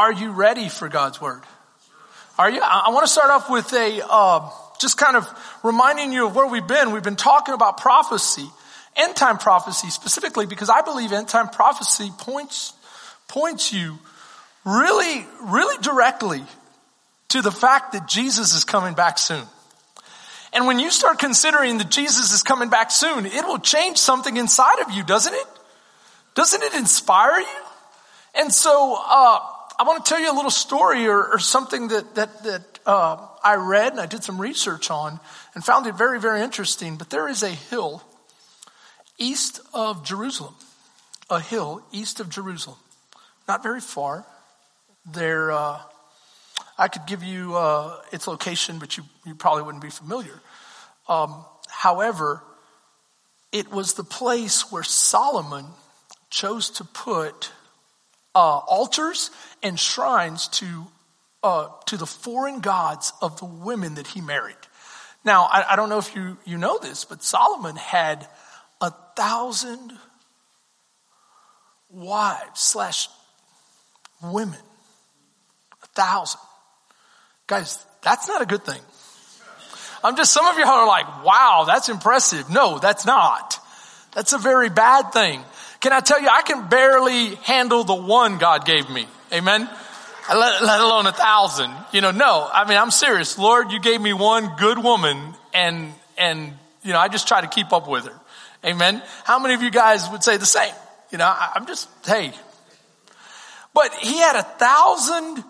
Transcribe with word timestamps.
are 0.00 0.12
you 0.12 0.30
ready 0.30 0.70
for 0.70 0.88
God's 0.88 1.20
word? 1.20 1.42
Are 2.38 2.48
you? 2.48 2.62
I, 2.62 2.88
want 2.88 3.04
to 3.04 3.12
start 3.12 3.30
off 3.30 3.50
with 3.50 3.70
a, 3.74 4.00
uh, 4.08 4.48
just 4.80 4.96
kind 4.96 5.14
of 5.14 5.28
reminding 5.62 6.10
you 6.10 6.26
of 6.26 6.34
where 6.34 6.46
we've 6.46 6.66
been. 6.66 6.92
We've 6.92 7.02
been 7.02 7.16
talking 7.16 7.52
about 7.52 7.76
prophecy, 7.76 8.48
end 8.96 9.14
time 9.14 9.36
prophecy 9.36 9.90
specifically 9.90 10.46
because 10.46 10.70
I 10.70 10.80
believe 10.80 11.12
end 11.12 11.28
time 11.28 11.50
prophecy 11.50 12.10
points, 12.16 12.72
points 13.28 13.74
you 13.74 13.98
really, 14.64 15.26
really 15.42 15.76
directly 15.82 16.44
to 17.28 17.42
the 17.42 17.52
fact 17.52 17.92
that 17.92 18.08
Jesus 18.08 18.54
is 18.54 18.64
coming 18.64 18.94
back 18.94 19.18
soon. 19.18 19.44
And 20.54 20.66
when 20.66 20.78
you 20.78 20.90
start 20.90 21.18
considering 21.18 21.76
that 21.76 21.90
Jesus 21.90 22.32
is 22.32 22.42
coming 22.42 22.70
back 22.70 22.90
soon, 22.90 23.26
it 23.26 23.44
will 23.44 23.58
change 23.58 23.98
something 23.98 24.38
inside 24.38 24.80
of 24.80 24.92
you, 24.92 25.04
doesn't 25.04 25.34
it? 25.34 25.46
Doesn't 26.34 26.62
it 26.62 26.74
inspire 26.74 27.38
you? 27.38 27.64
And 28.34 28.50
so, 28.50 28.98
uh, 28.98 29.40
I 29.80 29.82
want 29.82 30.04
to 30.04 30.08
tell 30.10 30.20
you 30.20 30.30
a 30.30 30.36
little 30.36 30.50
story 30.50 31.06
or, 31.06 31.24
or 31.24 31.38
something 31.38 31.88
that, 31.88 32.14
that, 32.16 32.42
that, 32.42 32.78
uh, 32.84 33.16
I 33.42 33.54
read 33.54 33.92
and 33.92 34.00
I 34.00 34.04
did 34.04 34.22
some 34.22 34.38
research 34.38 34.90
on 34.90 35.18
and 35.54 35.64
found 35.64 35.86
it 35.86 35.94
very, 35.94 36.20
very 36.20 36.42
interesting. 36.42 36.96
But 36.96 37.08
there 37.08 37.28
is 37.28 37.42
a 37.42 37.48
hill 37.48 38.02
east 39.16 39.58
of 39.72 40.04
Jerusalem, 40.04 40.54
a 41.30 41.40
hill 41.40 41.82
east 41.92 42.20
of 42.20 42.28
Jerusalem, 42.28 42.76
not 43.48 43.62
very 43.62 43.80
far. 43.80 44.26
There, 45.10 45.50
uh, 45.50 45.80
I 46.76 46.88
could 46.88 47.06
give 47.06 47.22
you 47.22 47.56
uh, 47.56 48.02
its 48.12 48.26
location, 48.26 48.78
but 48.78 48.98
you, 48.98 49.04
you 49.24 49.34
probably 49.34 49.62
wouldn't 49.62 49.82
be 49.82 49.88
familiar. 49.88 50.42
Um, 51.08 51.42
however, 51.70 52.42
it 53.50 53.72
was 53.72 53.94
the 53.94 54.04
place 54.04 54.70
where 54.70 54.82
Solomon 54.82 55.64
chose 56.28 56.68
to 56.68 56.84
put 56.84 57.52
uh, 58.34 58.58
altars 58.58 59.30
and 59.62 59.78
shrines 59.78 60.48
to 60.48 60.86
uh, 61.42 61.68
to 61.86 61.96
the 61.96 62.06
foreign 62.06 62.60
gods 62.60 63.12
of 63.22 63.38
the 63.38 63.46
women 63.46 63.94
that 63.94 64.06
he 64.06 64.20
married. 64.20 64.56
Now, 65.24 65.44
I, 65.44 65.72
I 65.72 65.76
don't 65.76 65.88
know 65.88 65.98
if 65.98 66.14
you 66.14 66.36
you 66.44 66.58
know 66.58 66.78
this, 66.78 67.04
but 67.04 67.22
Solomon 67.22 67.76
had 67.76 68.26
a 68.80 68.90
thousand 69.16 69.92
wives 71.90 72.60
slash 72.60 73.08
women. 74.22 74.58
A 75.82 75.86
thousand. 75.88 76.40
Guys, 77.46 77.84
that's 78.02 78.28
not 78.28 78.42
a 78.42 78.46
good 78.46 78.64
thing. 78.64 78.80
I'm 80.02 80.16
just, 80.16 80.32
some 80.32 80.46
of 80.46 80.56
you 80.56 80.64
are 80.64 80.86
like, 80.86 81.24
wow, 81.24 81.64
that's 81.66 81.88
impressive. 81.88 82.48
No, 82.48 82.78
that's 82.78 83.04
not. 83.04 83.58
That's 84.12 84.32
a 84.32 84.38
very 84.38 84.70
bad 84.70 85.12
thing. 85.12 85.42
Can 85.80 85.92
I 85.94 86.00
tell 86.00 86.20
you, 86.20 86.28
I 86.30 86.42
can 86.42 86.68
barely 86.68 87.36
handle 87.36 87.84
the 87.84 87.94
one 87.94 88.36
God 88.36 88.66
gave 88.66 88.90
me. 88.90 89.06
Amen. 89.32 89.68
Let, 90.28 90.62
let 90.62 90.80
alone 90.80 91.06
a 91.06 91.12
thousand. 91.12 91.72
You 91.92 92.02
know, 92.02 92.10
no, 92.10 92.48
I 92.52 92.68
mean, 92.68 92.76
I'm 92.76 92.90
serious. 92.90 93.38
Lord, 93.38 93.72
you 93.72 93.80
gave 93.80 94.00
me 94.00 94.12
one 94.12 94.56
good 94.56 94.78
woman 94.78 95.34
and, 95.54 95.92
and, 96.18 96.52
you 96.82 96.92
know, 96.92 96.98
I 96.98 97.08
just 97.08 97.26
try 97.26 97.40
to 97.40 97.46
keep 97.46 97.72
up 97.72 97.88
with 97.88 98.04
her. 98.06 98.20
Amen. 98.64 99.02
How 99.24 99.38
many 99.38 99.54
of 99.54 99.62
you 99.62 99.70
guys 99.70 100.08
would 100.10 100.22
say 100.22 100.36
the 100.36 100.46
same? 100.46 100.74
You 101.10 101.18
know, 101.18 101.24
I, 101.24 101.52
I'm 101.54 101.66
just, 101.66 101.88
hey. 102.06 102.32
But 103.72 103.94
he 103.94 104.18
had 104.18 104.36
a 104.36 104.42
thousand 104.42 105.42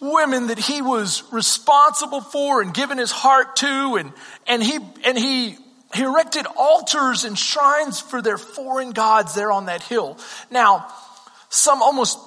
women 0.00 0.48
that 0.48 0.58
he 0.58 0.82
was 0.82 1.22
responsible 1.32 2.20
for 2.20 2.60
and 2.60 2.74
given 2.74 2.98
his 2.98 3.10
heart 3.10 3.56
to 3.56 3.96
and, 3.96 4.12
and 4.46 4.62
he, 4.62 4.78
and 5.06 5.16
he 5.16 5.56
he 5.94 6.02
erected 6.02 6.46
altars 6.56 7.24
and 7.24 7.38
shrines 7.38 8.00
for 8.00 8.20
their 8.20 8.38
foreign 8.38 8.90
gods 8.90 9.34
there 9.34 9.52
on 9.52 9.66
that 9.66 9.82
hill. 9.82 10.18
Now, 10.50 10.92
some 11.48 11.82
almost 11.82 12.18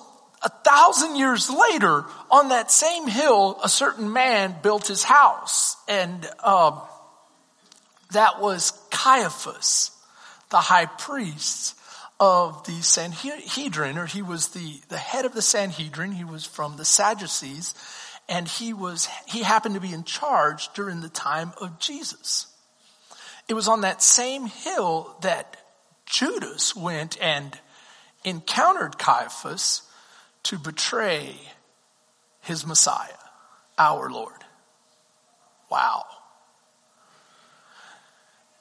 a 0.42 0.50
thousand 0.50 1.16
years 1.16 1.50
later, 1.50 2.06
on 2.32 2.50
that 2.50 2.72
same 2.72 3.08
hill, 3.08 3.60
a 3.64 3.70
certain 3.70 4.14
man 4.14 4.56
built 4.62 4.88
his 4.88 5.04
house, 5.04 5.76
and 5.88 6.26
um, 6.44 6.80
that 8.12 8.40
was 8.40 8.72
Caiaphas, 8.92 9.92
the 10.50 10.58
high 10.58 10.86
priest 10.86 11.76
of 12.20 12.66
the 12.66 12.82
Sanhedrin, 12.82 13.98
or 13.98 14.06
he 14.06 14.22
was 14.22 14.50
the, 14.50 14.80
the 14.90 14.98
head 14.98 15.26
of 15.26 15.34
the 15.34 15.42
Sanhedrin. 15.42 16.12
He 16.12 16.24
was 16.24 16.46
from 16.46 16.78
the 16.78 16.86
Sadducees, 16.86 17.74
and 18.30 18.48
he 18.48 18.74
was 18.74 19.08
he 19.28 19.44
happened 19.44 19.76
to 19.76 19.82
be 19.82 19.94
in 19.94 20.04
charge 20.04 20.70
during 20.74 21.02
the 21.02 21.10
time 21.10 21.52
of 21.60 21.80
Jesus. 21.80 22.48
It 23.48 23.54
was 23.54 23.68
on 23.68 23.82
that 23.82 24.02
same 24.02 24.48
hill 24.48 25.16
that 25.22 25.58
Judas 26.06 26.76
went 26.76 27.18
and 27.22 27.58
encountered 28.24 28.98
Caiaphas 28.98 29.84
to 30.44 30.58
betray 30.58 31.36
his 32.42 32.66
Messiah, 32.66 33.18
our 33.78 34.10
Lord. 34.10 34.44
Wow. 35.70 36.06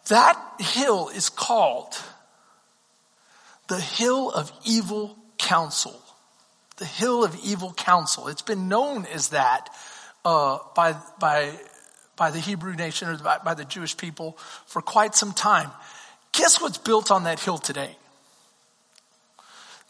That 0.08 0.40
hill 0.60 1.08
is 1.08 1.28
called 1.28 1.96
the 3.68 3.80
hill 3.80 4.30
of 4.30 4.52
evil 4.64 5.16
counsel. 5.38 6.00
The 6.76 6.84
hill 6.84 7.24
of 7.24 7.36
evil 7.42 7.72
counsel. 7.72 8.28
It's 8.28 8.42
been 8.42 8.68
known 8.68 9.06
as 9.06 9.30
that 9.30 9.70
uh, 10.24 10.58
by 10.74 10.96
by 11.18 11.58
by 12.16 12.30
the 12.30 12.38
Hebrew 12.38 12.74
nation 12.74 13.08
or 13.08 13.18
by, 13.18 13.38
by 13.38 13.54
the 13.54 13.64
Jewish 13.64 13.96
people 13.96 14.32
for 14.66 14.82
quite 14.82 15.14
some 15.14 15.32
time. 15.32 15.70
Guess 16.32 16.60
what's 16.60 16.78
built 16.78 17.10
on 17.10 17.24
that 17.24 17.40
hill 17.40 17.58
today? 17.58 17.96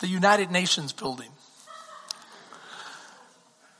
The 0.00 0.08
United 0.08 0.50
Nations 0.50 0.92
building. 0.92 1.30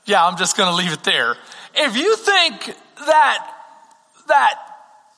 Yeah, 0.05 0.25
I'm 0.25 0.37
just 0.37 0.57
going 0.57 0.69
to 0.69 0.75
leave 0.75 0.93
it 0.93 1.03
there. 1.03 1.35
If 1.75 1.97
you 1.97 2.15
think 2.15 2.75
that, 3.05 3.53
that 4.27 4.59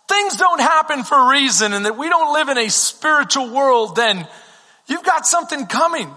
things 0.09 0.35
don't 0.35 0.59
happen 0.59 1.03
for 1.03 1.15
a 1.15 1.29
reason 1.29 1.73
and 1.73 1.85
that 1.85 1.97
we 1.97 2.09
don't 2.09 2.33
live 2.33 2.49
in 2.49 2.57
a 2.57 2.69
spiritual 2.69 3.49
world, 3.51 3.95
then 3.95 4.27
you've 4.87 5.03
got 5.03 5.27
something 5.27 5.67
coming. 5.67 6.11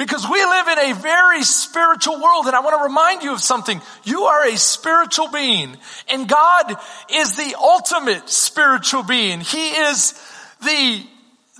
Because 0.00 0.26
we 0.26 0.42
live 0.42 0.66
in 0.66 0.78
a 0.78 0.94
very 0.94 1.42
spiritual 1.42 2.22
world 2.22 2.46
and 2.46 2.56
I 2.56 2.60
want 2.60 2.74
to 2.78 2.84
remind 2.84 3.22
you 3.22 3.34
of 3.34 3.40
something. 3.42 3.82
You 4.04 4.22
are 4.22 4.46
a 4.46 4.56
spiritual 4.56 5.28
being 5.28 5.76
and 6.08 6.26
God 6.26 6.74
is 7.12 7.36
the 7.36 7.54
ultimate 7.60 8.30
spiritual 8.30 9.02
being. 9.02 9.40
He 9.40 9.68
is 9.72 10.12
the, 10.62 11.06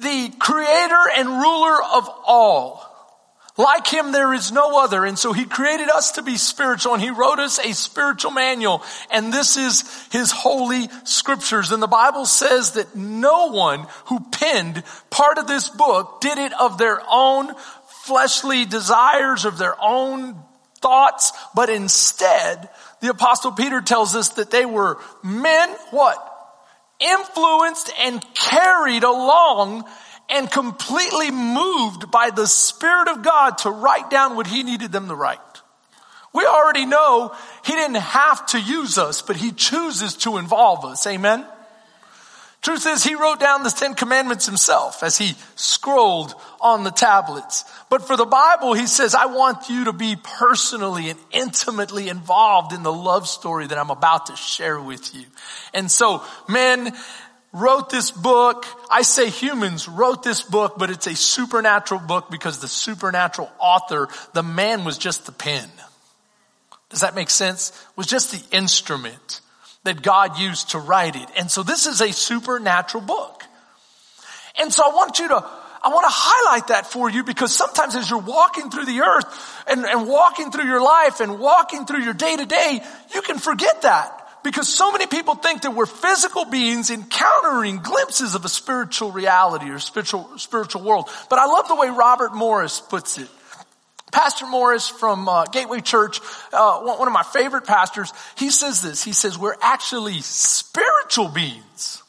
the 0.00 0.32
creator 0.38 1.02
and 1.18 1.28
ruler 1.28 1.82
of 1.82 2.08
all. 2.24 2.86
Like 3.58 3.86
him, 3.86 4.12
there 4.12 4.32
is 4.32 4.50
no 4.50 4.82
other. 4.82 5.04
And 5.04 5.18
so 5.18 5.34
he 5.34 5.44
created 5.44 5.90
us 5.90 6.12
to 6.12 6.22
be 6.22 6.38
spiritual 6.38 6.94
and 6.94 7.02
he 7.02 7.10
wrote 7.10 7.40
us 7.40 7.58
a 7.58 7.74
spiritual 7.74 8.30
manual. 8.30 8.82
And 9.10 9.30
this 9.30 9.58
is 9.58 9.84
his 10.10 10.32
holy 10.32 10.88
scriptures. 11.04 11.72
And 11.72 11.82
the 11.82 11.86
Bible 11.86 12.24
says 12.24 12.72
that 12.72 12.96
no 12.96 13.50
one 13.50 13.86
who 14.06 14.20
penned 14.32 14.82
part 15.10 15.36
of 15.36 15.46
this 15.46 15.68
book 15.68 16.22
did 16.22 16.38
it 16.38 16.58
of 16.58 16.78
their 16.78 17.02
own 17.10 17.52
fleshly 18.10 18.64
desires 18.64 19.44
of 19.44 19.56
their 19.56 19.76
own 19.80 20.34
thoughts, 20.80 21.30
but 21.54 21.70
instead, 21.70 22.68
the 23.00 23.08
apostle 23.08 23.52
Peter 23.52 23.80
tells 23.80 24.16
us 24.16 24.30
that 24.30 24.50
they 24.50 24.66
were 24.66 24.98
men, 25.22 25.68
what? 25.92 26.18
Influenced 26.98 27.92
and 28.00 28.20
carried 28.34 29.04
along 29.04 29.84
and 30.28 30.50
completely 30.50 31.30
moved 31.30 32.10
by 32.10 32.30
the 32.30 32.48
Spirit 32.48 33.06
of 33.06 33.22
God 33.22 33.58
to 33.58 33.70
write 33.70 34.10
down 34.10 34.34
what 34.34 34.48
He 34.48 34.64
needed 34.64 34.90
them 34.90 35.06
to 35.06 35.14
write. 35.14 35.38
We 36.34 36.44
already 36.46 36.84
know 36.84 37.32
He 37.64 37.74
didn't 37.74 37.94
have 37.94 38.44
to 38.46 38.60
use 38.60 38.98
us, 38.98 39.22
but 39.22 39.36
He 39.36 39.52
chooses 39.52 40.16
to 40.16 40.36
involve 40.38 40.84
us. 40.84 41.06
Amen? 41.06 41.46
Truth 42.62 42.86
is, 42.86 43.04
he 43.04 43.14
wrote 43.14 43.40
down 43.40 43.62
the 43.62 43.70
Ten 43.70 43.94
Commandments 43.94 44.44
himself 44.44 45.02
as 45.02 45.16
he 45.16 45.34
scrolled 45.56 46.34
on 46.60 46.84
the 46.84 46.90
tablets. 46.90 47.64
But 47.88 48.06
for 48.06 48.18
the 48.18 48.26
Bible, 48.26 48.74
he 48.74 48.86
says, 48.86 49.14
I 49.14 49.26
want 49.26 49.70
you 49.70 49.84
to 49.84 49.94
be 49.94 50.16
personally 50.22 51.08
and 51.08 51.18
intimately 51.30 52.10
involved 52.10 52.74
in 52.74 52.82
the 52.82 52.92
love 52.92 53.26
story 53.26 53.66
that 53.66 53.78
I'm 53.78 53.90
about 53.90 54.26
to 54.26 54.36
share 54.36 54.78
with 54.78 55.14
you. 55.14 55.24
And 55.72 55.90
so 55.90 56.22
men 56.48 56.94
wrote 57.54 57.88
this 57.88 58.10
book. 58.10 58.66
I 58.90 59.02
say 59.02 59.30
humans 59.30 59.88
wrote 59.88 60.22
this 60.22 60.42
book, 60.42 60.74
but 60.76 60.90
it's 60.90 61.06
a 61.06 61.16
supernatural 61.16 62.00
book 62.00 62.30
because 62.30 62.60
the 62.60 62.68
supernatural 62.68 63.50
author, 63.58 64.08
the 64.34 64.42
man 64.42 64.84
was 64.84 64.98
just 64.98 65.24
the 65.24 65.32
pen. 65.32 65.68
Does 66.90 67.00
that 67.00 67.14
make 67.14 67.30
sense? 67.30 67.72
Was 67.96 68.06
just 68.06 68.32
the 68.32 68.56
instrument 68.56 69.40
that 69.84 70.02
God 70.02 70.38
used 70.38 70.70
to 70.70 70.78
write 70.78 71.16
it. 71.16 71.28
And 71.36 71.50
so 71.50 71.62
this 71.62 71.86
is 71.86 72.00
a 72.00 72.12
supernatural 72.12 73.02
book. 73.02 73.44
And 74.58 74.72
so 74.72 74.82
I 74.84 74.94
want 74.94 75.18
you 75.18 75.28
to, 75.28 75.36
I 75.36 75.88
want 75.88 76.04
to 76.04 76.12
highlight 76.12 76.68
that 76.68 76.86
for 76.86 77.08
you 77.10 77.24
because 77.24 77.54
sometimes 77.54 77.96
as 77.96 78.10
you're 78.10 78.18
walking 78.18 78.70
through 78.70 78.84
the 78.84 79.00
earth 79.00 79.64
and, 79.66 79.84
and 79.84 80.06
walking 80.06 80.50
through 80.50 80.66
your 80.66 80.82
life 80.82 81.20
and 81.20 81.38
walking 81.38 81.86
through 81.86 82.02
your 82.02 82.12
day 82.12 82.36
to 82.36 82.44
day, 82.44 82.80
you 83.14 83.22
can 83.22 83.38
forget 83.38 83.82
that 83.82 84.20
because 84.42 84.68
so 84.68 84.92
many 84.92 85.06
people 85.06 85.34
think 85.34 85.62
that 85.62 85.74
we're 85.74 85.86
physical 85.86 86.44
beings 86.44 86.90
encountering 86.90 87.78
glimpses 87.78 88.34
of 88.34 88.44
a 88.44 88.48
spiritual 88.48 89.12
reality 89.12 89.70
or 89.70 89.78
spiritual, 89.78 90.28
spiritual 90.36 90.82
world. 90.82 91.08
But 91.28 91.38
I 91.38 91.46
love 91.46 91.68
the 91.68 91.76
way 91.76 91.88
Robert 91.88 92.34
Morris 92.34 92.80
puts 92.80 93.18
it. 93.18 93.28
Pastor 94.12 94.46
Morris 94.46 94.88
from 94.88 95.28
uh, 95.28 95.44
Gateway 95.46 95.80
Church, 95.80 96.20
uh, 96.52 96.80
one 96.80 97.06
of 97.06 97.12
my 97.12 97.22
favorite 97.22 97.66
pastors, 97.66 98.12
he 98.36 98.50
says 98.50 98.82
this. 98.82 99.02
He 99.04 99.12
says, 99.12 99.38
we're 99.38 99.56
actually 99.60 100.20
spiritual 100.20 101.28
beings 101.28 102.02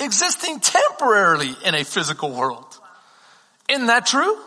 existing 0.00 0.60
temporarily 0.60 1.54
in 1.64 1.74
a 1.74 1.84
physical 1.84 2.30
world. 2.30 2.66
Isn't 3.68 3.86
that 3.86 4.06
true? 4.06 4.38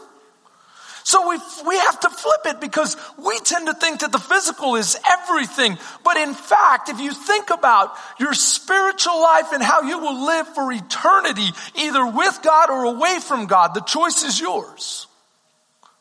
So 1.03 1.29
we, 1.29 1.37
we 1.65 1.77
have 1.77 2.01
to 2.01 2.09
flip 2.09 2.41
it 2.47 2.59
because 2.59 2.97
we 3.17 3.39
tend 3.39 3.67
to 3.67 3.73
think 3.73 4.01
that 4.01 4.11
the 4.11 4.19
physical 4.19 4.75
is 4.75 4.99
everything. 5.09 5.77
But 6.03 6.17
in 6.17 6.33
fact, 6.33 6.89
if 6.89 6.99
you 6.99 7.13
think 7.13 7.49
about 7.49 7.95
your 8.19 8.33
spiritual 8.33 9.21
life 9.21 9.53
and 9.53 9.63
how 9.63 9.83
you 9.83 9.99
will 9.99 10.25
live 10.25 10.47
for 10.49 10.69
eternity, 10.69 11.47
either 11.75 12.05
with 12.05 12.39
God 12.43 12.69
or 12.69 12.83
away 12.83 13.19
from 13.21 13.45
God, 13.45 13.73
the 13.73 13.79
choice 13.79 14.25
is 14.25 14.37
yours. 14.37 15.06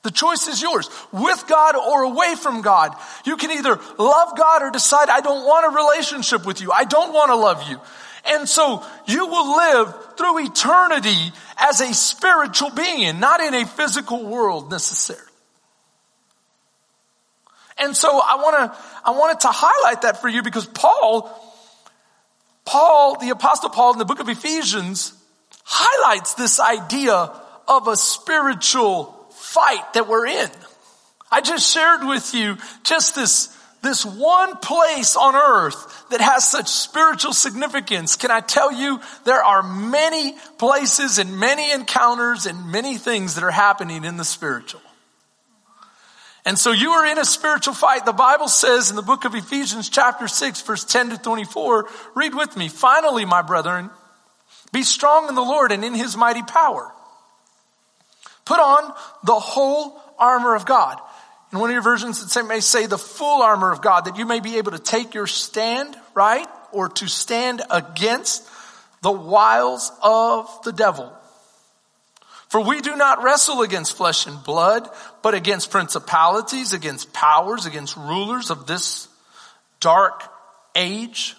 The 0.06 0.12
choice 0.12 0.46
is 0.46 0.62
yours. 0.62 0.88
With 1.10 1.48
God 1.48 1.74
or 1.74 2.04
away 2.04 2.36
from 2.36 2.62
God. 2.62 2.94
You 3.24 3.36
can 3.36 3.50
either 3.50 3.76
love 3.98 4.38
God 4.38 4.62
or 4.62 4.70
decide, 4.70 5.08
I 5.08 5.20
don't 5.20 5.44
want 5.44 5.66
a 5.66 5.76
relationship 5.76 6.46
with 6.46 6.60
you. 6.60 6.70
I 6.70 6.84
don't 6.84 7.12
want 7.12 7.32
to 7.32 7.34
love 7.34 7.68
you. 7.68 7.80
And 8.24 8.48
so 8.48 8.84
you 9.08 9.26
will 9.26 9.56
live 9.56 10.16
through 10.16 10.46
eternity 10.46 11.32
as 11.56 11.80
a 11.80 11.92
spiritual 11.92 12.70
being, 12.70 13.18
not 13.18 13.40
in 13.40 13.52
a 13.54 13.66
physical 13.66 14.24
world 14.24 14.70
necessarily. 14.70 15.24
And 17.76 17.96
so 17.96 18.08
I 18.08 18.36
want 18.36 18.72
to, 18.72 18.78
I 19.04 19.10
wanted 19.10 19.40
to 19.40 19.48
highlight 19.50 20.02
that 20.02 20.20
for 20.20 20.28
you 20.28 20.44
because 20.44 20.66
Paul, 20.66 21.28
Paul, 22.64 23.18
the 23.18 23.30
apostle 23.30 23.70
Paul 23.70 23.94
in 23.94 23.98
the 23.98 24.04
book 24.04 24.20
of 24.20 24.28
Ephesians 24.28 25.14
highlights 25.64 26.34
this 26.34 26.60
idea 26.60 27.32
of 27.66 27.88
a 27.88 27.96
spiritual 27.96 29.15
fight 29.56 29.94
that 29.94 30.06
we're 30.06 30.26
in. 30.26 30.50
I 31.30 31.40
just 31.40 31.72
shared 31.72 32.04
with 32.04 32.34
you 32.34 32.58
just 32.84 33.14
this 33.14 33.56
this 33.82 34.04
one 34.04 34.56
place 34.56 35.14
on 35.16 35.36
earth 35.36 36.06
that 36.10 36.20
has 36.20 36.50
such 36.50 36.66
spiritual 36.66 37.32
significance, 37.32 38.16
can 38.16 38.32
I 38.32 38.40
tell 38.40 38.72
you, 38.72 39.00
there 39.24 39.42
are 39.42 39.62
many 39.62 40.34
places 40.58 41.18
and 41.18 41.38
many 41.38 41.70
encounters 41.70 42.46
and 42.46 42.72
many 42.72 42.98
things 42.98 43.36
that 43.36 43.44
are 43.44 43.50
happening 43.50 44.04
in 44.04 44.16
the 44.16 44.24
spiritual. 44.24 44.80
And 46.44 46.58
so 46.58 46.72
you 46.72 46.90
are 46.90 47.06
in 47.06 47.18
a 47.18 47.24
spiritual 47.24 47.74
fight. 47.74 48.04
The 48.04 48.12
Bible 48.12 48.48
says 48.48 48.90
in 48.90 48.96
the 48.96 49.02
book 49.02 49.24
of 49.24 49.34
Ephesians 49.34 49.88
chapter 49.88 50.26
6 50.26 50.62
verse 50.62 50.84
10 50.84 51.10
to 51.10 51.18
24, 51.18 51.88
read 52.14 52.34
with 52.34 52.56
me. 52.56 52.68
Finally, 52.68 53.24
my 53.24 53.42
brethren, 53.42 53.90
be 54.72 54.82
strong 54.82 55.28
in 55.28 55.34
the 55.34 55.42
Lord 55.42 55.70
and 55.70 55.84
in 55.84 55.94
his 55.94 56.16
mighty 56.16 56.42
power. 56.42 56.92
Put 58.46 58.58
on 58.58 58.94
the 59.24 59.38
whole 59.38 60.00
armor 60.18 60.54
of 60.54 60.64
God 60.64 60.98
in 61.52 61.60
one 61.60 61.70
of 61.70 61.74
your 61.74 61.82
versions, 61.82 62.36
it 62.36 62.46
may 62.46 62.60
say 62.60 62.86
the 62.86 62.98
full 62.98 63.42
armor 63.42 63.70
of 63.70 63.80
God, 63.80 64.06
that 64.06 64.16
you 64.16 64.26
may 64.26 64.40
be 64.40 64.58
able 64.58 64.72
to 64.72 64.78
take 64.78 65.14
your 65.14 65.26
stand, 65.26 65.96
right? 66.14 66.46
Or 66.72 66.88
to 66.88 67.06
stand 67.06 67.62
against 67.70 68.46
the 69.02 69.12
wiles 69.12 69.92
of 70.02 70.50
the 70.64 70.72
devil. 70.72 71.12
For 72.48 72.60
we 72.60 72.80
do 72.80 72.96
not 72.96 73.22
wrestle 73.22 73.62
against 73.62 73.96
flesh 73.96 74.26
and 74.26 74.42
blood, 74.42 74.88
but 75.22 75.34
against 75.34 75.70
principalities, 75.70 76.72
against 76.72 77.12
powers, 77.12 77.64
against 77.64 77.96
rulers 77.96 78.50
of 78.50 78.66
this 78.66 79.08
dark 79.80 80.24
age. 80.74 81.36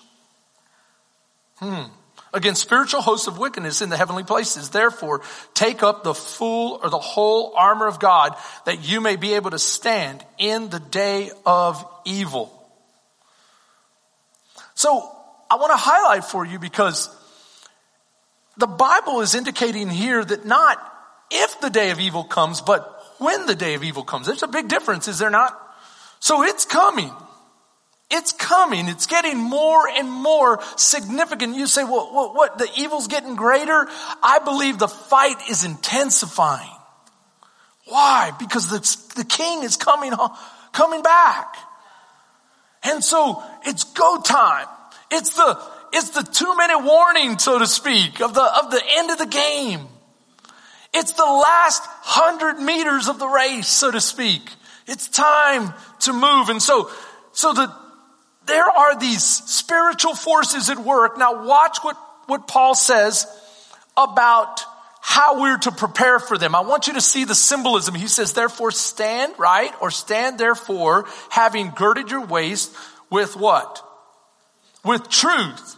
Hmm 1.58 1.92
against 2.34 2.62
spiritual 2.62 3.02
hosts 3.02 3.28
of 3.28 3.38
wickedness 3.38 3.82
in 3.82 3.90
the 3.90 3.98
heavenly 3.98 4.24
places. 4.24 4.70
Therefore, 4.70 5.22
take 5.54 5.84
up 5.84 6.04
the 6.04 6.14
full 6.14 6.80
or 6.84 6.90
the 6.90 7.00
whole 7.00 7.54
armor 7.56 7.88
of 7.88 8.00
God 8.00 8.36
that 8.66 8.88
you 8.88 9.02
may 9.02 9.16
be 9.16 9.34
able 9.34 9.52
to 9.52 9.60
stand 9.60 10.26
in 10.38 10.70
the 10.70 10.80
day 10.80 11.32
of 11.46 11.86
evil. 12.06 12.54
So, 14.76 15.12
I 15.50 15.56
want 15.56 15.72
to 15.72 15.78
highlight 15.78 16.26
for 16.26 16.46
you 16.46 16.60
because 16.60 17.10
the 18.58 18.68
Bible 18.68 19.22
is 19.22 19.34
indicating 19.34 19.90
here 19.90 20.24
that 20.24 20.46
not 20.46 20.78
if 21.32 21.60
the 21.62 21.70
day 21.70 21.92
of 21.92 22.00
evil 22.00 22.24
comes, 22.24 22.62
but 22.62 22.94
when 23.18 23.46
the 23.46 23.56
day 23.56 23.74
of 23.74 23.84
evil 23.84 24.04
comes. 24.04 24.28
There's 24.28 24.44
a 24.44 24.48
big 24.48 24.68
difference, 24.68 25.08
is 25.08 25.20
there 25.20 25.30
not? 25.30 25.58
So 26.20 26.44
it's 26.44 26.66
coming. 26.66 27.12
It's 28.10 28.32
coming. 28.32 28.88
It's 28.88 29.06
getting 29.06 29.38
more 29.38 29.88
and 29.88 30.10
more 30.10 30.62
significant. 30.78 31.56
You 31.56 31.68
say, 31.68 31.84
well, 31.84 32.10
what, 32.14 32.36
what, 32.36 32.58
the 32.58 32.70
evil's 32.78 33.08
getting 33.08 33.36
greater? 33.36 33.88
I 34.24 34.40
believe 34.44 34.80
the 34.80 34.88
fight 34.88 35.36
is 35.50 35.66
intensifying. 35.66 36.72
Why? 37.86 38.32
Because 38.40 38.68
the, 38.68 39.22
the 39.22 39.26
king 39.26 39.64
is 39.64 39.76
coming, 39.76 40.14
on 40.14 40.36
coming 40.72 41.02
back. 41.02 41.56
And 42.84 43.04
so 43.04 43.44
it's 43.66 43.84
go 43.84 44.22
time. 44.22 44.68
It's 45.12 45.36
the, 45.36 45.60
it's 45.92 46.10
the 46.12 46.24
two 46.24 46.56
minute 46.56 46.80
warning, 46.80 47.40
so 47.40 47.60
to 47.60 47.68
speak, 47.68 48.22
of 48.22 48.34
the, 48.34 48.42
of 48.42 48.72
the 48.72 48.82
end 48.98 49.12
of 49.12 49.18
the 49.18 49.26
game. 49.26 49.82
It's 50.94 51.12
the 51.12 51.24
last 51.24 51.84
hundred 51.86 52.60
meters 52.60 53.10
of 53.10 53.20
the 53.20 53.28
race, 53.28 53.68
so 53.68 53.92
to 53.92 54.00
speak. 54.00 54.50
It's 54.88 55.10
time 55.10 55.74
to 56.02 56.14
move. 56.14 56.48
And 56.50 56.62
so, 56.62 56.90
so 57.34 57.52
the, 57.52 57.87
there 58.48 58.66
are 58.66 59.00
these 59.00 59.24
spiritual 59.24 60.16
forces 60.16 60.70
at 60.70 60.80
work. 60.80 61.18
Now 61.18 61.46
watch 61.46 61.80
what, 61.82 61.98
what 62.28 62.48
Paul 62.48 62.76
says 62.76 63.28
about 63.96 64.62
how 65.02 65.42
we're 65.42 65.58
to 65.58 65.72
prepare 65.72 66.20
for 66.20 66.38
them. 66.38 66.54
I 66.54 66.62
want 66.62 66.88
you 66.88 66.94
to 66.94 67.02
see 67.02 67.24
the 67.24 67.36
symbolism. 67.36 67.96
He 67.96 68.08
says, 68.08 68.34
therefore 68.34 68.72
stand, 68.72 69.34
right? 69.38 69.72
Or 69.82 69.92
stand 69.92 70.38
therefore 70.38 71.06
having 71.30 71.72
girded 71.72 72.12
your 72.12 72.26
waist 72.26 72.76
with 73.10 73.36
what? 73.36 73.82
With 74.84 75.08
truth. 75.10 75.78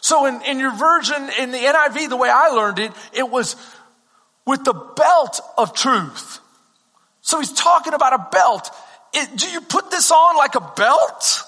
So 0.00 0.26
in, 0.26 0.42
in 0.42 0.58
your 0.60 0.74
version, 0.74 1.30
in 1.40 1.50
the 1.50 1.58
NIV, 1.58 2.08
the 2.08 2.16
way 2.16 2.28
I 2.30 2.48
learned 2.48 2.78
it, 2.78 2.92
it 3.12 3.28
was 3.28 3.56
with 4.46 4.64
the 4.64 4.74
belt 4.74 5.40
of 5.56 5.74
truth. 5.74 6.40
So 7.22 7.40
he's 7.40 7.52
talking 7.52 7.94
about 7.94 8.12
a 8.12 8.28
belt. 8.30 8.70
It, 9.14 9.36
do 9.36 9.48
you 9.48 9.62
put 9.62 9.90
this 9.90 10.10
on 10.10 10.36
like 10.36 10.54
a 10.54 10.72
belt? 10.76 11.42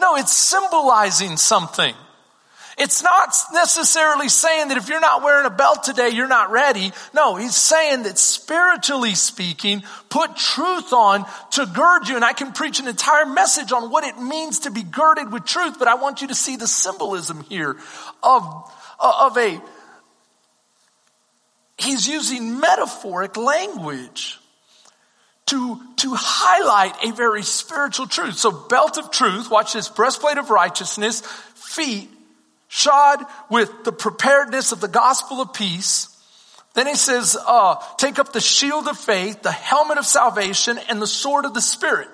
No, 0.00 0.16
it's 0.16 0.36
symbolizing 0.36 1.36
something. 1.36 1.94
It's 2.78 3.02
not 3.02 3.34
necessarily 3.54 4.28
saying 4.28 4.68
that 4.68 4.76
if 4.76 4.90
you're 4.90 5.00
not 5.00 5.22
wearing 5.22 5.46
a 5.46 5.50
belt 5.50 5.82
today, 5.82 6.10
you're 6.10 6.28
not 6.28 6.50
ready. 6.50 6.92
No, 7.14 7.36
he's 7.36 7.56
saying 7.56 8.02
that 8.02 8.18
spiritually 8.18 9.14
speaking, 9.14 9.82
put 10.10 10.36
truth 10.36 10.92
on 10.92 11.24
to 11.52 11.64
gird 11.64 12.06
you. 12.06 12.16
And 12.16 12.24
I 12.24 12.34
can 12.34 12.52
preach 12.52 12.78
an 12.78 12.86
entire 12.86 13.24
message 13.24 13.72
on 13.72 13.90
what 13.90 14.04
it 14.04 14.20
means 14.20 14.60
to 14.60 14.70
be 14.70 14.82
girded 14.82 15.32
with 15.32 15.46
truth, 15.46 15.78
but 15.78 15.88
I 15.88 15.94
want 15.94 16.20
you 16.20 16.28
to 16.28 16.34
see 16.34 16.56
the 16.56 16.66
symbolism 16.66 17.40
here 17.44 17.78
of, 18.22 18.72
uh, 19.00 19.26
of 19.26 19.38
a, 19.38 19.58
he's 21.78 22.06
using 22.06 22.60
metaphoric 22.60 23.38
language 23.38 24.38
to, 25.46 25.80
to 25.96 26.12
highlight 26.14 27.04
a 27.04 27.12
very 27.12 27.42
spiritual 27.42 28.06
truth. 28.06 28.36
So 28.36 28.50
belt 28.50 28.98
of 28.98 29.10
truth, 29.10 29.50
watch 29.50 29.74
this, 29.74 29.88
breastplate 29.88 30.38
of 30.38 30.50
righteousness, 30.50 31.20
feet 31.54 32.10
shod 32.68 33.24
with 33.48 33.84
the 33.84 33.92
preparedness 33.92 34.72
of 34.72 34.80
the 34.80 34.88
gospel 34.88 35.40
of 35.40 35.52
peace. 35.52 36.08
Then 36.74 36.86
he 36.86 36.94
says, 36.94 37.38
uh, 37.46 37.76
take 37.96 38.18
up 38.18 38.32
the 38.32 38.40
shield 38.40 38.86
of 38.88 38.98
faith, 38.98 39.42
the 39.42 39.52
helmet 39.52 39.98
of 39.98 40.04
salvation, 40.04 40.78
and 40.90 41.00
the 41.00 41.06
sword 41.06 41.44
of 41.44 41.54
the 41.54 41.62
spirit. 41.62 42.10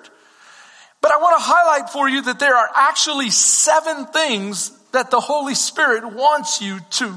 But 1.01 1.11
I 1.11 1.17
want 1.17 1.37
to 1.37 1.43
highlight 1.43 1.89
for 1.89 2.07
you 2.07 2.21
that 2.21 2.39
there 2.39 2.55
are 2.55 2.69
actually 2.73 3.29
seven 3.29 4.05
things 4.05 4.71
that 4.93 5.11
the 5.11 5.19
Holy 5.19 5.55
Spirit 5.55 6.13
wants 6.13 6.61
you 6.61 6.79
to, 6.91 7.13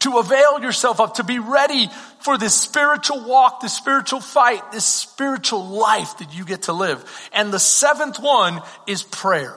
to 0.00 0.18
avail 0.18 0.60
yourself 0.60 1.00
of, 1.00 1.14
to 1.14 1.24
be 1.24 1.38
ready 1.38 1.88
for 2.20 2.38
this 2.38 2.54
spiritual 2.54 3.24
walk, 3.24 3.60
this 3.60 3.72
spiritual 3.74 4.20
fight, 4.20 4.72
this 4.72 4.84
spiritual 4.84 5.66
life 5.66 6.18
that 6.18 6.34
you 6.34 6.44
get 6.44 6.62
to 6.62 6.72
live. 6.72 7.04
And 7.32 7.52
the 7.52 7.58
seventh 7.58 8.18
one 8.20 8.60
is 8.86 9.02
prayer. 9.02 9.56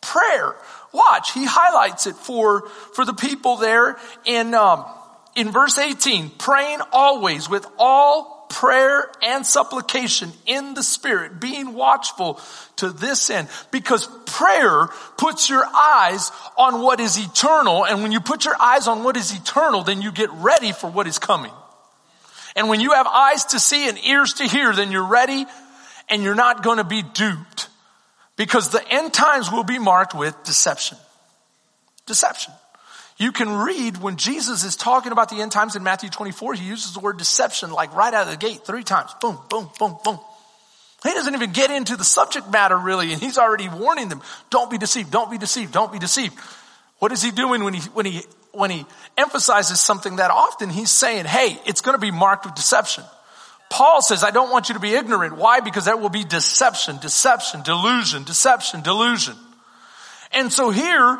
Prayer. 0.00 0.56
Watch, 0.92 1.32
he 1.32 1.44
highlights 1.44 2.06
it 2.06 2.16
for, 2.16 2.68
for 2.94 3.04
the 3.04 3.12
people 3.12 3.56
there 3.56 3.98
in, 4.24 4.54
um, 4.54 4.84
in 5.34 5.50
verse 5.50 5.78
18, 5.78 6.30
praying 6.30 6.80
always 6.92 7.50
with 7.50 7.66
all 7.78 8.35
prayer 8.48 9.10
and 9.22 9.46
supplication 9.46 10.32
in 10.46 10.74
the 10.74 10.82
spirit, 10.82 11.40
being 11.40 11.74
watchful 11.74 12.40
to 12.76 12.90
this 12.90 13.30
end. 13.30 13.48
Because 13.70 14.08
prayer 14.26 14.88
puts 15.16 15.48
your 15.50 15.64
eyes 15.64 16.30
on 16.56 16.82
what 16.82 17.00
is 17.00 17.18
eternal. 17.18 17.84
And 17.84 18.02
when 18.02 18.12
you 18.12 18.20
put 18.20 18.44
your 18.44 18.60
eyes 18.60 18.88
on 18.88 19.04
what 19.04 19.16
is 19.16 19.34
eternal, 19.34 19.82
then 19.82 20.02
you 20.02 20.12
get 20.12 20.30
ready 20.32 20.72
for 20.72 20.90
what 20.90 21.06
is 21.06 21.18
coming. 21.18 21.52
And 22.54 22.68
when 22.68 22.80
you 22.80 22.92
have 22.92 23.06
eyes 23.06 23.44
to 23.46 23.60
see 23.60 23.88
and 23.88 23.98
ears 24.04 24.34
to 24.34 24.44
hear, 24.44 24.72
then 24.72 24.90
you're 24.90 25.06
ready 25.06 25.44
and 26.08 26.22
you're 26.22 26.34
not 26.34 26.62
going 26.62 26.78
to 26.78 26.84
be 26.84 27.02
duped. 27.02 27.68
Because 28.36 28.70
the 28.70 28.86
end 28.90 29.14
times 29.14 29.50
will 29.50 29.64
be 29.64 29.78
marked 29.78 30.14
with 30.14 30.34
deception. 30.44 30.98
Deception. 32.06 32.52
You 33.18 33.32
can 33.32 33.50
read 33.50 33.96
when 33.96 34.16
Jesus 34.16 34.62
is 34.62 34.76
talking 34.76 35.10
about 35.10 35.30
the 35.30 35.36
end 35.36 35.50
times 35.50 35.74
in 35.74 35.82
Matthew 35.82 36.10
24, 36.10 36.54
he 36.54 36.66
uses 36.66 36.92
the 36.92 37.00
word 37.00 37.16
deception 37.16 37.70
like 37.70 37.94
right 37.94 38.12
out 38.12 38.26
of 38.26 38.30
the 38.30 38.36
gate 38.36 38.66
three 38.66 38.82
times. 38.84 39.14
Boom, 39.20 39.38
boom, 39.48 39.70
boom, 39.78 39.96
boom. 40.04 40.18
He 41.02 41.12
doesn't 41.14 41.34
even 41.34 41.52
get 41.52 41.70
into 41.70 41.96
the 41.96 42.04
subject 42.04 42.50
matter 42.50 42.76
really, 42.76 43.12
and 43.12 43.22
he's 43.22 43.38
already 43.38 43.68
warning 43.68 44.08
them, 44.08 44.20
don't 44.50 44.70
be 44.70 44.76
deceived, 44.76 45.10
don't 45.10 45.30
be 45.30 45.38
deceived, 45.38 45.72
don't 45.72 45.92
be 45.92 45.98
deceived. 45.98 46.34
What 46.98 47.12
is 47.12 47.22
he 47.22 47.30
doing 47.30 47.64
when 47.64 47.74
he, 47.74 47.80
when 47.90 48.06
he, 48.06 48.22
when 48.52 48.70
he 48.70 48.84
emphasizes 49.16 49.80
something 49.80 50.16
that 50.16 50.30
often 50.30 50.70
he's 50.70 50.90
saying, 50.90 51.26
hey, 51.26 51.58
it's 51.66 51.80
going 51.80 51.94
to 51.94 52.00
be 52.00 52.10
marked 52.10 52.44
with 52.44 52.54
deception. 52.54 53.04
Paul 53.68 54.00
says, 54.00 54.22
I 54.22 54.30
don't 54.30 54.50
want 54.50 54.68
you 54.68 54.74
to 54.74 54.80
be 54.80 54.94
ignorant. 54.94 55.36
Why? 55.36 55.60
Because 55.60 55.84
there 55.84 55.96
will 55.96 56.08
be 56.08 56.24
deception, 56.24 56.98
deception, 56.98 57.62
delusion, 57.62 58.24
deception, 58.24 58.82
delusion. 58.82 59.34
And 60.32 60.52
so 60.52 60.70
here, 60.70 61.18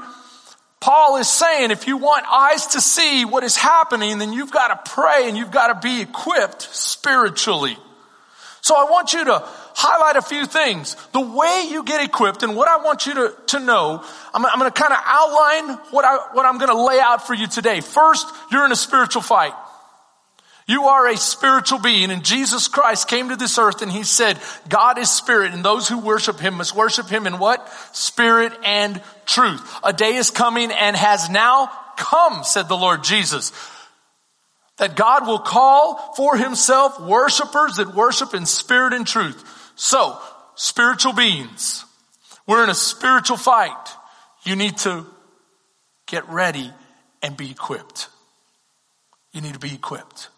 Paul 0.80 1.16
is 1.16 1.28
saying 1.28 1.70
if 1.70 1.86
you 1.86 1.96
want 1.96 2.26
eyes 2.30 2.68
to 2.68 2.80
see 2.80 3.24
what 3.24 3.44
is 3.44 3.56
happening, 3.56 4.18
then 4.18 4.32
you've 4.32 4.50
got 4.50 4.68
to 4.68 4.90
pray 4.90 5.28
and 5.28 5.36
you've 5.36 5.50
got 5.50 5.68
to 5.68 5.86
be 5.86 6.02
equipped 6.02 6.62
spiritually. 6.62 7.76
So 8.60 8.74
I 8.74 8.90
want 8.90 9.12
you 9.12 9.24
to 9.24 9.42
highlight 9.76 10.16
a 10.16 10.22
few 10.22 10.44
things. 10.44 10.96
The 11.12 11.20
way 11.20 11.68
you 11.70 11.84
get 11.84 12.04
equipped 12.04 12.42
and 12.42 12.56
what 12.56 12.66
I 12.66 12.78
want 12.78 13.06
you 13.06 13.14
to, 13.14 13.34
to 13.48 13.60
know, 13.60 14.04
I'm, 14.34 14.44
I'm 14.44 14.58
going 14.58 14.70
to 14.70 14.82
kind 14.82 14.92
of 14.92 14.98
outline 15.04 15.76
what 15.92 16.04
I, 16.04 16.16
what 16.32 16.44
I'm 16.44 16.58
going 16.58 16.70
to 16.70 16.82
lay 16.82 16.98
out 16.98 17.26
for 17.26 17.34
you 17.34 17.46
today. 17.46 17.80
First, 17.80 18.26
you're 18.50 18.64
in 18.64 18.72
a 18.72 18.76
spiritual 18.76 19.22
fight. 19.22 19.54
You 20.68 20.84
are 20.84 21.06
a 21.08 21.16
spiritual 21.16 21.78
being 21.78 22.10
and 22.10 22.24
Jesus 22.24 22.66
Christ 22.66 23.08
came 23.08 23.28
to 23.28 23.36
this 23.36 23.56
earth 23.56 23.82
and 23.82 23.92
he 23.92 24.02
said, 24.02 24.38
God 24.68 24.98
is 24.98 25.10
spirit 25.10 25.52
and 25.52 25.64
those 25.64 25.88
who 25.88 25.98
worship 25.98 26.40
him 26.40 26.54
must 26.54 26.74
worship 26.74 27.08
him 27.08 27.26
in 27.26 27.38
what? 27.38 27.68
Spirit 27.92 28.52
and 28.64 29.00
truth. 29.26 29.62
A 29.84 29.92
day 29.92 30.16
is 30.16 30.30
coming 30.30 30.72
and 30.72 30.96
has 30.96 31.30
now 31.30 31.70
come, 31.96 32.42
said 32.42 32.68
the 32.68 32.76
Lord 32.76 33.04
Jesus 33.04 33.52
that 34.78 34.96
God 34.96 35.26
will 35.26 35.38
call 35.38 36.14
for 36.16 36.36
himself 36.36 37.00
worshipers 37.00 37.76
that 37.76 37.94
worship 37.94 38.34
in 38.34 38.46
spirit 38.46 38.92
and 38.92 39.06
truth. 39.06 39.72
So, 39.76 40.18
spiritual 40.54 41.12
beings. 41.12 41.84
We're 42.46 42.62
in 42.62 42.70
a 42.70 42.74
spiritual 42.74 43.36
fight. 43.36 43.88
You 44.44 44.56
need 44.56 44.76
to 44.78 45.06
get 46.06 46.28
ready 46.28 46.70
and 47.22 47.36
be 47.36 47.50
equipped. 47.50 48.08
You 49.32 49.40
need 49.40 49.54
to 49.54 49.58
be 49.58 49.74
equipped. 49.74 50.28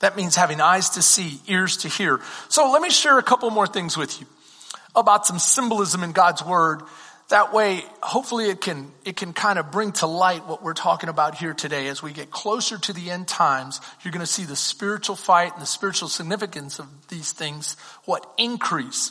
That 0.00 0.16
means 0.16 0.36
having 0.36 0.60
eyes 0.60 0.90
to 0.90 1.02
see, 1.02 1.40
ears 1.46 1.78
to 1.78 1.88
hear. 1.88 2.20
So 2.48 2.70
let 2.70 2.82
me 2.82 2.90
share 2.90 3.18
a 3.18 3.22
couple 3.22 3.48
more 3.50 3.66
things 3.66 3.96
with 3.96 4.20
you 4.20 4.26
about 4.94 5.26
some 5.26 5.38
symbolism 5.38 6.02
in 6.02 6.12
God's 6.12 6.44
word 6.44 6.82
that 7.28 7.52
way, 7.52 7.82
hopefully 8.02 8.50
it 8.50 8.60
can, 8.60 8.92
it 9.04 9.16
can 9.16 9.32
kind 9.32 9.58
of 9.58 9.72
bring 9.72 9.90
to 9.92 10.06
light 10.06 10.46
what 10.46 10.62
we're 10.62 10.74
talking 10.74 11.08
about 11.08 11.34
here 11.34 11.54
today. 11.54 11.88
As 11.88 12.00
we 12.00 12.12
get 12.12 12.30
closer 12.30 12.78
to 12.78 12.92
the 12.92 13.10
end 13.10 13.26
times, 13.26 13.80
you're 14.02 14.12
going 14.12 14.24
to 14.24 14.30
see 14.30 14.44
the 14.44 14.54
spiritual 14.54 15.16
fight 15.16 15.52
and 15.52 15.60
the 15.60 15.66
spiritual 15.66 16.08
significance 16.08 16.78
of 16.78 16.86
these 17.08 17.32
things, 17.32 17.76
what 18.04 18.24
increase. 18.38 19.10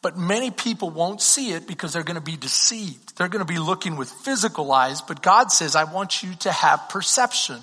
But 0.00 0.16
many 0.16 0.50
people 0.50 0.88
won't 0.88 1.20
see 1.20 1.52
it 1.52 1.66
because 1.66 1.92
they're 1.92 2.04
going 2.04 2.14
to 2.14 2.22
be 2.22 2.38
deceived. 2.38 3.18
They're 3.18 3.28
going 3.28 3.44
to 3.46 3.52
be 3.52 3.58
looking 3.58 3.96
with 3.96 4.10
physical 4.10 4.72
eyes, 4.72 5.02
but 5.02 5.20
God 5.20 5.52
says, 5.52 5.76
I 5.76 5.84
want 5.84 6.22
you 6.22 6.34
to 6.36 6.50
have 6.50 6.88
perception. 6.88 7.60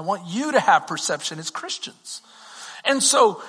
I 0.00 0.02
want 0.02 0.26
you 0.26 0.52
to 0.52 0.60
have 0.60 0.86
perception 0.86 1.38
as 1.38 1.50
Christians. 1.50 2.22
And 2.86 3.02
so, 3.02 3.42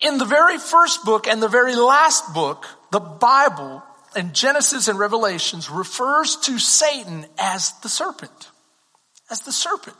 in 0.00 0.18
the 0.18 0.26
very 0.26 0.58
first 0.58 1.02
book 1.02 1.26
and 1.26 1.42
the 1.42 1.48
very 1.48 1.74
last 1.74 2.34
book, 2.34 2.66
the 2.90 3.00
Bible 3.00 3.82
in 4.14 4.34
Genesis 4.34 4.88
and 4.88 4.98
Revelations 4.98 5.70
refers 5.70 6.36
to 6.42 6.58
Satan 6.58 7.24
as 7.38 7.72
the 7.80 7.88
serpent. 7.88 8.50
As 9.30 9.40
the 9.40 9.52
serpent. 9.52 9.96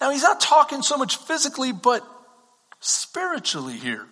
Now 0.00 0.08
he's 0.08 0.22
not 0.22 0.40
talking 0.40 0.80
so 0.80 0.96
much 0.96 1.18
physically, 1.18 1.72
but 1.72 2.02
spiritually 2.80 3.76
here. 3.76 4.06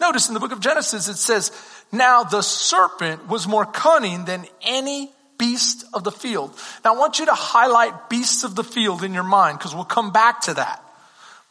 Notice 0.00 0.28
in 0.28 0.34
the 0.34 0.40
book 0.40 0.52
of 0.52 0.60
Genesis 0.60 1.08
it 1.08 1.18
says, 1.18 1.52
now 1.92 2.22
the 2.24 2.40
serpent 2.40 3.28
was 3.28 3.46
more 3.46 3.66
cunning 3.66 4.24
than 4.24 4.46
any 4.62 5.12
beast 5.40 5.86
of 5.94 6.04
the 6.04 6.12
field. 6.12 6.54
Now 6.84 6.94
I 6.94 6.98
want 6.98 7.18
you 7.18 7.26
to 7.26 7.34
highlight 7.34 8.10
beasts 8.10 8.44
of 8.44 8.54
the 8.54 8.62
field 8.62 9.02
in 9.02 9.14
your 9.14 9.24
mind 9.24 9.58
because 9.58 9.74
we'll 9.74 9.84
come 9.84 10.12
back 10.12 10.42
to 10.42 10.54
that. 10.54 10.84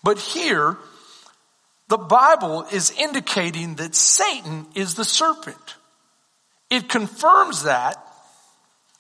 But 0.04 0.20
here, 0.20 0.78
the 1.90 1.98
Bible 1.98 2.66
is 2.72 2.92
indicating 2.92 3.76
that 3.76 3.96
Satan 3.96 4.68
is 4.76 4.94
the 4.94 5.04
serpent. 5.04 5.76
It 6.70 6.88
confirms 6.88 7.64
that, 7.64 7.98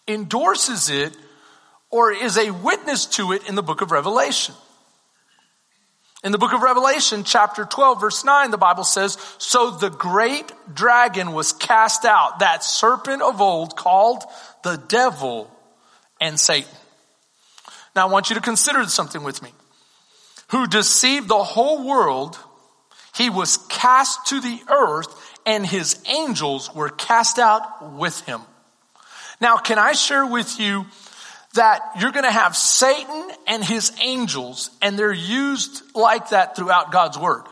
endorses 0.07 0.89
it, 0.89 1.15
or 1.91 2.11
is 2.11 2.35
a 2.37 2.49
witness 2.49 3.05
to 3.05 3.31
it 3.31 3.47
in 3.47 3.53
the 3.53 3.63
book 3.63 3.81
of 3.81 3.91
Revelation. 3.91 4.55
In 6.21 6.33
the 6.33 6.37
book 6.37 6.51
of 6.51 6.61
Revelation, 6.61 7.23
chapter 7.23 7.63
12, 7.63 8.01
verse 8.01 8.25
9, 8.25 8.51
the 8.51 8.57
Bible 8.57 8.83
says, 8.83 9.17
So 9.37 9.71
the 9.71 9.89
great 9.89 10.51
dragon 10.73 11.31
was 11.31 11.53
cast 11.53 12.03
out, 12.03 12.39
that 12.39 12.61
serpent 12.61 13.21
of 13.21 13.39
old 13.39 13.77
called 13.77 14.23
the 14.63 14.77
devil 14.87 15.49
and 16.19 16.39
Satan. 16.39 16.69
Now 17.95 18.07
I 18.07 18.11
want 18.11 18.29
you 18.29 18.35
to 18.35 18.41
consider 18.41 18.85
something 18.85 19.23
with 19.23 19.41
me. 19.41 19.51
Who 20.49 20.67
deceived 20.67 21.27
the 21.27 21.43
whole 21.43 21.87
world, 21.87 22.37
he 23.15 23.29
was 23.29 23.57
cast 23.69 24.27
to 24.27 24.41
the 24.41 24.59
earth 24.69 25.15
and 25.45 25.65
his 25.65 26.01
angels 26.07 26.73
were 26.73 26.89
cast 26.89 27.39
out 27.39 27.93
with 27.93 28.19
him. 28.21 28.41
Now, 29.41 29.57
can 29.57 29.79
I 29.79 29.93
share 29.93 30.25
with 30.25 30.59
you 30.59 30.85
that 31.55 31.81
you're 31.99 32.11
going 32.11 32.25
to 32.25 32.31
have 32.31 32.55
Satan 32.55 33.27
and 33.47 33.63
his 33.63 33.91
angels, 34.01 34.69
and 34.81 34.99
they're 34.99 35.11
used 35.11 35.81
like 35.95 36.29
that 36.29 36.55
throughout 36.55 36.91
God's 36.91 37.17
word. 37.17 37.43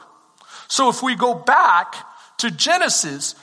So 0.68 0.90
if 0.90 1.02
we 1.02 1.16
go 1.16 1.34
back 1.34 1.96
to 2.40 2.52
Genesis, 2.52 3.36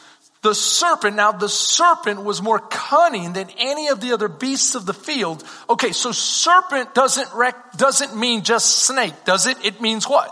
the 0.44 0.54
serpent, 0.54 1.16
now 1.16 1.32
the 1.32 1.48
serpent 1.48 2.22
was 2.22 2.42
more 2.42 2.58
cunning 2.58 3.32
than 3.32 3.48
any 3.58 3.88
of 3.88 4.02
the 4.02 4.12
other 4.12 4.28
beasts 4.28 4.74
of 4.74 4.84
the 4.84 4.92
field. 4.92 5.42
Okay, 5.70 5.92
so 5.92 6.12
serpent 6.12 6.94
doesn't 6.94 7.34
rec- 7.34 7.72
doesn't 7.78 8.14
mean 8.14 8.42
just 8.42 8.84
snake, 8.84 9.14
does 9.24 9.46
it? 9.46 9.56
It 9.64 9.80
means 9.80 10.06
what? 10.06 10.30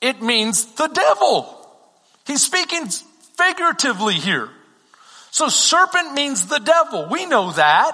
It 0.00 0.22
means 0.22 0.64
the 0.76 0.86
devil. 0.86 1.54
He's 2.26 2.42
speaking 2.42 2.86
figuratively 3.34 4.14
here. 4.14 4.48
So 5.30 5.50
serpent 5.50 6.14
means 6.14 6.46
the 6.46 6.58
devil. 6.58 7.06
We 7.10 7.26
know 7.26 7.52
that. 7.52 7.92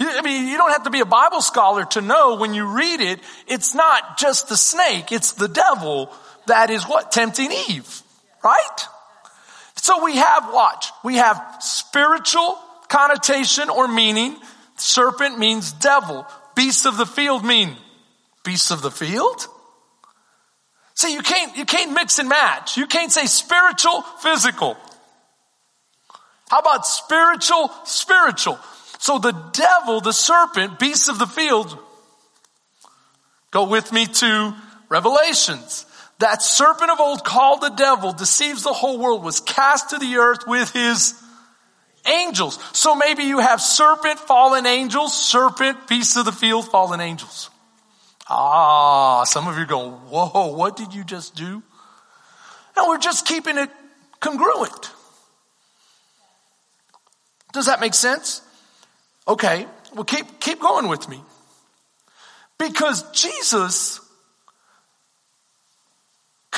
I 0.00 0.20
mean, 0.20 0.48
you 0.48 0.58
don't 0.58 0.72
have 0.72 0.84
to 0.84 0.90
be 0.90 1.00
a 1.00 1.06
Bible 1.06 1.40
scholar 1.40 1.86
to 1.86 2.02
know 2.02 2.36
when 2.36 2.52
you 2.52 2.66
read 2.66 3.00
it, 3.00 3.20
it's 3.46 3.74
not 3.74 4.18
just 4.18 4.50
the 4.50 4.56
snake, 4.58 5.12
it's 5.12 5.32
the 5.32 5.48
devil 5.48 6.12
that 6.46 6.68
is 6.68 6.84
what? 6.84 7.10
Tempting 7.10 7.50
Eve. 7.70 8.02
Right? 8.42 8.86
So 9.84 10.02
we 10.02 10.16
have, 10.16 10.50
watch, 10.50 10.92
we 11.04 11.16
have 11.16 11.58
spiritual 11.60 12.58
connotation 12.88 13.68
or 13.68 13.86
meaning. 13.86 14.34
Serpent 14.78 15.38
means 15.38 15.72
devil. 15.72 16.26
Beasts 16.54 16.86
of 16.86 16.96
the 16.96 17.04
field 17.04 17.44
mean 17.44 17.76
beasts 18.44 18.70
of 18.70 18.80
the 18.80 18.90
field? 18.90 19.46
See, 20.94 21.12
you 21.12 21.20
can't, 21.20 21.54
you 21.58 21.66
can't 21.66 21.92
mix 21.92 22.18
and 22.18 22.30
match. 22.30 22.78
You 22.78 22.86
can't 22.86 23.12
say 23.12 23.26
spiritual, 23.26 24.00
physical. 24.20 24.78
How 26.48 26.60
about 26.60 26.86
spiritual, 26.86 27.70
spiritual? 27.84 28.58
So 29.00 29.18
the 29.18 29.32
devil, 29.52 30.00
the 30.00 30.14
serpent, 30.14 30.78
beasts 30.78 31.08
of 31.08 31.18
the 31.18 31.26
field, 31.26 31.76
go 33.50 33.68
with 33.68 33.92
me 33.92 34.06
to 34.06 34.54
Revelations. 34.88 35.84
That 36.20 36.42
serpent 36.42 36.90
of 36.90 37.00
old 37.00 37.24
called 37.24 37.60
the 37.60 37.70
devil 37.70 38.12
deceives 38.12 38.62
the 38.62 38.72
whole 38.72 38.98
world 38.98 39.24
was 39.24 39.40
cast 39.40 39.90
to 39.90 39.98
the 39.98 40.16
earth 40.16 40.46
with 40.46 40.70
his 40.70 41.14
angels. 42.06 42.58
So 42.72 42.94
maybe 42.94 43.24
you 43.24 43.40
have 43.40 43.60
serpent, 43.60 44.20
fallen 44.20 44.66
angels, 44.66 45.16
serpent, 45.16 45.88
beasts 45.88 46.16
of 46.16 46.24
the 46.24 46.32
field, 46.32 46.70
fallen 46.70 47.00
angels. 47.00 47.50
Ah, 48.28 49.24
some 49.24 49.48
of 49.48 49.58
you 49.58 49.66
go, 49.66 49.90
whoa, 49.90 50.54
what 50.54 50.76
did 50.76 50.94
you 50.94 51.04
just 51.04 51.34
do? 51.34 51.62
No, 52.76 52.88
we're 52.88 52.98
just 52.98 53.26
keeping 53.26 53.58
it 53.58 53.70
congruent. 54.20 54.90
Does 57.52 57.66
that 57.66 57.80
make 57.80 57.94
sense? 57.94 58.40
Okay, 59.28 59.66
well 59.94 60.04
keep, 60.04 60.40
keep 60.40 60.60
going 60.60 60.88
with 60.88 61.08
me. 61.08 61.20
Because 62.58 63.10
Jesus 63.12 64.00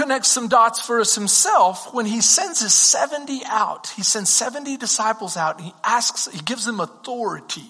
connects 0.06 0.28
some 0.28 0.46
dots 0.46 0.80
for 0.80 1.00
us 1.00 1.16
himself 1.16 1.92
when 1.92 2.06
he 2.06 2.20
sends 2.20 2.60
his 2.60 2.72
70 2.72 3.40
out. 3.46 3.88
He 3.88 4.04
sends 4.04 4.30
70 4.30 4.76
disciples 4.76 5.36
out 5.36 5.56
and 5.56 5.66
he 5.66 5.74
asks, 5.82 6.28
he 6.32 6.40
gives 6.42 6.64
them 6.64 6.78
authority 6.78 7.64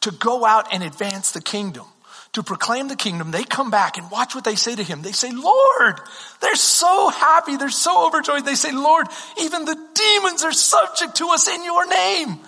to 0.00 0.10
go 0.10 0.46
out 0.46 0.72
and 0.72 0.82
advance 0.82 1.32
the 1.32 1.42
kingdom 1.42 1.84
to 2.32 2.42
proclaim 2.42 2.88
the 2.88 2.96
kingdom, 2.96 3.30
they 3.30 3.44
come 3.44 3.70
back 3.70 3.96
and 3.96 4.10
watch 4.10 4.34
what 4.34 4.42
they 4.42 4.56
say 4.56 4.74
to 4.74 4.82
him. 4.82 5.02
They 5.02 5.12
say, 5.12 5.30
Lord, 5.30 6.00
they're 6.40 6.56
so 6.56 7.08
happy. 7.08 7.56
They're 7.56 7.70
so 7.70 8.08
overjoyed. 8.08 8.44
They 8.44 8.56
say, 8.56 8.72
Lord, 8.72 9.06
even 9.40 9.64
the 9.64 9.78
demons 9.94 10.42
are 10.42 10.52
subject 10.52 11.14
to 11.18 11.28
us 11.28 11.46
in 11.46 11.62
your 11.62 11.86
name. 11.86 12.30
And 12.30 12.40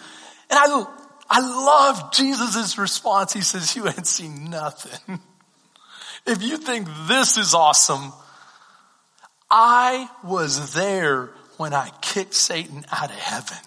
I, 0.51 0.87
I 1.31 1.41
love 1.41 2.13
Jesus' 2.13 2.77
response. 2.79 3.33
He 3.33 3.43
says, 3.43 3.77
you 3.77 3.87
ain't 3.87 4.09
seen 4.09 4.51
nothing. 4.51 5.21
if 6.27 6.43
you 6.43 6.57
think 6.57 6.89
this 7.07 7.37
is 7.37 7.55
awesome, 7.55 8.13
I 9.51 10.09
was 10.25 10.75
there 10.75 11.31
when 11.57 11.73
I 11.73 11.91
kicked 12.01 12.35
Satan 12.35 12.85
out 12.91 13.11
of 13.11 13.17
heaven. 13.17 13.59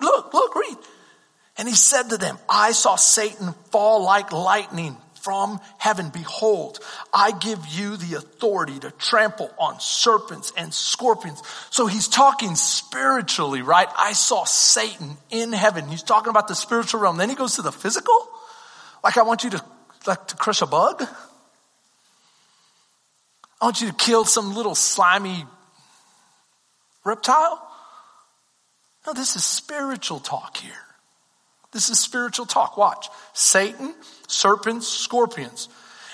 Look, 0.00 0.32
look, 0.32 0.54
read. 0.54 0.76
And 1.58 1.68
he 1.68 1.74
said 1.74 2.10
to 2.10 2.18
them, 2.18 2.38
I 2.48 2.72
saw 2.72 2.96
Satan 2.96 3.54
fall 3.70 4.04
like 4.04 4.32
lightning 4.32 4.96
from 5.14 5.60
heaven. 5.78 6.10
Behold, 6.10 6.78
I 7.12 7.32
give 7.32 7.66
you 7.66 7.96
the 7.96 8.16
authority 8.16 8.78
to 8.78 8.90
trample 8.92 9.50
on 9.58 9.80
serpents 9.80 10.52
and 10.56 10.72
scorpions. 10.72 11.42
So 11.70 11.86
he's 11.86 12.08
talking 12.08 12.54
spiritually, 12.54 13.62
right? 13.62 13.88
I 13.98 14.12
saw 14.12 14.44
Satan 14.44 15.16
in 15.30 15.52
heaven. 15.52 15.88
He's 15.88 16.02
talking 16.02 16.30
about 16.30 16.46
the 16.46 16.54
spiritual 16.54 17.00
realm. 17.00 17.16
Then 17.16 17.28
he 17.28 17.34
goes 17.34 17.56
to 17.56 17.62
the 17.62 17.72
physical. 17.72 18.28
Like 19.02 19.16
I 19.18 19.22
want 19.22 19.42
you 19.44 19.50
to, 19.50 19.64
like 20.06 20.28
to 20.28 20.36
crush 20.36 20.62
a 20.62 20.66
bug. 20.66 21.02
I 23.60 23.66
want 23.66 23.80
you 23.80 23.88
to 23.88 23.94
kill 23.94 24.24
some 24.24 24.54
little 24.54 24.74
slimy 24.74 25.44
reptile. 27.04 27.62
No, 29.06 29.12
this 29.12 29.36
is 29.36 29.44
spiritual 29.44 30.18
talk 30.18 30.56
here. 30.56 30.72
This 31.72 31.88
is 31.88 31.98
spiritual 31.98 32.46
talk. 32.46 32.76
Watch. 32.76 33.08
Satan, 33.32 33.94
serpents, 34.28 34.88
scorpions, 34.88 35.68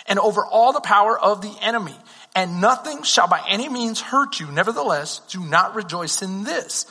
and 0.06 0.18
over 0.18 0.44
all 0.44 0.72
the 0.72 0.80
power 0.80 1.18
of 1.18 1.40
the 1.40 1.54
enemy. 1.62 1.96
And 2.34 2.60
nothing 2.60 3.02
shall 3.02 3.28
by 3.28 3.42
any 3.48 3.68
means 3.68 4.00
hurt 4.00 4.40
you. 4.40 4.50
Nevertheless, 4.50 5.20
do 5.28 5.40
not 5.40 5.74
rejoice 5.74 6.22
in 6.22 6.44
this. 6.44 6.86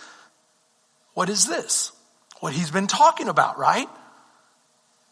What 1.13 1.29
is 1.29 1.48
this? 1.48 1.91
What 2.39 2.53
he's 2.53 2.72
been 2.72 2.88
talking 2.88 3.27
about, 3.27 3.58
right? 3.58 3.88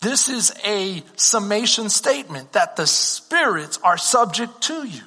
This 0.01 0.29
is 0.29 0.53
a 0.65 1.03
summation 1.15 1.89
statement 1.89 2.53
that 2.53 2.75
the 2.75 2.87
spirits 2.87 3.79
are 3.83 3.97
subject 3.97 4.61
to 4.63 4.87
you. 4.87 5.01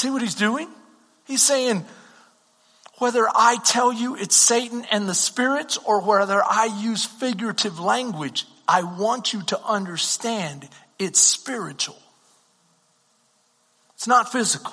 See 0.00 0.08
what 0.08 0.22
he's 0.22 0.34
doing? 0.34 0.66
He's 1.26 1.42
saying, 1.42 1.84
whether 3.00 3.28
I 3.28 3.58
tell 3.66 3.92
you 3.92 4.16
it's 4.16 4.34
Satan 4.34 4.86
and 4.90 5.06
the 5.06 5.14
spirits 5.14 5.76
or 5.76 6.00
whether 6.00 6.42
I 6.42 6.74
use 6.80 7.04
figurative 7.04 7.78
language, 7.78 8.46
I 8.66 8.82
want 8.82 9.34
you 9.34 9.42
to 9.42 9.60
understand 9.62 10.66
it's 10.98 11.20
spiritual. 11.20 11.98
It's 13.96 14.06
not 14.06 14.32
physical. 14.32 14.72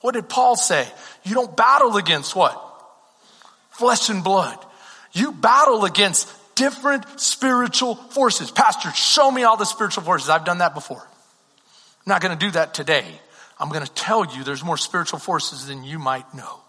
What 0.00 0.14
did 0.14 0.28
Paul 0.28 0.54
say? 0.54 0.86
You 1.24 1.34
don't 1.34 1.56
battle 1.56 1.96
against 1.96 2.36
what? 2.36 2.56
Flesh 3.70 4.10
and 4.10 4.22
blood. 4.22 4.64
You 5.10 5.32
battle 5.32 5.84
against 5.84 6.32
different 6.54 7.18
spiritual 7.18 7.96
forces. 7.96 8.52
Pastor, 8.52 8.92
show 8.92 9.28
me 9.28 9.42
all 9.42 9.56
the 9.56 9.64
spiritual 9.64 10.04
forces. 10.04 10.28
I've 10.28 10.44
done 10.44 10.58
that 10.58 10.74
before. 10.74 11.02
I'm 11.02 12.06
not 12.06 12.20
going 12.20 12.38
to 12.38 12.46
do 12.46 12.52
that 12.52 12.74
today. 12.74 13.04
I'm 13.60 13.70
going 13.70 13.84
to 13.84 13.92
tell 13.92 14.24
you 14.24 14.44
there's 14.44 14.64
more 14.64 14.76
spiritual 14.76 15.18
forces 15.18 15.66
than 15.66 15.84
you 15.84 15.98
might 15.98 16.32
know 16.34 16.60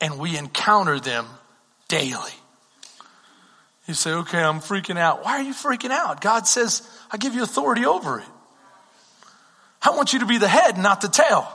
and 0.00 0.18
we 0.18 0.36
encounter 0.36 1.00
them 1.00 1.26
daily. 1.88 2.32
You 3.86 3.94
say, 3.94 4.12
okay, 4.12 4.42
I'm 4.42 4.60
freaking 4.60 4.98
out. 4.98 5.24
Why 5.24 5.38
are 5.38 5.42
you 5.42 5.54
freaking 5.54 5.90
out? 5.90 6.20
God 6.20 6.46
says, 6.46 6.88
I 7.10 7.16
give 7.16 7.34
you 7.34 7.42
authority 7.42 7.86
over 7.86 8.18
it. 8.18 8.26
I 9.80 9.90
want 9.90 10.12
you 10.12 10.20
to 10.20 10.26
be 10.26 10.38
the 10.38 10.48
head, 10.48 10.76
not 10.76 11.00
the 11.00 11.08
tail. 11.08 11.46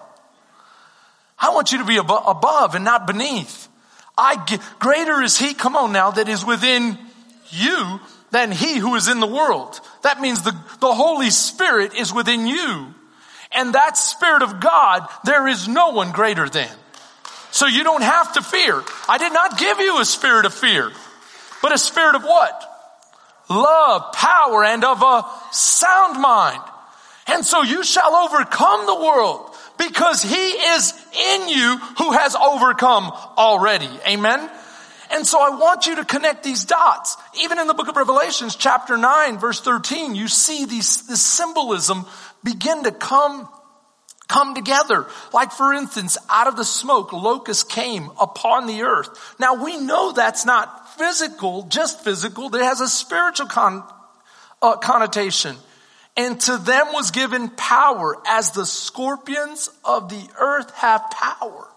I 1.38 1.50
want 1.50 1.72
you 1.72 1.80
to 1.80 1.86
be 1.86 1.98
above 1.98 2.76
and 2.76 2.86
not 2.86 3.06
beneath. 3.06 3.68
I 4.18 4.60
greater 4.80 5.22
is 5.22 5.38
he, 5.38 5.54
come 5.54 5.76
on 5.76 5.92
now, 5.92 6.12
that 6.12 6.30
is 6.30 6.46
within 6.46 6.98
you 7.50 8.00
than 8.30 8.52
he 8.52 8.78
who 8.78 8.96
is 8.96 9.10
in 9.10 9.20
the 9.20 9.28
world. 9.28 9.80
That 10.04 10.22
means 10.22 10.44
the, 10.44 10.56
the 10.80 10.94
Holy 10.94 11.32
Spirit 11.32 11.96
is 11.96 12.14
within 12.14 12.48
you. 12.48 12.94
And 13.54 13.76
that 13.76 13.98
Spirit 13.98 14.44
of 14.44 14.60
God, 14.60 15.08
there 15.26 15.48
is 15.48 15.68
no 15.68 15.90
one 15.90 16.12
greater 16.12 16.48
than. 16.48 16.70
So 17.52 17.68
you 17.68 17.84
don't 17.84 18.02
have 18.02 18.34
to 18.34 18.42
fear. 18.42 18.82
I 19.10 19.18
did 19.18 19.34
not 19.34 19.60
give 19.60 19.80
you 19.80 20.00
a 20.00 20.06
spirit 20.06 20.46
of 20.46 20.54
fear, 20.54 20.90
but 21.62 21.74
a 21.74 21.78
spirit 21.78 22.16
of 22.16 22.24
what? 22.24 22.68
Love, 23.50 24.14
power, 24.14 24.64
and 24.64 24.84
of 24.86 25.02
a 25.02 25.26
sound 25.52 26.22
mind. 26.22 26.62
And 27.28 27.46
so 27.46 27.62
you 27.62 27.84
shall 27.84 28.16
overcome 28.16 28.86
the 28.86 28.96
world 28.96 29.54
because 29.78 30.22
he 30.22 30.36
is 30.36 30.94
in 31.34 31.50
you 31.50 31.78
who 31.98 32.14
has 32.14 32.36
overcome 32.36 33.12
already. 33.38 33.90
Amen. 34.08 34.50
And 35.12 35.28
so 35.28 35.42
I 35.42 35.50
want 35.50 35.88
you 35.88 35.98
to 35.98 36.06
connect 36.06 36.44
these 36.44 36.64
dots. 36.64 37.18
Even 37.42 37.60
in 37.60 37.68
the 37.68 37.74
book 37.74 37.90
of 37.90 37.98
Revelations, 37.98 38.56
chapter 38.56 38.96
9, 38.96 39.40
verse 39.40 39.60
13, 39.60 40.16
you 40.16 40.30
see 40.30 40.64
these, 40.64 41.06
this 41.08 41.22
symbolism 41.22 42.06
begin 42.44 42.84
to 42.84 42.92
come 42.92 43.48
come 44.28 44.56
together. 44.56 45.06
Like 45.34 45.52
for 45.52 45.74
instance, 45.74 46.18
out 46.30 46.48
of 46.48 46.56
the 46.56 46.64
smoke, 46.64 47.12
locusts 47.12 47.64
came 47.64 48.10
upon 48.20 48.66
the 48.66 48.84
earth. 48.84 49.36
Now 49.40 49.62
we 49.62 49.78
know 49.78 50.14
that's 50.14 50.46
not 50.46 50.98
physical, 50.98 51.64
just 51.64 52.04
physical. 52.04 52.54
It 52.56 52.62
has 52.62 52.80
a 52.80 52.88
spiritual 52.88 53.48
con, 53.48 53.84
uh, 54.62 54.78
connotation. 54.78 55.58
And 56.16 56.40
to 56.42 56.58
them 56.58 56.88
was 56.94 57.12
given 57.12 57.50
power 57.50 58.18
as 58.26 58.52
the 58.52 58.66
scorpions 58.66 59.70
of 59.84 60.10
the 60.10 60.30
earth 60.40 60.72
have 60.76 61.10
power. 61.12 61.68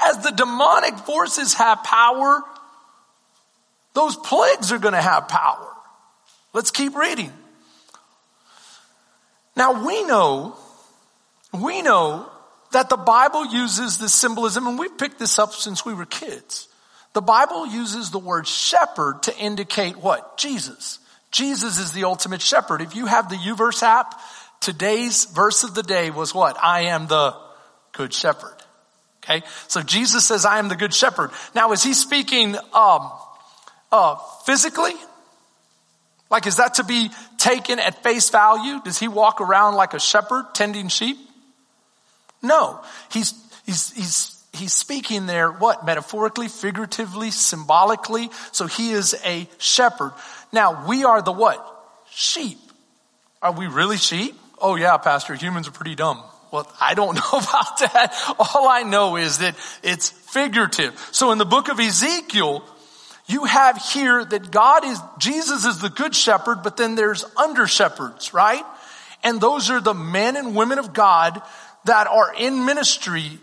As 0.00 0.18
the 0.22 0.30
demonic 0.30 0.96
forces 0.98 1.54
have 1.54 1.82
power, 1.82 2.42
those 3.94 4.16
plagues 4.16 4.70
are 4.70 4.78
going 4.78 4.94
to 4.94 5.02
have 5.02 5.28
power. 5.28 5.72
Let's 6.52 6.70
keep 6.70 6.96
reading. 6.96 7.32
Now 9.58 9.84
we 9.84 10.04
know 10.04 10.56
we 11.52 11.82
know 11.82 12.30
that 12.72 12.88
the 12.88 12.96
Bible 12.96 13.46
uses 13.46 13.98
this 13.98 14.14
symbolism, 14.14 14.66
and 14.66 14.78
we've 14.78 14.96
picked 14.96 15.18
this 15.18 15.38
up 15.38 15.52
since 15.52 15.84
we 15.84 15.94
were 15.94 16.06
kids. 16.06 16.68
The 17.14 17.22
Bible 17.22 17.66
uses 17.66 18.10
the 18.10 18.18
word 18.18 18.46
shepherd 18.46 19.22
to 19.24 19.36
indicate 19.36 19.96
what? 19.96 20.36
Jesus. 20.36 20.98
Jesus 21.30 21.78
is 21.78 21.92
the 21.92 22.04
ultimate 22.04 22.42
shepherd. 22.42 22.82
If 22.82 22.94
you 22.94 23.06
have 23.06 23.28
the 23.28 23.36
YouVersion 23.36 23.82
app, 23.82 24.20
today's 24.60 25.24
verse 25.24 25.64
of 25.64 25.74
the 25.74 25.82
day 25.82 26.10
was 26.10 26.34
what? 26.34 26.56
I 26.62 26.82
am 26.82 27.06
the 27.06 27.34
good 27.92 28.12
shepherd. 28.12 28.54
Okay. 29.24 29.42
So 29.66 29.82
Jesus 29.82 30.26
says, 30.26 30.44
I 30.44 30.58
am 30.58 30.68
the 30.68 30.76
good 30.76 30.94
shepherd. 30.94 31.30
Now, 31.54 31.72
is 31.72 31.82
he 31.82 31.94
speaking, 31.94 32.54
um, 32.74 33.10
uh, 33.90 34.16
physically? 34.44 34.94
Like, 36.30 36.46
is 36.46 36.56
that 36.56 36.74
to 36.74 36.84
be 36.84 37.10
taken 37.38 37.78
at 37.78 38.02
face 38.02 38.28
value? 38.30 38.80
Does 38.84 38.98
he 38.98 39.08
walk 39.08 39.40
around 39.40 39.74
like 39.74 39.94
a 39.94 40.00
shepherd 40.00 40.46
tending 40.54 40.88
sheep? 40.88 41.16
No, 42.42 42.80
he's, 43.10 43.34
he's, 43.64 43.92
he's, 43.94 44.44
he's 44.52 44.72
speaking 44.72 45.26
there, 45.26 45.50
what? 45.50 45.84
Metaphorically, 45.84 46.48
figuratively, 46.48 47.30
symbolically. 47.30 48.30
So 48.52 48.66
he 48.66 48.90
is 48.90 49.16
a 49.24 49.48
shepherd. 49.58 50.12
Now, 50.52 50.86
we 50.86 51.04
are 51.04 51.22
the 51.22 51.32
what? 51.32 51.64
Sheep. 52.10 52.58
Are 53.40 53.52
we 53.52 53.66
really 53.66 53.96
sheep? 53.96 54.34
Oh 54.60 54.74
yeah, 54.74 54.96
pastor, 54.98 55.34
humans 55.34 55.68
are 55.68 55.72
pretty 55.72 55.94
dumb. 55.94 56.22
Well, 56.50 56.70
I 56.80 56.94
don't 56.94 57.14
know 57.32 57.38
about 57.38 57.78
that. 57.78 58.34
All 58.38 58.68
I 58.68 58.82
know 58.82 59.16
is 59.16 59.38
that 59.38 59.54
it's 59.82 60.10
figurative. 60.10 60.98
So 61.12 61.32
in 61.32 61.38
the 61.38 61.46
book 61.46 61.68
of 61.68 61.78
Ezekiel, 61.78 62.64
you 63.28 63.44
have 63.44 63.76
here 63.76 64.24
that 64.24 64.50
God 64.50 64.84
is, 64.84 64.98
Jesus 65.18 65.66
is 65.66 65.78
the 65.78 65.90
good 65.90 66.14
shepherd, 66.14 66.62
but 66.62 66.78
then 66.78 66.94
there's 66.94 67.24
under 67.36 67.66
shepherds, 67.66 68.32
right? 68.32 68.64
And 69.22 69.38
those 69.40 69.70
are 69.70 69.80
the 69.80 69.94
men 69.94 70.36
and 70.36 70.56
women 70.56 70.78
of 70.78 70.94
God 70.94 71.40
that 71.84 72.06
are 72.06 72.34
in 72.34 72.64
ministry 72.64 73.38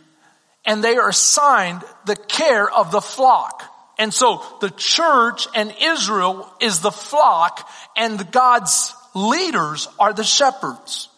and 0.66 0.84
they 0.84 0.98
are 0.98 1.10
assigned 1.10 1.84
the 2.06 2.16
care 2.16 2.70
of 2.70 2.92
the 2.92 3.02
flock. 3.02 3.64
And 4.00 4.12
so 4.12 4.42
the 4.60 4.72
church 4.72 5.48
and 5.54 5.74
Israel 5.80 6.52
is 6.60 6.82
the 6.82 6.92
flock 6.92 7.70
and 7.96 8.32
God's 8.32 8.92
leaders 9.14 9.88
are 10.00 10.14
the 10.14 10.24
shepherds. 10.24 11.10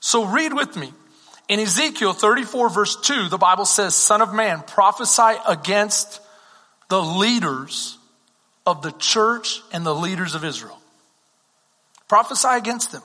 So 0.00 0.24
read 0.24 0.52
with 0.52 0.76
me. 0.76 0.92
In 1.48 1.60
Ezekiel 1.60 2.12
34 2.12 2.70
verse 2.70 2.96
2, 3.02 3.28
the 3.28 3.38
Bible 3.38 3.66
says, 3.66 3.94
son 3.94 4.20
of 4.20 4.34
man, 4.34 4.62
prophesy 4.66 5.38
against 5.46 6.20
the 6.88 7.00
leaders 7.00 7.96
of 8.66 8.82
the 8.82 8.92
church 8.92 9.62
and 9.72 9.86
the 9.86 9.94
leaders 9.94 10.34
of 10.34 10.44
Israel. 10.44 10.78
Prophesy 12.08 12.48
against 12.50 12.92
them. 12.92 13.02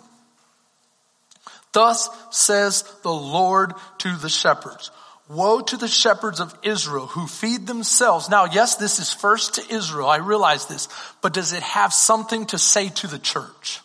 Thus 1.74 2.10
says 2.32 2.84
the 3.04 3.14
Lord 3.14 3.74
to 4.00 4.16
the 4.18 4.30
shepherds. 4.30 4.92
Woe 5.30 5.62
to 5.62 5.78
the 5.78 5.88
shepherds 5.88 6.42
of 6.42 6.54
Israel 6.64 7.06
who 7.06 7.26
feed 7.28 7.66
themselves. 7.66 8.30
Now, 8.30 8.46
yes, 8.46 8.76
this 8.76 9.00
is 9.00 9.14
first 9.14 9.56
to 9.56 9.74
Israel. 9.74 10.10
I 10.10 10.18
realize 10.18 10.66
this, 10.66 10.90
but 11.22 11.34
does 11.34 11.54
it 11.54 11.64
have 11.64 11.94
something 11.94 12.46
to 12.48 12.58
say 12.58 12.90
to 12.90 13.08
the 13.08 13.20
church? 13.20 13.80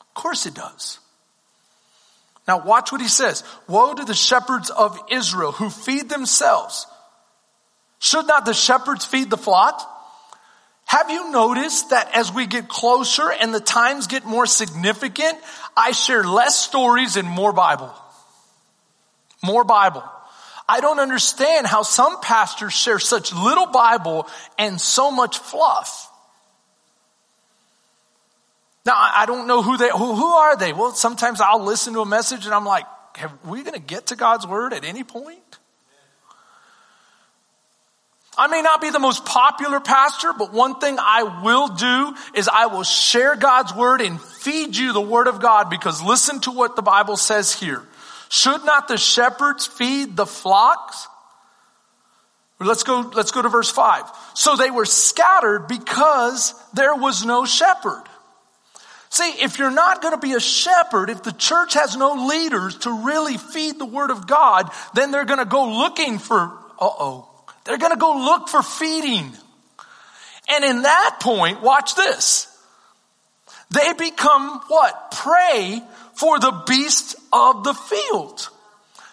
Of 0.00 0.14
course 0.14 0.46
it 0.46 0.54
does. 0.54 1.00
Now 2.48 2.64
watch 2.64 2.92
what 2.92 3.02
he 3.02 3.08
says. 3.08 3.44
Woe 3.68 3.94
to 3.94 4.04
the 4.04 4.14
shepherds 4.14 4.70
of 4.70 4.98
Israel 5.10 5.52
who 5.52 5.68
feed 5.68 6.08
themselves. 6.08 6.86
Should 7.98 8.26
not 8.26 8.46
the 8.46 8.54
shepherds 8.54 9.04
feed 9.04 9.28
the 9.28 9.36
flock? 9.36 9.90
Have 10.84 11.10
you 11.10 11.30
noticed 11.30 11.90
that 11.90 12.14
as 12.14 12.32
we 12.32 12.46
get 12.46 12.68
closer 12.68 13.32
and 13.32 13.54
the 13.54 13.60
times 13.60 14.06
get 14.06 14.24
more 14.24 14.46
significant, 14.46 15.38
I 15.76 15.92
share 15.92 16.22
less 16.24 16.58
stories 16.58 17.16
and 17.16 17.28
more 17.28 17.52
Bible? 17.52 17.92
More 19.42 19.64
Bible. 19.64 20.04
I 20.68 20.80
don't 20.80 20.98
understand 20.98 21.66
how 21.66 21.82
some 21.82 22.20
pastors 22.20 22.72
share 22.72 22.98
such 22.98 23.34
little 23.34 23.66
Bible 23.66 24.26
and 24.58 24.80
so 24.80 25.10
much 25.10 25.38
fluff. 25.38 26.10
Now, 28.86 28.94
I 28.96 29.24
don't 29.26 29.46
know 29.46 29.62
who 29.62 29.76
they, 29.76 29.90
who, 29.90 30.14
who 30.14 30.26
are 30.26 30.56
they? 30.56 30.72
Well, 30.72 30.92
sometimes 30.92 31.40
I'll 31.40 31.64
listen 31.64 31.94
to 31.94 32.00
a 32.00 32.06
message 32.06 32.44
and 32.44 32.54
I'm 32.54 32.66
like, 32.66 32.84
have 33.16 33.32
we 33.44 33.62
going 33.62 33.74
to 33.74 33.80
get 33.80 34.06
to 34.06 34.16
God's 34.16 34.46
word 34.46 34.72
at 34.72 34.84
any 34.84 35.04
point? 35.04 35.38
I 38.36 38.48
may 38.48 38.62
not 38.62 38.80
be 38.80 38.90
the 38.90 38.98
most 38.98 39.24
popular 39.24 39.78
pastor, 39.78 40.32
but 40.36 40.52
one 40.52 40.80
thing 40.80 40.96
I 40.98 41.40
will 41.42 41.68
do 41.68 42.14
is 42.34 42.48
I 42.48 42.66
will 42.66 42.82
share 42.82 43.36
God's 43.36 43.74
word 43.74 44.00
and 44.00 44.20
feed 44.20 44.76
you 44.76 44.92
the 44.92 45.00
word 45.00 45.28
of 45.28 45.40
God 45.40 45.70
because 45.70 46.02
listen 46.02 46.40
to 46.40 46.50
what 46.50 46.74
the 46.74 46.82
Bible 46.82 47.16
says 47.16 47.54
here. 47.54 47.82
Should 48.28 48.64
not 48.64 48.88
the 48.88 48.96
shepherds 48.96 49.66
feed 49.66 50.16
the 50.16 50.26
flocks? 50.26 51.06
Let's 52.58 52.82
go, 52.82 53.00
let's 53.14 53.30
go 53.30 53.42
to 53.42 53.48
verse 53.48 53.70
five. 53.70 54.04
So 54.34 54.56
they 54.56 54.70
were 54.70 54.86
scattered 54.86 55.68
because 55.68 56.54
there 56.72 56.94
was 56.94 57.24
no 57.24 57.44
shepherd. 57.44 58.02
See, 59.10 59.30
if 59.42 59.58
you're 59.58 59.70
not 59.70 60.02
going 60.02 60.14
to 60.14 60.20
be 60.20 60.32
a 60.32 60.40
shepherd, 60.40 61.10
if 61.10 61.22
the 61.22 61.32
church 61.32 61.74
has 61.74 61.96
no 61.96 62.26
leaders 62.26 62.78
to 62.78 63.04
really 63.04 63.36
feed 63.36 63.78
the 63.78 63.86
word 63.86 64.10
of 64.10 64.26
God, 64.26 64.70
then 64.94 65.12
they're 65.12 65.24
going 65.24 65.38
to 65.38 65.44
go 65.44 65.68
looking 65.78 66.18
for, 66.18 66.52
uh-oh, 66.80 67.28
they're 67.64 67.78
going 67.78 67.92
to 67.92 67.98
go 67.98 68.16
look 68.16 68.48
for 68.48 68.62
feeding. 68.62 69.32
And 70.48 70.64
in 70.64 70.82
that 70.82 71.18
point, 71.20 71.62
watch 71.62 71.94
this. 71.94 72.48
They 73.70 73.92
become 73.94 74.60
what? 74.68 75.10
Prey 75.10 75.82
for 76.14 76.38
the 76.38 76.62
beasts 76.66 77.16
of 77.32 77.64
the 77.64 77.74
field. 77.74 78.48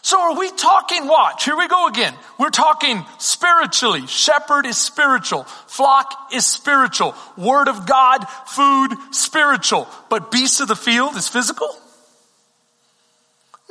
So 0.03 0.19
are 0.19 0.35
we 0.37 0.49
talking, 0.51 1.07
watch, 1.07 1.45
here 1.45 1.55
we 1.55 1.67
go 1.67 1.87
again. 1.87 2.13
We're 2.39 2.49
talking 2.49 3.05
spiritually. 3.19 4.07
Shepherd 4.07 4.65
is 4.65 4.77
spiritual. 4.77 5.43
Flock 5.67 6.29
is 6.33 6.45
spiritual. 6.45 7.15
Word 7.37 7.67
of 7.67 7.85
God, 7.85 8.25
food, 8.47 8.89
spiritual. 9.11 9.87
But 10.09 10.31
beasts 10.31 10.59
of 10.59 10.67
the 10.67 10.75
field 10.75 11.15
is 11.15 11.27
physical? 11.27 11.69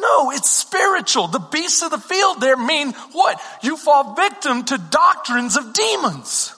No, 0.01 0.31
it's 0.31 0.51
spiritual. 0.51 1.29
The 1.29 1.39
beasts 1.39 1.83
of 1.83 1.91
the 1.91 1.99
field 1.99 2.41
there 2.41 2.57
mean 2.57 2.93
what? 3.13 3.41
You 3.63 3.77
fall 3.77 4.15
victim 4.15 4.65
to 4.65 4.79
doctrines 4.79 5.57
of 5.57 5.73
demons. 5.73 6.55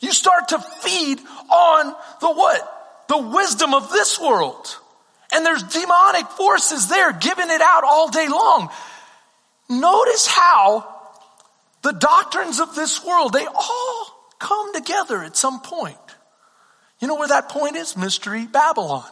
You 0.00 0.12
start 0.12 0.48
to 0.48 0.58
feed 0.58 1.20
on 1.50 1.94
the 2.20 2.32
what? 2.32 3.06
The 3.08 3.18
wisdom 3.18 3.74
of 3.74 3.90
this 3.90 4.20
world. 4.20 4.76
And 5.32 5.44
there's 5.44 5.62
demonic 5.62 6.26
forces 6.28 6.88
there 6.88 7.12
giving 7.12 7.50
it 7.50 7.60
out 7.60 7.84
all 7.84 8.10
day 8.10 8.28
long. 8.28 8.68
Notice 9.68 10.26
how 10.26 10.96
the 11.82 11.92
doctrines 11.92 12.60
of 12.60 12.74
this 12.74 13.04
world, 13.04 13.32
they 13.32 13.46
all 13.46 14.28
come 14.38 14.74
together 14.74 15.22
at 15.22 15.36
some 15.36 15.60
point. 15.60 15.96
You 17.00 17.08
know 17.08 17.14
where 17.14 17.28
that 17.28 17.48
point 17.48 17.76
is? 17.76 17.96
Mystery 17.96 18.46
Babylon. 18.46 19.08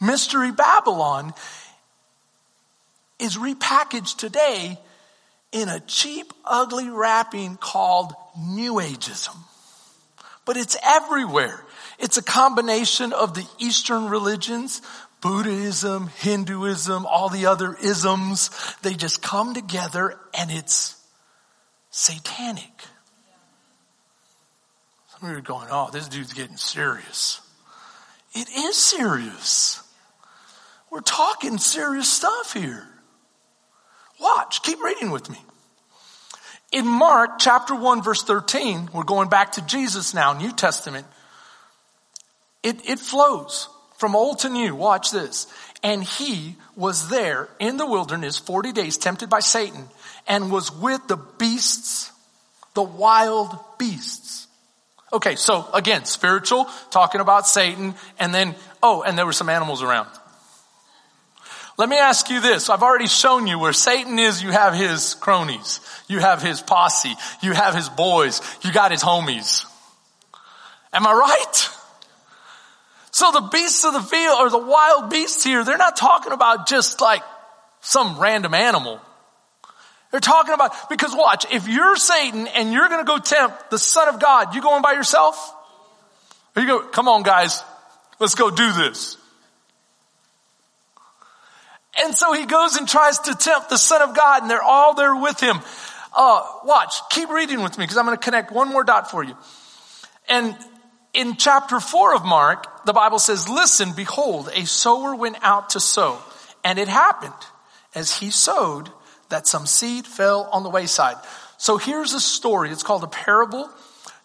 Mystery 0.00 0.52
Babylon 0.52 1.34
is 3.20 3.36
repackaged 3.36 4.16
today 4.16 4.78
in 5.52 5.68
a 5.68 5.80
cheap, 5.80 6.32
ugly 6.44 6.88
wrapping 6.88 7.56
called 7.56 8.14
New 8.38 8.74
Ageism. 8.74 9.36
But 10.44 10.56
it's 10.56 10.76
everywhere. 10.84 11.64
It's 11.98 12.16
a 12.16 12.22
combination 12.22 13.12
of 13.12 13.34
the 13.34 13.46
Eastern 13.58 14.08
religions, 14.08 14.80
Buddhism, 15.20 16.08
Hinduism, 16.08 17.04
all 17.04 17.28
the 17.28 17.46
other 17.46 17.76
isms. 17.82 18.50
They 18.82 18.94
just 18.94 19.22
come 19.22 19.54
together 19.54 20.18
and 20.32 20.50
it's 20.50 20.96
satanic. 21.90 22.72
Some 25.08 25.28
of 25.28 25.32
you 25.32 25.38
are 25.38 25.42
going, 25.42 25.68
oh, 25.70 25.90
this 25.92 26.08
dude's 26.08 26.32
getting 26.32 26.56
serious. 26.56 27.40
It 28.32 28.48
is 28.48 28.76
serious. 28.76 29.82
We're 30.90 31.00
talking 31.00 31.58
serious 31.58 32.10
stuff 32.10 32.54
here. 32.54 32.86
Watch, 34.20 34.62
keep 34.62 34.82
reading 34.82 35.10
with 35.10 35.30
me. 35.30 35.38
In 36.72 36.86
Mark 36.86 37.38
chapter 37.38 37.74
1 37.74 38.02
verse 38.02 38.22
13, 38.22 38.90
we're 38.92 39.02
going 39.02 39.28
back 39.28 39.52
to 39.52 39.62
Jesus 39.62 40.14
now, 40.14 40.32
New 40.34 40.52
Testament. 40.52 41.06
It, 42.62 42.88
it 42.88 42.98
flows 42.98 43.68
from 43.98 44.14
old 44.14 44.40
to 44.40 44.48
new. 44.48 44.74
Watch 44.74 45.10
this. 45.10 45.46
And 45.82 46.04
he 46.04 46.56
was 46.76 47.08
there 47.08 47.48
in 47.58 47.76
the 47.76 47.86
wilderness 47.86 48.38
40 48.38 48.72
days 48.72 48.98
tempted 48.98 49.30
by 49.30 49.40
Satan 49.40 49.88
and 50.28 50.52
was 50.52 50.70
with 50.70 51.06
the 51.08 51.16
beasts, 51.16 52.12
the 52.74 52.82
wild 52.82 53.58
beasts. 53.78 54.46
Okay, 55.12 55.34
so 55.34 55.66
again, 55.74 56.04
spiritual, 56.04 56.66
talking 56.90 57.20
about 57.20 57.46
Satan, 57.46 57.94
and 58.18 58.32
then, 58.32 58.54
oh, 58.82 59.02
and 59.02 59.18
there 59.18 59.26
were 59.26 59.32
some 59.32 59.48
animals 59.48 59.82
around. 59.82 60.08
Let 61.80 61.88
me 61.88 61.96
ask 61.96 62.28
you 62.28 62.42
this. 62.42 62.68
I've 62.68 62.82
already 62.82 63.06
shown 63.06 63.46
you 63.46 63.58
where 63.58 63.72
Satan 63.72 64.18
is, 64.18 64.42
you 64.42 64.50
have 64.50 64.74
his 64.74 65.14
cronies. 65.14 65.80
You 66.08 66.18
have 66.18 66.42
his 66.42 66.60
posse. 66.60 67.14
You 67.40 67.52
have 67.52 67.74
his 67.74 67.88
boys. 67.88 68.42
You 68.60 68.70
got 68.70 68.90
his 68.90 69.02
homies. 69.02 69.64
Am 70.92 71.06
I 71.06 71.12
right? 71.14 71.68
So 73.12 73.30
the 73.32 73.48
beasts 73.50 73.86
of 73.86 73.94
the 73.94 74.02
field 74.02 74.40
or 74.40 74.50
the 74.50 74.58
wild 74.58 75.08
beasts 75.08 75.42
here, 75.42 75.64
they're 75.64 75.78
not 75.78 75.96
talking 75.96 76.32
about 76.32 76.68
just 76.68 77.00
like 77.00 77.22
some 77.80 78.20
random 78.20 78.52
animal. 78.52 79.00
They're 80.10 80.20
talking 80.20 80.52
about, 80.52 80.90
because 80.90 81.16
watch, 81.16 81.46
if 81.50 81.66
you're 81.66 81.96
Satan 81.96 82.46
and 82.48 82.74
you're 82.74 82.90
gonna 82.90 83.04
go 83.04 83.16
tempt 83.16 83.70
the 83.70 83.78
son 83.78 84.06
of 84.06 84.20
God, 84.20 84.54
you 84.54 84.60
going 84.60 84.82
by 84.82 84.92
yourself? 84.92 85.54
You 86.54 86.66
go, 86.66 86.80
come 86.82 87.08
on 87.08 87.22
guys, 87.22 87.62
let's 88.18 88.34
go 88.34 88.50
do 88.50 88.70
this. 88.70 89.16
And 91.98 92.14
so 92.14 92.32
he 92.32 92.46
goes 92.46 92.76
and 92.76 92.88
tries 92.88 93.18
to 93.20 93.34
tempt 93.34 93.68
the 93.68 93.76
son 93.76 94.02
of 94.02 94.14
God 94.14 94.42
and 94.42 94.50
they're 94.50 94.62
all 94.62 94.94
there 94.94 95.14
with 95.14 95.40
him. 95.40 95.58
Uh, 96.16 96.42
watch, 96.64 96.94
keep 97.10 97.28
reading 97.28 97.62
with 97.62 97.78
me 97.78 97.84
because 97.84 97.96
I'm 97.96 98.04
going 98.06 98.16
to 98.16 98.22
connect 98.22 98.52
one 98.52 98.68
more 98.68 98.84
dot 98.84 99.10
for 99.10 99.22
you. 99.22 99.36
And 100.28 100.56
in 101.12 101.36
chapter 101.36 101.80
four 101.80 102.14
of 102.14 102.24
Mark, 102.24 102.84
the 102.86 102.92
Bible 102.92 103.18
says, 103.18 103.48
listen, 103.48 103.92
behold, 103.92 104.48
a 104.54 104.64
sower 104.66 105.14
went 105.14 105.36
out 105.42 105.70
to 105.70 105.80
sow. 105.80 106.18
And 106.64 106.78
it 106.78 106.88
happened 106.88 107.32
as 107.94 108.18
he 108.18 108.30
sowed 108.30 108.90
that 109.28 109.46
some 109.46 109.66
seed 109.66 110.06
fell 110.06 110.48
on 110.52 110.62
the 110.62 110.70
wayside. 110.70 111.16
So 111.58 111.76
here's 111.76 112.14
a 112.14 112.20
story. 112.20 112.70
It's 112.70 112.82
called 112.82 113.04
a 113.04 113.08
parable 113.08 113.68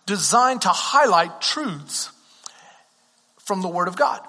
designed 0.05 0.61
to 0.61 0.69
highlight 0.69 1.41
truths 1.41 2.11
from 3.39 3.61
the 3.61 3.67
word 3.67 3.87
of 3.87 3.95
God. 3.95 4.21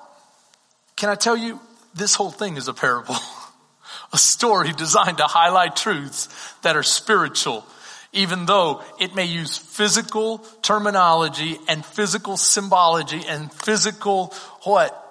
Can 0.97 1.11
I 1.11 1.15
tell 1.15 1.37
you, 1.37 1.61
this 1.97 2.15
whole 2.15 2.31
thing 2.31 2.57
is 2.57 2.69
a 2.69 2.75
parable. 2.75 3.17
a 4.13 4.19
story 4.19 4.73
designed 4.73 5.19
to 5.19 5.25
highlight 5.25 5.77
truths 5.77 6.29
that 6.63 6.77
are 6.77 6.83
spiritual, 6.83 7.67
even 8.13 8.47
though 8.47 8.83
it 9.01 9.15
may 9.15 9.25
use 9.25 9.57
physical 9.59 10.39
terminology 10.63 11.59
and 11.69 11.85
physical 11.85 12.37
symbology 12.37 13.23
and 13.27 13.53
physical 13.53 14.33
what? 14.63 15.03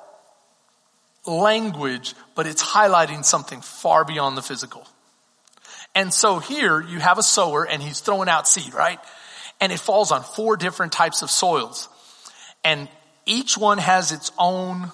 Language, 1.26 2.14
but 2.36 2.46
it's 2.46 2.64
highlighting 2.64 3.26
something 3.26 3.62
far 3.62 4.06
beyond 4.06 4.38
the 4.38 4.42
physical. 4.42 4.88
And 5.96 6.14
so 6.14 6.40
here 6.40 6.82
you 6.82 7.00
have 7.00 7.18
a 7.18 7.24
sower 7.24 7.66
and 7.66 7.82
he's 7.82 8.02
throwing 8.02 8.30
out 8.30 8.48
seed, 8.48 8.74
right? 8.74 9.00
And 9.62 9.72
it 9.72 9.80
falls 9.80 10.12
on 10.12 10.24
four 10.24 10.58
different 10.58 10.92
types 10.92 11.22
of 11.22 11.32
soils. 11.32 11.90
And 12.64 12.90
each 13.26 13.58
one 13.58 13.78
has 13.78 14.12
its 14.12 14.32
own 14.38 14.92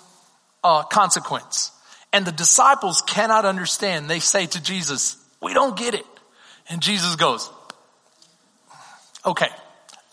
uh, 0.64 0.84
consequence. 0.84 1.72
And 2.14 2.26
the 2.26 2.32
disciples 2.32 3.02
cannot 3.02 3.46
understand. 3.46 4.10
They 4.10 4.20
say 4.20 4.46
to 4.46 4.62
Jesus, 4.62 5.16
we 5.42 5.54
don't 5.54 5.78
get 5.78 5.94
it. 5.94 6.06
And 6.70 6.82
Jesus 6.82 7.16
goes, 7.16 7.50
okay, 9.26 9.50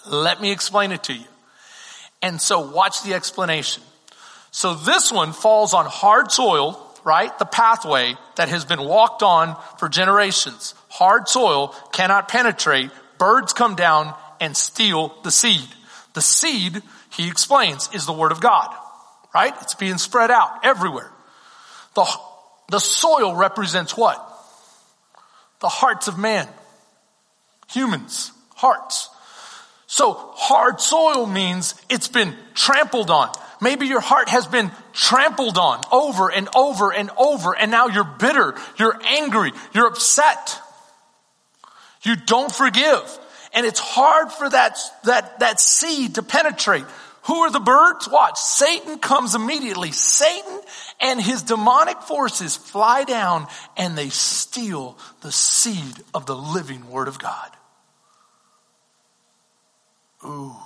let 0.06 0.40
me 0.40 0.52
explain 0.52 0.92
it 0.92 1.04
to 1.04 1.12
you. 1.12 1.24
And 2.22 2.40
so 2.40 2.70
watch 2.70 3.02
the 3.02 3.14
explanation. 3.14 3.82
So 4.50 4.74
this 4.74 5.12
one 5.12 5.32
falls 5.32 5.74
on 5.74 5.87
hard 5.87 6.32
soil, 6.32 6.84
right? 7.04 7.37
The 7.38 7.44
pathway 7.44 8.14
that 8.37 8.48
has 8.48 8.64
been 8.64 8.80
walked 8.80 9.22
on 9.22 9.56
for 9.78 9.88
generations. 9.88 10.74
Hard 10.88 11.28
soil 11.28 11.74
cannot 11.92 12.28
penetrate. 12.28 12.90
Birds 13.18 13.52
come 13.52 13.74
down 13.74 14.14
and 14.40 14.56
steal 14.56 15.14
the 15.22 15.30
seed. 15.30 15.68
The 16.14 16.22
seed, 16.22 16.82
he 17.12 17.28
explains, 17.28 17.88
is 17.92 18.06
the 18.06 18.12
word 18.12 18.32
of 18.32 18.40
God, 18.40 18.74
right? 19.34 19.54
It's 19.62 19.74
being 19.74 19.98
spread 19.98 20.30
out 20.30 20.64
everywhere. 20.64 21.12
The, 21.98 22.20
the 22.68 22.78
soil 22.78 23.34
represents 23.34 23.96
what? 23.96 24.24
The 25.58 25.68
hearts 25.68 26.06
of 26.06 26.16
man. 26.16 26.46
Humans. 27.72 28.30
hearts. 28.54 29.11
So 29.88 30.12
hard 30.12 30.80
soil 30.80 31.26
means 31.26 31.74
it's 31.90 32.06
been 32.06 32.37
trampled 32.54 33.11
on. 33.11 33.32
Maybe 33.61 33.87
your 33.87 34.00
heart 34.00 34.28
has 34.28 34.46
been 34.46 34.70
trampled 34.92 35.58
on 35.58 35.80
over 35.90 36.30
and 36.30 36.48
over 36.54 36.92
and 36.92 37.11
over 37.18 37.56
and 37.56 37.72
now 37.72 37.88
you're 37.88 38.04
bitter, 38.04 38.54
you're 38.78 38.96
angry, 39.04 39.50
you're 39.74 39.88
upset. 39.88 40.61
You 42.02 42.14
don't 42.14 42.52
forgive. 42.52 43.18
And 43.54 43.66
it's 43.66 43.80
hard 43.80 44.30
for 44.30 44.48
that, 44.48 44.78
that, 45.02 45.40
that 45.40 45.58
seed 45.58 46.14
to 46.14 46.22
penetrate. 46.22 46.84
Who 47.22 47.34
are 47.40 47.50
the 47.50 47.61
birds? 47.61 48.08
Watch. 48.08 48.38
Satan 48.38 48.98
comes 48.98 49.34
immediately. 49.34 49.92
Satan 49.92 50.61
and 51.00 51.20
his 51.20 51.42
demonic 51.42 52.00
forces 52.02 52.56
fly 52.56 53.04
down 53.04 53.46
and 53.76 53.96
they 53.96 54.08
steal 54.08 54.98
the 55.20 55.32
seed 55.32 55.96
of 56.12 56.26
the 56.26 56.37
living 56.37 56.90
word 56.90 57.08
of 57.08 57.18
God. 57.18 57.50
Ooh. 60.24 60.56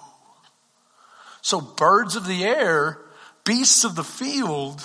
So 1.42 1.60
birds 1.60 2.16
of 2.16 2.26
the 2.26 2.44
air, 2.44 2.98
beasts 3.44 3.84
of 3.84 3.94
the 3.94 4.04
field, 4.04 4.82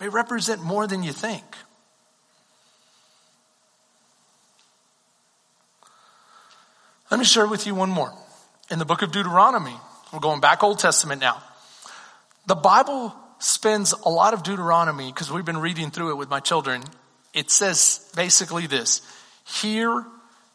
may 0.00 0.08
represent 0.08 0.62
more 0.62 0.86
than 0.86 1.02
you 1.02 1.12
think. 1.12 1.44
Let 7.10 7.18
me 7.18 7.24
share 7.24 7.46
with 7.46 7.66
you 7.66 7.74
one 7.74 7.90
more. 7.90 8.12
In 8.68 8.80
the 8.80 8.84
book 8.84 9.02
of 9.02 9.12
Deuteronomy, 9.12 9.76
we're 10.12 10.18
going 10.18 10.40
back 10.40 10.64
Old 10.64 10.80
Testament 10.80 11.20
now. 11.20 11.40
The 12.46 12.54
Bible 12.54 13.14
spends 13.38 13.92
a 13.92 14.08
lot 14.08 14.34
of 14.34 14.42
Deuteronomy 14.42 15.12
because 15.12 15.30
we've 15.30 15.44
been 15.44 15.58
reading 15.58 15.90
through 15.90 16.10
it 16.10 16.16
with 16.16 16.30
my 16.30 16.40
children. 16.40 16.82
It 17.34 17.50
says 17.50 18.10
basically 18.16 18.66
this, 18.66 19.02
here 19.44 20.04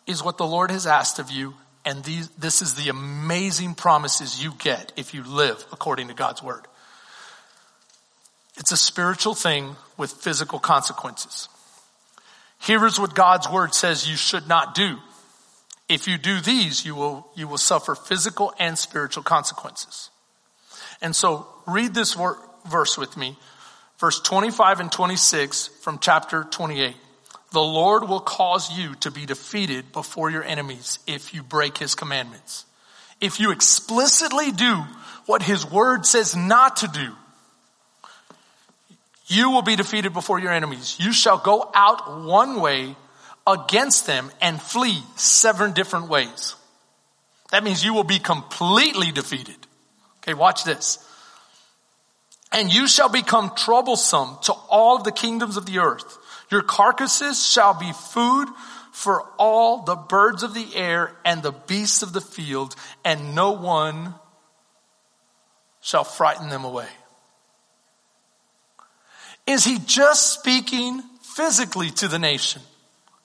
is 0.08 0.23
what 0.23 0.38
the 0.38 0.47
Lord 0.47 0.71
has 0.71 0.88
asked 0.88 1.19
of 1.19 1.30
you 1.30 1.54
and 1.84 2.04
these, 2.04 2.30
this 2.30 2.62
is 2.62 2.75
the 2.75 2.89
amazing 2.89 3.75
promises 3.75 4.43
you 4.43 4.54
get 4.60 4.91
if 4.95 5.13
you 5.13 5.23
live 5.23 5.63
according 5.71 6.10
to 6.10 6.13
God's 6.13 6.43
word. 6.43 6.67
It's 8.58 8.71
a 8.71 8.77
spiritual 8.77 9.34
thing 9.34 9.75
with 9.97 10.12
physical 10.12 10.60
consequences. 10.60 11.49
Here 12.60 12.86
is 12.86 12.99
what 12.99 13.15
God's 13.15 13.49
word 13.49 13.73
says 13.73 14.08
you 14.08 14.15
should 14.15 14.47
not 14.47 14.75
do. 14.75 14.97
If 15.89 16.08
you 16.08 16.17
do 16.17 16.39
these, 16.39 16.86
you 16.86 16.93
will, 16.93 17.27
you 17.36 17.47
will 17.47 17.58
suffer 17.58 17.95
physical 17.95 18.54
and 18.60 18.77
spiritual 18.77 19.23
consequences. 19.23 20.12
And 21.01 21.15
so 21.15 21.47
read 21.67 21.93
this 21.93 22.17
verse 22.65 22.97
with 22.97 23.17
me, 23.17 23.38
verse 24.00 24.19
25 24.19 24.80
and 24.80 24.91
26 24.91 25.67
from 25.82 26.00
chapter 26.00 26.43
28. 26.43 26.95
The 27.52 27.62
Lord 27.62 28.08
will 28.08 28.21
cause 28.21 28.78
you 28.78 28.95
to 29.02 29.12
be 29.12 29.26
defeated 29.26 29.91
before 29.91 30.30
your 30.30 30.43
enemies 30.43 31.00
if 31.06 31.34
you 31.34 31.43
break 31.43 31.78
his 31.78 31.95
commandments. 31.95 32.65
If 33.19 33.39
you 33.39 33.52
explicitly 33.52 34.52
do 34.52 34.84
what 35.26 35.43
his 35.43 35.69
word 35.69 36.06
says 36.06 36.36
not 36.36 36.78
to 36.78 36.88
do, 36.88 37.12
you 39.28 39.52
will 39.52 39.62
be 39.62 39.76
defeated 39.76 40.13
before 40.13 40.39
your 40.39 40.52
enemies. 40.52 40.97
You 41.00 41.13
shall 41.13 41.38
go 41.38 41.69
out 41.74 42.24
one 42.24 42.60
way 42.60 42.95
against 43.45 44.06
them 44.08 44.32
and 44.41 44.62
flee 44.62 45.02
seven 45.15 45.74
different 45.74 46.10
ways. 46.10 46.56
That 47.52 47.63
means 47.63 47.84
you 47.84 47.93
will 47.93 48.04
be 48.04 48.19
completely 48.19 49.12
defeated. 49.12 49.56
Okay, 50.17 50.34
watch 50.34 50.63
this. 50.63 51.06
And 52.51 52.73
you 52.73 52.87
shall 52.87 53.09
become 53.09 53.55
troublesome 53.55 54.37
to 54.43 54.53
all 54.69 54.99
the 54.99 55.11
kingdoms 55.11 55.57
of 55.57 55.65
the 55.65 55.79
earth. 55.79 56.17
Your 56.49 56.61
carcasses 56.61 57.45
shall 57.45 57.73
be 57.73 57.93
food 57.93 58.49
for 58.91 59.21
all 59.37 59.83
the 59.83 59.95
birds 59.95 60.43
of 60.43 60.53
the 60.53 60.75
air 60.75 61.15
and 61.23 61.41
the 61.41 61.53
beasts 61.53 62.03
of 62.03 62.11
the 62.11 62.21
field, 62.21 62.75
and 63.05 63.33
no 63.33 63.51
one 63.51 64.15
shall 65.79 66.03
frighten 66.03 66.49
them 66.49 66.65
away. 66.65 66.89
Is 69.47 69.63
he 69.63 69.79
just 69.79 70.33
speaking 70.33 71.01
physically 71.21 71.89
to 71.91 72.07
the 72.07 72.19
nation? 72.19 72.61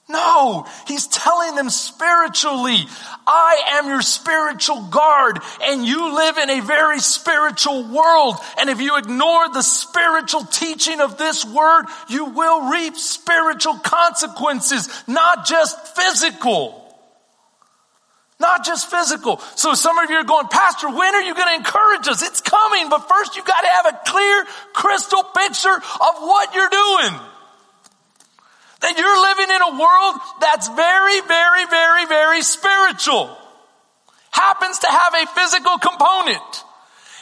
No, 0.09 0.65
he's 0.87 1.05
telling 1.07 1.55
them 1.55 1.69
spiritually, 1.69 2.77
I 3.25 3.61
am 3.71 3.87
your 3.87 4.01
spiritual 4.01 4.83
guard 4.83 5.39
and 5.61 5.85
you 5.85 6.15
live 6.15 6.37
in 6.37 6.49
a 6.49 6.61
very 6.61 6.99
spiritual 6.99 7.83
world. 7.83 8.37
And 8.57 8.69
if 8.69 8.79
you 8.79 8.97
ignore 8.97 9.49
the 9.49 9.61
spiritual 9.61 10.45
teaching 10.45 11.01
of 11.01 11.17
this 11.17 11.45
word, 11.45 11.87
you 12.07 12.23
will 12.23 12.71
reap 12.71 12.95
spiritual 12.95 13.79
consequences, 13.79 14.87
not 15.07 15.45
just 15.45 15.97
physical. 15.97 16.85
Not 18.39 18.63
just 18.63 18.89
physical. 18.89 19.39
So 19.55 19.73
some 19.73 19.97
of 19.97 20.09
you 20.09 20.15
are 20.17 20.23
going, 20.23 20.47
Pastor, 20.47 20.87
when 20.87 21.15
are 21.15 21.21
you 21.21 21.33
going 21.33 21.49
to 21.49 21.55
encourage 21.55 22.07
us? 22.07 22.21
It's 22.21 22.39
coming, 22.39 22.87
but 22.87 23.09
first 23.09 23.35
you 23.35 23.43
got 23.43 23.61
to 23.61 23.67
have 23.67 23.85
a 23.87 23.99
clear, 24.05 24.45
crystal 24.73 25.23
picture 25.23 25.75
of 25.75 26.15
what 26.21 26.55
you're 26.55 26.69
doing. 26.69 27.19
That 28.81 28.97
you're 28.97 29.21
living 29.21 29.49
in 29.49 29.61
a 29.61 29.79
world 29.79 30.15
that's 30.39 30.67
very, 30.69 31.21
very, 31.21 31.65
very, 31.65 32.05
very 32.05 32.41
spiritual. 32.41 33.35
Happens 34.31 34.79
to 34.79 34.87
have 34.87 35.13
a 35.15 35.25
physical 35.27 35.77
component. 35.79 36.63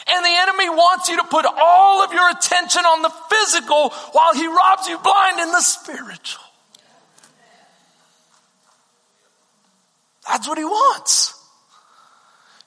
And 0.08 0.24
the 0.24 0.36
enemy 0.42 0.68
wants 0.68 1.08
you 1.08 1.16
to 1.16 1.24
put 1.24 1.46
all 1.46 2.02
of 2.02 2.12
your 2.12 2.30
attention 2.30 2.82
on 2.82 3.02
the 3.02 3.12
physical 3.30 3.90
while 4.12 4.34
he 4.34 4.46
robs 4.46 4.86
you 4.86 4.98
blind 4.98 5.40
in 5.40 5.50
the 5.50 5.62
spiritual. 5.62 6.44
That's 10.28 10.46
what 10.46 10.58
he 10.58 10.64
wants. 10.64 11.32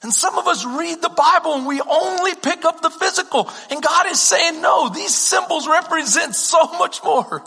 And 0.02 0.12
some 0.12 0.38
of 0.38 0.46
us 0.46 0.64
read 0.64 1.02
the 1.02 1.10
Bible 1.10 1.54
and 1.54 1.66
we 1.66 1.80
only 1.80 2.34
pick 2.34 2.64
up 2.64 2.80
the 2.80 2.90
physical. 2.90 3.50
And 3.70 3.82
God 3.82 4.06
is 4.06 4.20
saying, 4.20 4.60
no, 4.62 4.88
these 4.88 5.14
symbols 5.14 5.68
represent 5.68 6.34
so 6.34 6.72
much 6.78 7.04
more. 7.04 7.44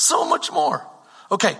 So 0.00 0.26
much 0.26 0.50
more. 0.50 0.86
Okay. 1.30 1.54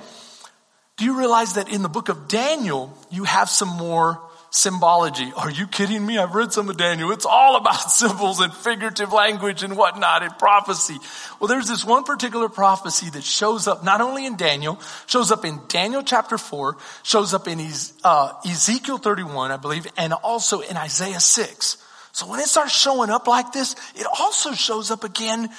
Do 0.96 1.04
you 1.04 1.18
realize 1.18 1.54
that 1.54 1.70
in 1.70 1.82
the 1.82 1.90
book 1.90 2.08
of 2.08 2.26
Daniel, 2.26 2.90
you 3.10 3.24
have 3.24 3.50
some 3.50 3.68
more 3.68 4.18
symbology? 4.48 5.30
Are 5.36 5.50
you 5.50 5.66
kidding 5.66 6.04
me? 6.06 6.16
I've 6.16 6.34
read 6.34 6.50
some 6.50 6.70
of 6.70 6.78
Daniel. 6.78 7.12
It's 7.12 7.26
all 7.26 7.56
about 7.56 7.74
symbols 7.92 8.40
and 8.40 8.50
figurative 8.50 9.12
language 9.12 9.62
and 9.62 9.76
whatnot 9.76 10.22
and 10.22 10.38
prophecy. 10.38 10.96
Well, 11.38 11.48
there's 11.48 11.68
this 11.68 11.84
one 11.84 12.04
particular 12.04 12.48
prophecy 12.48 13.10
that 13.10 13.24
shows 13.24 13.68
up 13.68 13.84
not 13.84 14.00
only 14.00 14.24
in 14.24 14.36
Daniel, 14.36 14.80
shows 15.06 15.30
up 15.30 15.44
in 15.44 15.60
Daniel 15.68 16.02
chapter 16.02 16.38
4, 16.38 16.78
shows 17.02 17.34
up 17.34 17.46
in 17.46 17.60
uh, 18.04 18.32
Ezekiel 18.46 18.96
31, 18.96 19.50
I 19.50 19.58
believe, 19.58 19.86
and 19.98 20.14
also 20.14 20.60
in 20.60 20.78
Isaiah 20.78 21.20
6. 21.20 21.76
So 22.12 22.26
when 22.26 22.40
it 22.40 22.46
starts 22.46 22.72
showing 22.72 23.10
up 23.10 23.26
like 23.26 23.52
this, 23.52 23.76
it 23.96 24.06
also 24.18 24.52
shows 24.52 24.90
up 24.90 25.04
again 25.04 25.50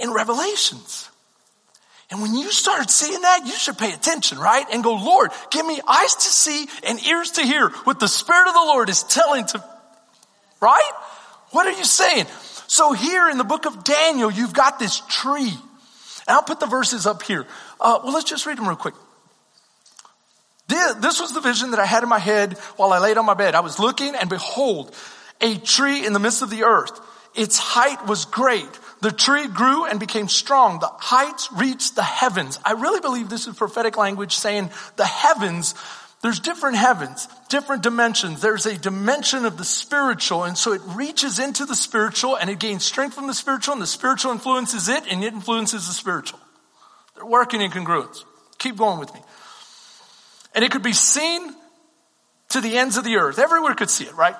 in 0.00 0.10
Revelations. 0.10 1.10
And 2.10 2.20
when 2.20 2.34
you 2.34 2.52
start 2.52 2.90
seeing 2.90 3.20
that, 3.20 3.46
you 3.46 3.52
should 3.52 3.78
pay 3.78 3.92
attention, 3.92 4.38
right? 4.38 4.66
And 4.72 4.84
go, 4.84 4.94
Lord, 4.94 5.30
give 5.50 5.64
me 5.66 5.80
eyes 5.86 6.14
to 6.14 6.28
see 6.28 6.66
and 6.86 7.04
ears 7.06 7.32
to 7.32 7.42
hear 7.42 7.70
what 7.70 7.98
the 7.98 8.08
Spirit 8.08 8.46
of 8.48 8.54
the 8.54 8.60
Lord 8.60 8.88
is 8.88 9.02
telling 9.04 9.46
to, 9.46 9.64
right? 10.60 10.92
What 11.50 11.66
are 11.66 11.72
you 11.72 11.84
saying? 11.84 12.26
So 12.66 12.92
here 12.92 13.28
in 13.30 13.38
the 13.38 13.44
book 13.44 13.66
of 13.66 13.84
Daniel, 13.84 14.30
you've 14.30 14.52
got 14.52 14.78
this 14.78 15.00
tree. 15.08 15.52
And 16.26 16.34
I'll 16.34 16.42
put 16.42 16.60
the 16.60 16.66
verses 16.66 17.06
up 17.06 17.22
here. 17.22 17.46
Uh, 17.80 18.00
well, 18.02 18.12
let's 18.12 18.28
just 18.28 18.46
read 18.46 18.58
them 18.58 18.66
real 18.66 18.76
quick. 18.76 18.94
This 20.66 21.20
was 21.20 21.32
the 21.32 21.40
vision 21.40 21.72
that 21.72 21.80
I 21.80 21.86
had 21.86 22.02
in 22.02 22.08
my 22.08 22.18
head 22.18 22.54
while 22.76 22.92
I 22.92 22.98
laid 22.98 23.18
on 23.18 23.26
my 23.26 23.34
bed. 23.34 23.54
I 23.54 23.60
was 23.60 23.78
looking 23.78 24.14
and 24.14 24.28
behold, 24.28 24.94
a 25.40 25.56
tree 25.58 26.04
in 26.04 26.12
the 26.12 26.18
midst 26.18 26.42
of 26.42 26.50
the 26.50 26.64
earth. 26.64 26.98
Its 27.34 27.58
height 27.58 28.06
was 28.06 28.24
great 28.24 28.68
the 29.04 29.12
tree 29.12 29.46
grew 29.48 29.84
and 29.84 30.00
became 30.00 30.28
strong. 30.28 30.78
The 30.78 30.90
heights 30.96 31.52
reached 31.52 31.94
the 31.94 32.02
heavens. 32.02 32.58
I 32.64 32.72
really 32.72 33.00
believe 33.00 33.28
this 33.28 33.46
is 33.46 33.54
prophetic 33.54 33.98
language 33.98 34.34
saying 34.34 34.70
the 34.96 35.04
heavens, 35.04 35.74
there's 36.22 36.40
different 36.40 36.78
heavens, 36.78 37.28
different 37.50 37.82
dimensions. 37.82 38.40
There's 38.40 38.64
a 38.64 38.78
dimension 38.78 39.44
of 39.44 39.58
the 39.58 39.64
spiritual. 39.64 40.44
And 40.44 40.56
so 40.56 40.72
it 40.72 40.80
reaches 40.86 41.38
into 41.38 41.66
the 41.66 41.74
spiritual 41.74 42.38
and 42.38 42.48
it 42.48 42.58
gains 42.58 42.82
strength 42.82 43.14
from 43.14 43.26
the 43.26 43.34
spiritual 43.34 43.74
and 43.74 43.82
the 43.82 43.86
spiritual 43.86 44.32
influences 44.32 44.88
it 44.88 45.04
and 45.10 45.22
it 45.22 45.34
influences 45.34 45.86
the 45.86 45.92
spiritual. 45.92 46.38
They're 47.14 47.26
working 47.26 47.60
in 47.60 47.70
congruence. 47.72 48.24
Keep 48.56 48.78
going 48.78 48.98
with 48.98 49.12
me. 49.12 49.20
And 50.54 50.64
it 50.64 50.70
could 50.70 50.82
be 50.82 50.94
seen 50.94 51.54
to 52.48 52.62
the 52.62 52.78
ends 52.78 52.96
of 52.96 53.04
the 53.04 53.16
earth. 53.16 53.38
Everywhere 53.38 53.74
could 53.74 53.90
see 53.90 54.04
it, 54.04 54.14
right? 54.14 54.36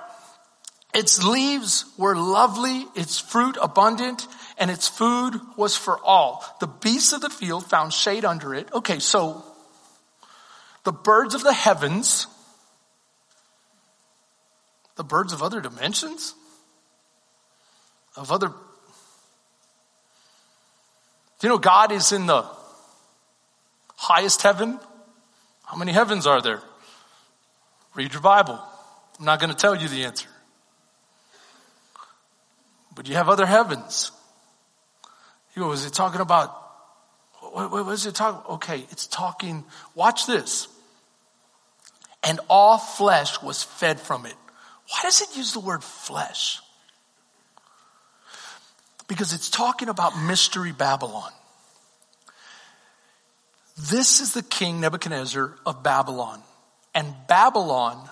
Its 0.95 1.23
leaves 1.23 1.85
were 1.99 2.17
lovely, 2.17 2.87
its 2.95 3.19
fruit 3.19 3.59
abundant, 3.61 4.27
and 4.59 4.71
its 4.71 4.89
food 4.89 5.41
was 5.57 5.77
for 5.77 5.99
all. 6.05 6.45
The 6.61 6.67
beasts 6.67 7.13
of 7.13 7.21
the 7.21 7.31
field 7.31 7.67
found 7.67 7.93
shade 7.93 8.25
under 8.25 8.55
it. 8.55 8.73
Okay, 8.73 8.99
so 8.99 9.45
the 10.85 10.93
birds 10.93 11.35
of 11.35 11.43
the 11.43 11.53
heavens, 11.53 12.27
the 14.97 15.05
birds 15.05 15.33
of 15.33 15.43
other 15.43 15.61
dimensions, 15.61 16.35
of 18.17 18.31
other. 18.31 18.49
Do 18.49 18.55
you 21.43 21.49
know 21.49 21.59
God 21.59 21.91
is 21.91 22.13
in 22.13 22.27
the 22.27 22.45
highest 23.97 24.43
heaven? 24.43 24.79
How 25.65 25.77
many 25.77 25.93
heavens 25.93 26.27
are 26.27 26.41
there? 26.41 26.61
Read 27.95 28.13
your 28.13 28.23
Bible. 28.23 28.61
I'm 29.19 29.25
not 29.25 29.41
going 29.41 29.51
to 29.51 29.57
tell 29.57 29.75
you 29.75 29.89
the 29.89 30.05
answer. 30.05 30.29
But 32.95 33.09
you 33.09 33.15
have 33.15 33.29
other 33.29 33.47
heavens. 33.47 34.13
You 35.55 35.63
go, 35.63 35.73
is 35.73 35.87
it 35.87 35.93
talking 35.93 36.21
about, 36.21 36.51
what, 37.41 37.71
what 37.71 37.89
is 37.89 38.07
it 38.07 38.15
talking? 38.15 38.55
Okay, 38.55 38.85
it's 38.91 39.07
talking, 39.07 39.65
watch 39.95 40.27
this. 40.27 40.69
And 42.23 42.41
all 42.49 42.79
flesh 42.79 43.41
was 43.43 43.63
fed 43.63 44.01
from 44.01 44.27
it. 44.27 44.35
Why 44.89 45.01
does 45.03 45.21
it 45.21 45.37
use 45.37 45.53
the 45.53 45.61
word 45.61 45.85
flesh? 45.85 46.61
Because 49.07 49.33
it's 49.33 49.51
talking 49.51 49.89
about 49.89 50.19
mystery 50.19 50.73
Babylon. 50.73 51.31
This 53.91 54.21
is 54.21 54.35
the 54.35 54.43
king 54.43 54.81
Nebuchadnezzar 54.81 55.55
of 55.67 55.83
Babylon. 55.83 56.43
And 56.95 57.15
Babylon 57.29 58.09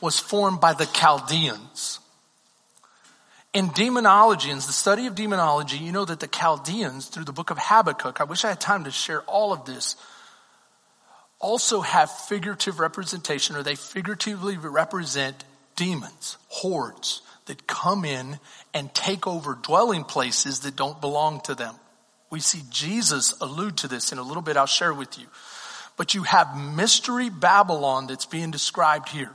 was 0.00 0.18
formed 0.18 0.60
by 0.60 0.74
the 0.74 0.86
Chaldeans. 0.86 2.00
In 3.54 3.70
demonology, 3.70 4.50
in 4.50 4.56
the 4.56 4.62
study 4.62 5.06
of 5.06 5.14
demonology, 5.14 5.78
you 5.78 5.90
know 5.90 6.04
that 6.04 6.20
the 6.20 6.26
Chaldeans, 6.26 7.06
through 7.08 7.24
the 7.24 7.32
book 7.32 7.50
of 7.50 7.58
Habakkuk, 7.58 8.20
I 8.20 8.24
wish 8.24 8.44
I 8.44 8.50
had 8.50 8.60
time 8.60 8.84
to 8.84 8.90
share 8.90 9.22
all 9.22 9.52
of 9.52 9.64
this, 9.64 9.96
also 11.40 11.80
have 11.80 12.10
figurative 12.10 12.78
representation, 12.78 13.56
or 13.56 13.62
they 13.62 13.74
figuratively 13.74 14.56
represent 14.58 15.44
demons, 15.76 16.36
hordes 16.48 17.22
that 17.46 17.66
come 17.66 18.04
in 18.04 18.38
and 18.74 18.92
take 18.92 19.26
over 19.26 19.54
dwelling 19.54 20.04
places 20.04 20.60
that 20.60 20.76
don't 20.76 21.00
belong 21.00 21.40
to 21.42 21.54
them. 21.54 21.74
We 22.30 22.40
see 22.40 22.62
Jesus 22.70 23.34
allude 23.40 23.78
to 23.78 23.88
this 23.88 24.12
in 24.12 24.18
a 24.18 24.22
little 24.22 24.42
bit. 24.42 24.58
I'll 24.58 24.66
share 24.66 24.92
with 24.92 25.18
you. 25.18 25.26
But 25.96 26.14
you 26.14 26.24
have 26.24 26.56
mystery 26.56 27.30
Babylon 27.30 28.06
that's 28.06 28.26
being 28.26 28.50
described 28.50 29.08
here. 29.08 29.30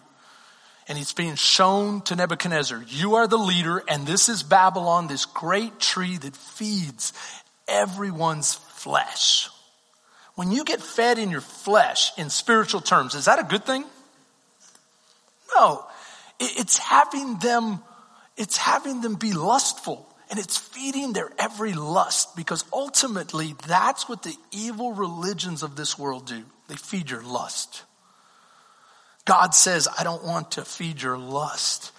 And 0.87 0.97
it's 0.97 1.13
being 1.13 1.35
shown 1.35 2.01
to 2.03 2.15
Nebuchadnezzar. 2.15 2.83
You 2.87 3.15
are 3.15 3.27
the 3.27 3.37
leader 3.37 3.83
and 3.87 4.05
this 4.05 4.29
is 4.29 4.43
Babylon, 4.43 5.07
this 5.07 5.25
great 5.25 5.79
tree 5.79 6.17
that 6.17 6.35
feeds 6.35 7.13
everyone's 7.67 8.55
flesh. 8.55 9.49
When 10.35 10.51
you 10.51 10.63
get 10.63 10.81
fed 10.81 11.19
in 11.19 11.29
your 11.29 11.41
flesh 11.41 12.11
in 12.17 12.29
spiritual 12.29 12.81
terms, 12.81 13.15
is 13.15 13.25
that 13.25 13.39
a 13.39 13.43
good 13.43 13.65
thing? 13.65 13.85
No. 15.55 15.85
It's 16.39 16.77
having 16.77 17.37
them, 17.37 17.79
it's 18.35 18.57
having 18.57 19.01
them 19.01 19.15
be 19.15 19.33
lustful 19.33 20.07
and 20.29 20.39
it's 20.39 20.57
feeding 20.57 21.13
their 21.13 21.31
every 21.37 21.73
lust 21.73 22.35
because 22.35 22.65
ultimately 22.73 23.55
that's 23.67 24.09
what 24.09 24.23
the 24.23 24.35
evil 24.51 24.91
religions 24.93 25.61
of 25.61 25.75
this 25.75 25.97
world 25.97 26.25
do. 26.25 26.43
They 26.67 26.75
feed 26.75 27.11
your 27.11 27.21
lust. 27.21 27.83
God 29.25 29.55
says, 29.55 29.87
I 29.97 30.03
don't 30.03 30.23
want 30.23 30.51
to 30.51 30.65
feed 30.65 31.01
your 31.01 31.17
lust. 31.17 31.91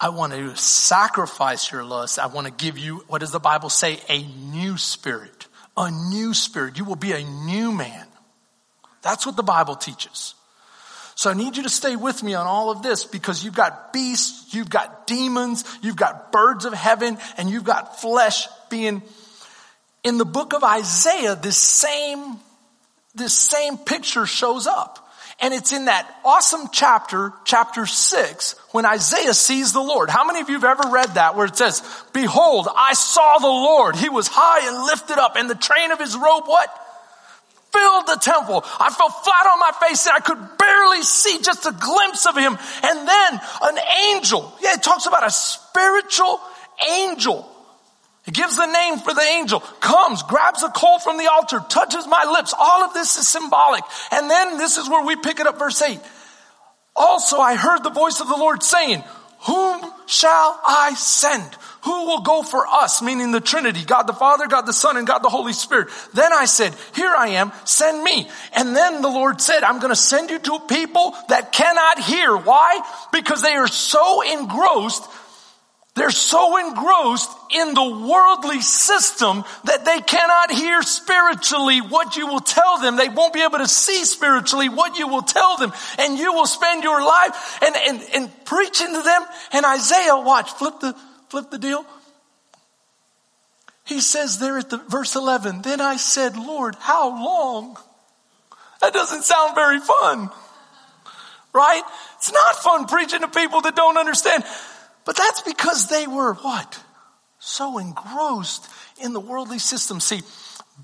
I 0.00 0.08
want 0.08 0.32
to 0.32 0.56
sacrifice 0.56 1.70
your 1.70 1.84
lust. 1.84 2.18
I 2.18 2.26
want 2.26 2.46
to 2.46 2.52
give 2.52 2.78
you, 2.78 3.04
what 3.06 3.20
does 3.20 3.30
the 3.30 3.40
Bible 3.40 3.70
say? 3.70 4.00
A 4.08 4.22
new 4.22 4.76
spirit. 4.76 5.46
A 5.76 5.90
new 5.90 6.34
spirit. 6.34 6.76
You 6.78 6.84
will 6.84 6.96
be 6.96 7.12
a 7.12 7.22
new 7.22 7.72
man. 7.72 8.06
That's 9.02 9.24
what 9.24 9.36
the 9.36 9.42
Bible 9.42 9.76
teaches. 9.76 10.34
So 11.14 11.30
I 11.30 11.34
need 11.34 11.56
you 11.56 11.62
to 11.62 11.68
stay 11.68 11.94
with 11.94 12.22
me 12.22 12.34
on 12.34 12.46
all 12.46 12.70
of 12.70 12.82
this 12.82 13.04
because 13.04 13.44
you've 13.44 13.54
got 13.54 13.92
beasts, 13.92 14.52
you've 14.52 14.70
got 14.70 15.06
demons, 15.06 15.64
you've 15.80 15.96
got 15.96 16.32
birds 16.32 16.64
of 16.64 16.72
heaven, 16.72 17.18
and 17.36 17.48
you've 17.48 17.64
got 17.64 18.00
flesh 18.00 18.48
being 18.68 19.00
in 20.02 20.18
the 20.18 20.24
book 20.24 20.52
of 20.54 20.64
Isaiah, 20.64 21.36
this 21.36 21.56
same, 21.56 22.36
this 23.14 23.32
same 23.32 23.78
picture 23.78 24.26
shows 24.26 24.66
up. 24.66 25.03
And 25.40 25.52
it's 25.52 25.72
in 25.72 25.86
that 25.86 26.08
awesome 26.24 26.68
chapter, 26.72 27.32
chapter 27.44 27.86
six, 27.86 28.54
when 28.70 28.86
Isaiah 28.86 29.34
sees 29.34 29.72
the 29.72 29.80
Lord. 29.82 30.08
How 30.08 30.24
many 30.24 30.40
of 30.40 30.48
you 30.48 30.54
have 30.54 30.78
ever 30.78 30.90
read 30.90 31.14
that 31.14 31.36
where 31.36 31.46
it 31.46 31.56
says, 31.56 31.82
behold, 32.12 32.68
I 32.74 32.94
saw 32.94 33.38
the 33.38 33.46
Lord. 33.46 33.96
He 33.96 34.08
was 34.08 34.28
high 34.30 34.68
and 34.68 34.84
lifted 34.86 35.18
up 35.18 35.36
and 35.36 35.50
the 35.50 35.54
train 35.54 35.90
of 35.90 35.98
his 35.98 36.16
robe, 36.16 36.44
what? 36.46 36.80
Filled 37.72 38.06
the 38.06 38.18
temple. 38.22 38.62
I 38.64 38.90
fell 38.90 39.10
flat 39.10 39.46
on 39.46 39.58
my 39.58 39.72
face 39.88 40.06
and 40.06 40.14
I 40.16 40.20
could 40.20 40.58
barely 40.58 41.02
see 41.02 41.42
just 41.42 41.66
a 41.66 41.72
glimpse 41.72 42.26
of 42.26 42.36
him. 42.36 42.56
And 42.84 43.08
then 43.08 43.40
an 43.62 43.78
angel. 44.12 44.52
Yeah, 44.62 44.74
it 44.74 44.82
talks 44.82 45.06
about 45.06 45.26
a 45.26 45.30
spiritual 45.30 46.40
angel 46.88 47.50
he 48.24 48.32
gives 48.32 48.56
the 48.56 48.66
name 48.66 48.98
for 48.98 49.12
the 49.12 49.20
angel, 49.20 49.60
comes, 49.60 50.22
grabs 50.22 50.62
a 50.62 50.70
coal 50.70 50.98
from 50.98 51.18
the 51.18 51.30
altar, 51.30 51.60
touches 51.68 52.06
my 52.06 52.24
lips. 52.24 52.54
All 52.58 52.82
of 52.82 52.94
this 52.94 53.18
is 53.18 53.28
symbolic. 53.28 53.84
And 54.10 54.30
then 54.30 54.56
this 54.56 54.78
is 54.78 54.88
where 54.88 55.04
we 55.04 55.16
pick 55.16 55.40
it 55.40 55.46
up 55.46 55.58
verse 55.58 55.80
8. 55.82 56.00
Also 56.96 57.36
I 57.36 57.54
heard 57.54 57.82
the 57.82 57.90
voice 57.90 58.20
of 58.20 58.28
the 58.28 58.36
Lord 58.36 58.62
saying, 58.62 59.04
whom 59.40 59.82
shall 60.06 60.58
I 60.66 60.94
send? 60.94 61.44
Who 61.82 62.06
will 62.06 62.22
go 62.22 62.42
for 62.42 62.66
us? 62.66 63.02
Meaning 63.02 63.30
the 63.30 63.42
Trinity, 63.42 63.84
God 63.84 64.04
the 64.04 64.14
Father, 64.14 64.46
God 64.46 64.62
the 64.62 64.72
Son, 64.72 64.96
and 64.96 65.06
God 65.06 65.18
the 65.18 65.28
Holy 65.28 65.52
Spirit. 65.52 65.88
Then 66.14 66.32
I 66.32 66.46
said, 66.46 66.74
here 66.94 67.12
I 67.14 67.28
am, 67.28 67.52
send 67.66 68.02
me. 68.02 68.26
And 68.54 68.74
then 68.74 69.02
the 69.02 69.08
Lord 69.10 69.42
said, 69.42 69.62
I'm 69.62 69.80
going 69.80 69.90
to 69.90 69.96
send 69.96 70.30
you 70.30 70.38
to 70.38 70.60
people 70.60 71.14
that 71.28 71.52
cannot 71.52 71.98
hear. 71.98 72.34
Why? 72.34 72.80
Because 73.12 73.42
they 73.42 73.52
are 73.52 73.68
so 73.68 74.22
engrossed 74.22 75.04
they're 75.94 76.10
so 76.10 76.58
engrossed 76.58 77.30
in 77.50 77.72
the 77.72 78.06
worldly 78.08 78.60
system 78.60 79.44
that 79.64 79.84
they 79.84 80.00
cannot 80.00 80.50
hear 80.50 80.82
spiritually 80.82 81.78
what 81.80 82.16
you 82.16 82.26
will 82.26 82.40
tell 82.40 82.80
them. 82.80 82.96
They 82.96 83.08
won't 83.08 83.32
be 83.32 83.42
able 83.42 83.58
to 83.58 83.68
see 83.68 84.04
spiritually 84.04 84.68
what 84.68 84.98
you 84.98 85.06
will 85.06 85.22
tell 85.22 85.56
them. 85.56 85.72
And 86.00 86.18
you 86.18 86.32
will 86.32 86.46
spend 86.46 86.82
your 86.82 87.00
life 87.00 87.62
and, 87.62 87.76
and, 87.76 88.02
and 88.12 88.44
preaching 88.44 88.92
to 88.92 89.02
them. 89.02 89.22
And 89.52 89.64
Isaiah, 89.64 90.16
watch, 90.16 90.50
flip 90.54 90.80
the, 90.80 90.96
flip 91.28 91.50
the 91.50 91.58
deal. 91.58 91.86
He 93.84 94.00
says 94.00 94.40
there 94.40 94.58
at 94.58 94.70
the 94.70 94.78
verse 94.78 95.14
11, 95.14 95.62
then 95.62 95.80
I 95.80 95.96
said, 95.96 96.36
Lord, 96.36 96.74
how 96.80 97.10
long? 97.10 97.76
That 98.80 98.92
doesn't 98.92 99.22
sound 99.22 99.54
very 99.54 99.78
fun. 99.78 100.30
Right? 101.52 101.82
It's 102.16 102.32
not 102.32 102.56
fun 102.56 102.86
preaching 102.86 103.20
to 103.20 103.28
people 103.28 103.60
that 103.60 103.76
don't 103.76 103.96
understand. 103.96 104.42
But 105.04 105.16
that's 105.16 105.42
because 105.42 105.88
they 105.88 106.06
were 106.06 106.34
what? 106.34 106.80
So 107.38 107.78
engrossed 107.78 108.68
in 109.02 109.12
the 109.12 109.20
worldly 109.20 109.58
system. 109.58 110.00
See, 110.00 110.22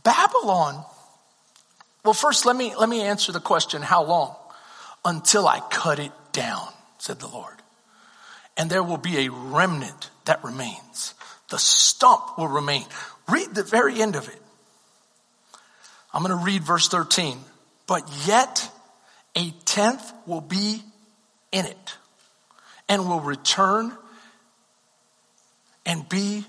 Babylon, 0.04 0.84
well, 2.04 2.14
first 2.14 2.46
let 2.46 2.56
me, 2.56 2.74
let 2.78 2.88
me 2.88 3.00
answer 3.02 3.32
the 3.32 3.40
question, 3.40 3.82
how 3.82 4.04
long? 4.04 4.36
Until 5.04 5.48
I 5.48 5.60
cut 5.60 5.98
it 5.98 6.12
down, 6.32 6.68
said 6.98 7.18
the 7.18 7.28
Lord. 7.28 7.54
And 8.56 8.68
there 8.68 8.82
will 8.82 8.98
be 8.98 9.26
a 9.26 9.32
remnant 9.32 10.10
that 10.26 10.44
remains. 10.44 11.14
The 11.48 11.58
stump 11.58 12.36
will 12.36 12.48
remain. 12.48 12.84
Read 13.28 13.54
the 13.54 13.62
very 13.62 14.00
end 14.00 14.16
of 14.16 14.28
it. 14.28 14.42
I'm 16.12 16.22
going 16.22 16.36
to 16.36 16.44
read 16.44 16.62
verse 16.62 16.88
13. 16.88 17.38
But 17.86 18.02
yet 18.26 18.70
a 19.34 19.50
tenth 19.64 20.12
will 20.26 20.40
be 20.40 20.82
in 21.52 21.64
it 21.64 21.96
and 22.88 23.08
will 23.08 23.20
return 23.20 23.96
and 25.84 26.08
be 26.08 26.44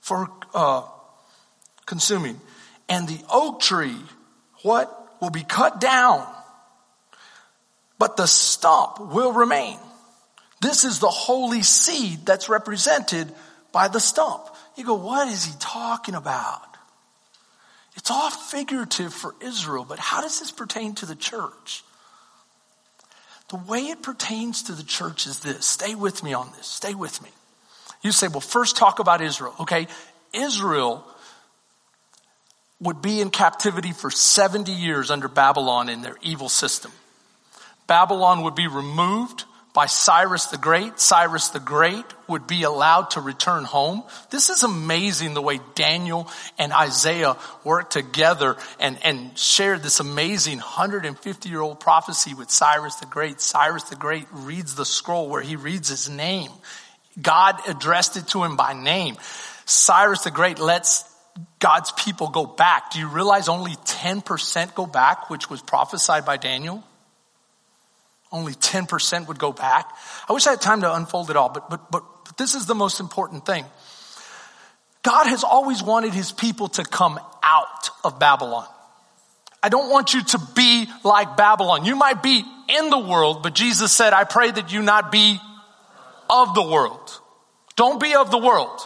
for 0.00 0.30
uh, 0.54 0.82
consuming. 1.86 2.40
And 2.88 3.08
the 3.08 3.18
oak 3.30 3.60
tree, 3.60 3.96
what? 4.62 4.92
Will 5.20 5.30
be 5.30 5.44
cut 5.44 5.80
down, 5.80 6.26
but 7.98 8.18
the 8.18 8.26
stump 8.26 9.00
will 9.00 9.32
remain. 9.32 9.78
This 10.60 10.84
is 10.84 10.98
the 10.98 11.08
holy 11.08 11.62
seed 11.62 12.26
that's 12.26 12.50
represented 12.50 13.32
by 13.72 13.88
the 13.88 13.98
stump. 13.98 14.42
You 14.76 14.84
go, 14.84 14.94
what 14.94 15.28
is 15.28 15.46
he 15.46 15.54
talking 15.58 16.14
about? 16.14 16.60
It's 17.96 18.10
all 18.10 18.30
figurative 18.30 19.14
for 19.14 19.34
Israel, 19.40 19.86
but 19.88 19.98
how 19.98 20.20
does 20.20 20.38
this 20.38 20.50
pertain 20.50 20.94
to 20.96 21.06
the 21.06 21.14
church? 21.14 21.82
The 23.48 23.56
way 23.56 23.86
it 23.86 24.02
pertains 24.02 24.64
to 24.64 24.72
the 24.72 24.82
church 24.82 25.26
is 25.26 25.40
this. 25.40 25.64
Stay 25.64 25.94
with 25.94 26.22
me 26.22 26.34
on 26.34 26.50
this. 26.56 26.66
Stay 26.66 26.94
with 26.94 27.22
me. 27.22 27.30
You 28.02 28.12
say, 28.12 28.28
well, 28.28 28.40
first 28.40 28.76
talk 28.76 28.98
about 28.98 29.20
Israel. 29.20 29.54
Okay. 29.60 29.86
Israel 30.32 31.04
would 32.80 33.00
be 33.00 33.20
in 33.20 33.30
captivity 33.30 33.92
for 33.92 34.10
70 34.10 34.70
years 34.72 35.10
under 35.10 35.28
Babylon 35.28 35.88
in 35.88 36.02
their 36.02 36.16
evil 36.22 36.48
system. 36.48 36.92
Babylon 37.86 38.42
would 38.42 38.54
be 38.54 38.66
removed 38.66 39.44
by 39.72 39.86
Cyrus 39.86 40.46
the 40.46 40.56
Great. 40.56 40.98
Cyrus 40.98 41.48
the 41.48 41.60
Great 41.60 42.04
would 42.28 42.46
be 42.46 42.62
allowed 42.62 43.10
to 43.10 43.20
return 43.20 43.64
home. 43.64 44.02
This 44.30 44.48
is 44.48 44.62
amazing 44.62 45.34
the 45.34 45.42
way 45.42 45.60
Daniel 45.74 46.30
and 46.58 46.72
Isaiah 46.72 47.36
worked 47.62 47.92
together 47.92 48.56
and, 48.80 48.98
and 49.04 49.38
shared 49.38 49.82
this 49.82 50.00
amazing 50.00 50.58
150 50.58 51.48
year 51.48 51.60
old 51.60 51.78
prophecy 51.78 52.32
with 52.32 52.50
Cyrus 52.50 52.96
the 52.96 53.06
Great. 53.06 53.40
Cyrus 53.40 53.84
the 53.84 53.96
Great 53.96 54.26
reads 54.32 54.74
the 54.74 54.86
scroll 54.86 55.28
where 55.28 55.42
he 55.42 55.56
reads 55.56 55.90
his 55.90 56.08
name 56.08 56.50
God 57.20 57.60
addressed 57.68 58.16
it 58.16 58.28
to 58.28 58.44
him 58.44 58.56
by 58.56 58.72
name. 58.72 59.16
Cyrus 59.64 60.22
the 60.22 60.30
Great 60.30 60.58
lets 60.58 61.04
God's 61.58 61.90
people 61.92 62.28
go 62.28 62.46
back. 62.46 62.92
Do 62.92 62.98
you 62.98 63.08
realize 63.08 63.48
only 63.48 63.72
10% 63.72 64.74
go 64.74 64.86
back, 64.86 65.30
which 65.30 65.50
was 65.50 65.62
prophesied 65.62 66.24
by 66.24 66.36
Daniel? 66.36 66.84
Only 68.32 68.54
10% 68.54 69.28
would 69.28 69.38
go 69.38 69.52
back. 69.52 69.90
I 70.28 70.32
wish 70.32 70.46
I 70.46 70.50
had 70.50 70.60
time 70.60 70.80
to 70.82 70.94
unfold 70.94 71.30
it 71.30 71.36
all, 71.36 71.48
but, 71.48 71.70
but, 71.70 71.90
but, 71.90 72.02
but 72.24 72.36
this 72.36 72.54
is 72.54 72.66
the 72.66 72.74
most 72.74 73.00
important 73.00 73.46
thing. 73.46 73.64
God 75.02 75.26
has 75.26 75.44
always 75.44 75.82
wanted 75.82 76.12
his 76.12 76.32
people 76.32 76.68
to 76.70 76.84
come 76.84 77.20
out 77.42 77.90
of 78.02 78.18
Babylon. 78.18 78.66
I 79.62 79.68
don't 79.68 79.90
want 79.90 80.14
you 80.14 80.22
to 80.22 80.40
be 80.54 80.86
like 81.04 81.36
Babylon. 81.36 81.84
You 81.84 81.96
might 81.96 82.22
be 82.22 82.44
in 82.68 82.90
the 82.90 82.98
world, 82.98 83.42
but 83.42 83.54
Jesus 83.54 83.92
said, 83.92 84.12
I 84.12 84.24
pray 84.24 84.50
that 84.50 84.72
you 84.72 84.82
not 84.82 85.12
be 85.12 85.38
of 86.30 86.54
the 86.54 86.62
world. 86.62 87.20
Don't 87.76 88.00
be 88.00 88.14
of 88.14 88.30
the 88.30 88.38
world. 88.38 88.80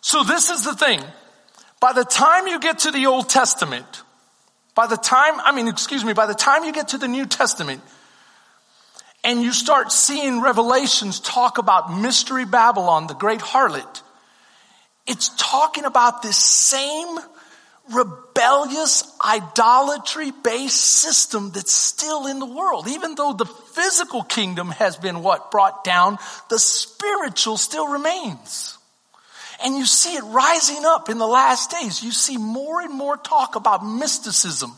So 0.00 0.22
this 0.22 0.50
is 0.50 0.64
the 0.64 0.74
thing. 0.74 1.02
By 1.80 1.92
the 1.92 2.04
time 2.04 2.46
you 2.46 2.60
get 2.60 2.80
to 2.80 2.90
the 2.90 3.06
Old 3.06 3.28
Testament, 3.28 4.02
by 4.74 4.86
the 4.86 4.96
time, 4.96 5.40
I 5.40 5.52
mean, 5.52 5.68
excuse 5.68 6.04
me, 6.04 6.12
by 6.12 6.26
the 6.26 6.34
time 6.34 6.64
you 6.64 6.72
get 6.72 6.88
to 6.88 6.98
the 6.98 7.08
New 7.08 7.26
Testament, 7.26 7.80
and 9.22 9.42
you 9.42 9.52
start 9.52 9.90
seeing 9.90 10.42
revelations 10.42 11.20
talk 11.20 11.58
about 11.58 11.98
mystery 11.98 12.44
Babylon, 12.44 13.06
the 13.06 13.14
great 13.14 13.40
harlot, 13.40 14.02
it's 15.06 15.30
talking 15.36 15.84
about 15.84 16.22
this 16.22 16.36
same 16.36 17.18
rebellious 17.92 19.04
idolatry 19.24 20.30
based 20.42 20.80
system 20.80 21.50
that's 21.50 21.72
still 21.72 22.26
in 22.26 22.38
the 22.38 22.46
world. 22.46 22.88
Even 22.88 23.14
though 23.14 23.32
the 23.32 23.44
physical 23.44 24.22
kingdom 24.22 24.70
has 24.70 24.96
been 24.96 25.22
what 25.22 25.50
brought 25.50 25.84
down, 25.84 26.18
the 26.48 26.58
spiritual 26.58 27.56
still 27.56 27.86
remains. 27.88 28.78
And 29.62 29.76
you 29.76 29.86
see 29.86 30.16
it 30.16 30.24
rising 30.24 30.84
up 30.84 31.08
in 31.08 31.18
the 31.18 31.26
last 31.26 31.70
days. 31.70 32.02
You 32.02 32.12
see 32.12 32.36
more 32.36 32.80
and 32.80 32.92
more 32.92 33.16
talk 33.16 33.54
about 33.54 33.84
mysticism, 33.84 34.72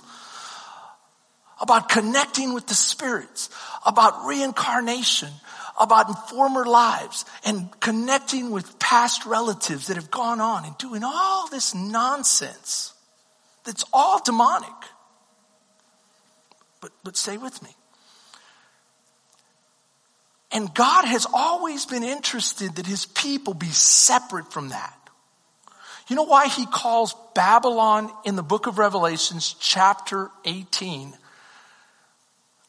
about 1.61 1.89
connecting 1.89 2.55
with 2.55 2.67
the 2.67 2.75
spirits, 2.75 3.49
about 3.87 4.27
reincarnation, 4.27 5.31
about 5.79 6.29
former 6.29 6.65
lives 6.65 7.25
and 7.45 7.69
connecting 7.81 8.51
with 8.51 8.79
past 8.79 9.27
relatives 9.27 9.87
that 9.87 9.97
have 9.97 10.11
gone 10.11 10.41
on 10.41 10.65
and 10.65 10.77
doing 10.79 11.05
all 11.05 11.49
this 11.49 11.75
nonsense 11.75 12.93
that's 13.67 13.85
all 13.93 14.23
demonic. 14.23 14.71
But, 16.81 16.93
but 17.05 17.17
stay 17.17 17.37
with 17.37 17.63
me. 17.63 17.71
And 20.53 20.73
God 20.73 21.05
has 21.05 21.27
always 21.35 21.85
been 21.85 22.05
interested 22.05 22.77
that 22.77 22.87
his 22.87 23.05
people 23.05 23.53
be 23.53 23.67
separate 23.67 24.53
from 24.53 24.71
that. 24.71 24.95
You 26.09 26.15
know 26.15 26.23
why 26.23 26.47
he 26.47 26.67
calls 26.67 27.15
Babylon 27.35 28.11
in 28.25 28.37
the 28.37 28.43
book 28.43 28.69
of 28.69 28.79
Revelations, 28.79 29.57
chapter 29.59 30.31
18, 30.45 31.13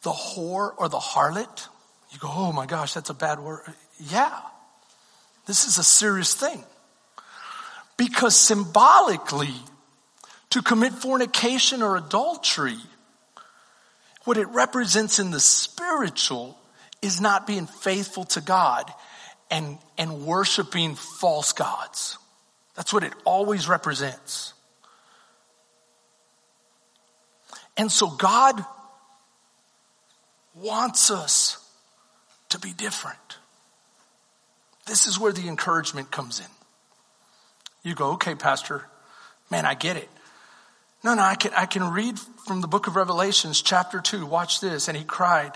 the 0.01 0.09
whore 0.09 0.73
or 0.75 0.89
the 0.89 0.97
harlot? 0.97 1.67
You 2.11 2.19
go, 2.19 2.29
oh 2.31 2.51
my 2.51 2.65
gosh, 2.65 2.93
that's 2.93 3.11
a 3.11 3.13
bad 3.13 3.39
word. 3.39 3.61
Yeah, 3.99 4.37
this 5.45 5.65
is 5.65 5.77
a 5.77 5.83
serious 5.83 6.33
thing. 6.33 6.63
Because 7.95 8.35
symbolically, 8.35 9.53
to 10.57 10.63
commit 10.63 10.91
fornication 10.91 11.83
or 11.83 11.97
adultery, 11.97 12.79
what 14.23 14.37
it 14.37 14.47
represents 14.47 15.19
in 15.19 15.29
the 15.29 15.39
spiritual 15.39 16.57
is 16.99 17.21
not 17.21 17.45
being 17.45 17.67
faithful 17.67 18.23
to 18.23 18.41
God 18.41 18.91
and, 19.51 19.77
and 19.99 20.25
worshiping 20.25 20.95
false 20.95 21.53
gods. 21.53 22.17
That's 22.75 22.91
what 22.91 23.03
it 23.03 23.13
always 23.23 23.69
represents. 23.69 24.55
And 27.77 27.91
so 27.91 28.07
God 28.09 28.65
wants 30.55 31.11
us 31.11 31.63
to 32.49 32.59
be 32.59 32.73
different. 32.73 33.37
This 34.87 35.05
is 35.05 35.19
where 35.19 35.33
the 35.33 35.47
encouragement 35.47 36.09
comes 36.09 36.39
in. 36.39 36.47
You 37.83 37.93
go, 37.93 38.13
okay, 38.13 38.33
Pastor, 38.33 38.87
man, 39.51 39.63
I 39.63 39.75
get 39.75 39.97
it. 39.97 40.09
No, 41.03 41.13
no, 41.13 41.21
I 41.21 41.35
can, 41.35 41.53
I 41.53 41.65
can 41.65 41.91
read 41.91 42.17
from 42.19 42.61
the 42.61 42.67
book 42.67 42.87
of 42.87 42.95
Revelations, 42.95 43.61
chapter 43.61 43.99
2. 43.99 44.25
Watch 44.25 44.59
this. 44.61 44.87
And 44.87 44.97
he 44.97 45.03
cried 45.03 45.53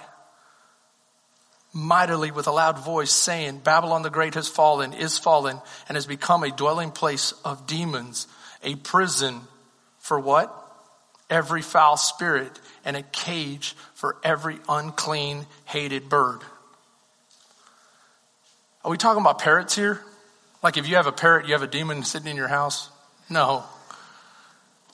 mightily 1.73 2.31
with 2.31 2.47
a 2.47 2.51
loud 2.51 2.79
voice, 2.79 3.11
saying, 3.11 3.59
Babylon 3.59 4.01
the 4.01 4.09
Great 4.09 4.35
has 4.35 4.47
fallen, 4.47 4.93
is 4.93 5.17
fallen, 5.17 5.59
and 5.87 5.95
has 5.95 6.05
become 6.05 6.43
a 6.43 6.51
dwelling 6.51 6.91
place 6.91 7.33
of 7.45 7.65
demons, 7.65 8.27
a 8.63 8.75
prison 8.75 9.41
for 9.99 10.19
what? 10.19 10.55
Every 11.29 11.61
foul 11.61 11.95
spirit, 11.95 12.59
and 12.83 12.97
a 12.97 13.03
cage 13.03 13.75
for 13.93 14.17
every 14.23 14.59
unclean, 14.67 15.45
hated 15.65 16.09
bird. 16.09 16.41
Are 18.83 18.91
we 18.91 18.97
talking 18.97 19.21
about 19.21 19.39
parrots 19.39 19.75
here? 19.75 20.01
Like 20.61 20.77
if 20.77 20.87
you 20.87 20.95
have 20.95 21.07
a 21.07 21.11
parrot, 21.11 21.47
you 21.47 21.53
have 21.53 21.63
a 21.63 21.67
demon 21.67 22.03
sitting 22.03 22.27
in 22.27 22.35
your 22.35 22.47
house? 22.47 22.89
No. 23.29 23.63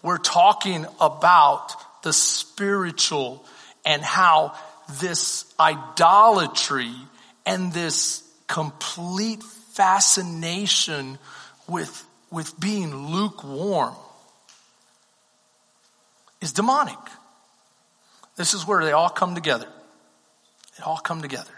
We're 0.07 0.19
talking 0.19 0.85
about 1.01 1.73
the 2.01 2.13
spiritual 2.13 3.43
and 3.83 4.01
how 4.01 4.55
this 5.01 5.43
idolatry 5.59 6.93
and 7.45 7.73
this 7.73 8.23
complete 8.47 9.43
fascination 9.43 11.17
with, 11.67 12.07
with 12.31 12.57
being 12.57 12.95
lukewarm 12.95 13.95
is 16.39 16.53
demonic. 16.53 16.95
This 18.37 18.53
is 18.53 18.65
where 18.65 18.85
they 18.85 18.93
all 18.93 19.09
come 19.09 19.35
together. 19.35 19.67
They 20.77 20.85
all 20.85 20.99
come 20.99 21.21
together. 21.21 21.51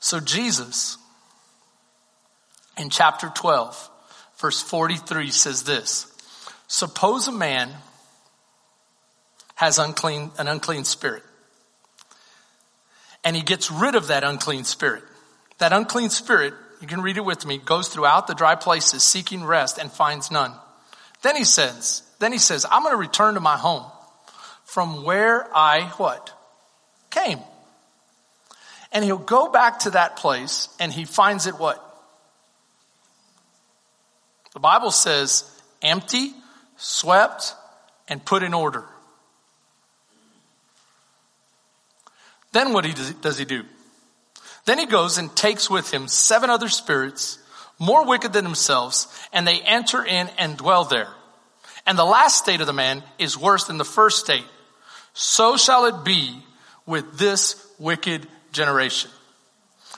So 0.00 0.20
Jesus, 0.20 0.98
in 2.76 2.90
chapter 2.90 3.32
12, 3.34 3.88
verse 4.36 4.60
43 4.60 5.30
says 5.30 5.62
this, 5.62 6.11
Suppose 6.72 7.28
a 7.28 7.32
man 7.32 7.70
has 9.56 9.78
unclean, 9.78 10.30
an 10.38 10.48
unclean 10.48 10.86
spirit 10.86 11.22
and 13.22 13.36
he 13.36 13.42
gets 13.42 13.70
rid 13.70 13.94
of 13.94 14.06
that 14.06 14.24
unclean 14.24 14.64
spirit. 14.64 15.04
That 15.58 15.74
unclean 15.74 16.08
spirit, 16.08 16.54
you 16.80 16.86
can 16.86 17.02
read 17.02 17.18
it 17.18 17.26
with 17.26 17.44
me, 17.44 17.58
goes 17.58 17.88
throughout 17.88 18.26
the 18.26 18.34
dry 18.34 18.54
places 18.54 19.02
seeking 19.02 19.44
rest 19.44 19.76
and 19.76 19.92
finds 19.92 20.30
none. 20.30 20.54
Then 21.20 21.36
he 21.36 21.44
says, 21.44 22.04
then 22.20 22.32
he 22.32 22.38
says, 22.38 22.64
I'm 22.64 22.82
going 22.82 22.94
to 22.94 22.96
return 22.96 23.34
to 23.34 23.40
my 23.40 23.58
home 23.58 23.84
from 24.64 25.04
where 25.04 25.54
I 25.54 25.92
what? 25.98 26.32
Came. 27.10 27.40
And 28.92 29.04
he'll 29.04 29.18
go 29.18 29.50
back 29.50 29.80
to 29.80 29.90
that 29.90 30.16
place 30.16 30.70
and 30.80 30.90
he 30.90 31.04
finds 31.04 31.46
it 31.46 31.58
what? 31.58 31.86
The 34.54 34.60
Bible 34.60 34.90
says 34.90 35.44
empty, 35.82 36.32
swept, 36.82 37.54
and 38.08 38.24
put 38.24 38.42
in 38.42 38.52
order. 38.52 38.84
Then 42.50 42.72
what 42.72 42.84
does 43.22 43.38
he 43.38 43.44
do? 43.44 43.64
Then 44.64 44.78
he 44.78 44.86
goes 44.86 45.16
and 45.16 45.34
takes 45.34 45.70
with 45.70 45.90
him 45.92 46.08
seven 46.08 46.50
other 46.50 46.68
spirits, 46.68 47.38
more 47.78 48.04
wicked 48.04 48.32
than 48.32 48.44
themselves, 48.44 49.08
and 49.32 49.46
they 49.46 49.60
enter 49.60 50.04
in 50.04 50.28
and 50.38 50.56
dwell 50.56 50.84
there. 50.84 51.08
And 51.86 51.96
the 51.96 52.04
last 52.04 52.38
state 52.38 52.60
of 52.60 52.66
the 52.66 52.72
man 52.72 53.02
is 53.18 53.38
worse 53.38 53.64
than 53.64 53.78
the 53.78 53.84
first 53.84 54.18
state. 54.18 54.44
So 55.14 55.56
shall 55.56 55.86
it 55.86 56.04
be 56.04 56.42
with 56.84 57.18
this 57.18 57.64
wicked 57.78 58.26
generation. 58.52 59.10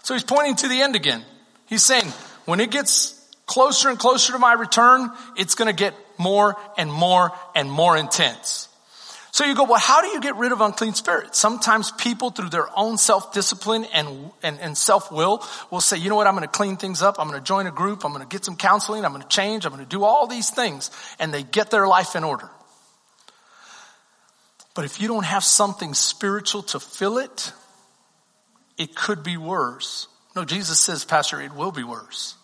So 0.03 0.15
he's 0.15 0.23
pointing 0.23 0.57
to 0.57 0.69
the 0.69 0.83
end 0.83 0.97
again. 0.97 1.25
He's 1.67 1.85
saying, 1.85 2.07
when 2.45 2.61
it 2.61 2.71
gets 2.71 3.21
closer 3.47 3.89
and 3.89 3.99
closer 3.99 4.33
to 4.33 4.39
my 4.39 4.53
return, 4.53 5.11
it's 5.37 5.55
going 5.55 5.75
to 5.75 5.77
get 5.77 5.95
more 6.19 6.57
and 6.77 6.93
more 6.93 7.33
and 7.55 7.71
more 7.71 7.97
intense. 7.97 8.69
So 9.35 9.45
you 9.45 9.57
go, 9.57 9.65
well, 9.65 9.81
how 9.81 10.01
do 10.01 10.07
you 10.07 10.21
get 10.21 10.37
rid 10.37 10.53
of 10.53 10.61
unclean 10.61 10.95
spirits? 10.95 11.41
Sometimes 11.41 11.91
people 11.91 12.31
through 12.31 12.51
their 12.51 12.69
own 12.79 12.97
self-discipline 12.99 13.85
and, 13.93 14.31
and, 14.45 14.61
and 14.61 14.79
self-will 14.79 15.45
will 15.73 15.81
say, 15.81 15.97
you 15.97 16.09
know 16.09 16.15
what, 16.15 16.29
I'm 16.29 16.35
going 16.35 16.47
to 16.47 16.49
clean 16.49 16.77
things 16.77 17.03
up. 17.03 17.19
I'm 17.19 17.27
going 17.27 17.41
to 17.41 17.45
join 17.45 17.67
a 17.67 17.73
group. 17.73 18.05
I'm 18.05 18.13
going 18.13 18.23
to 18.23 18.29
get 18.29 18.45
some 18.45 18.55
counseling. 18.55 19.05
I'm 19.05 19.11
going 19.11 19.25
to 19.25 19.29
change. 19.29 19.67
I'm 19.67 19.73
going 19.73 19.83
to 19.83 19.91
do 19.91 20.05
all 20.05 20.29
these 20.29 20.51
things. 20.51 20.93
And 21.19 21.35
they 21.35 21.43
get 21.43 21.73
their 21.73 21.89
life 21.89 22.15
in 22.15 22.23
order. 22.23 22.49
But 24.75 24.85
if 24.85 25.01
you 25.01 25.09
don't 25.09 25.27
have 25.27 25.43
something 25.43 25.95
spiritual 25.95 26.63
to 26.63 26.79
fill 26.79 27.19
it, 27.19 27.53
it 28.79 28.95
could 28.95 29.25
be 29.25 29.37
worse. 29.37 30.07
No, 30.37 30.45
Jesus 30.45 30.79
says, 30.79 31.05
Pastor, 31.05 31.41
it 31.41 31.53
will 31.53 31.73
be 31.73 31.83
worse. 31.83 32.37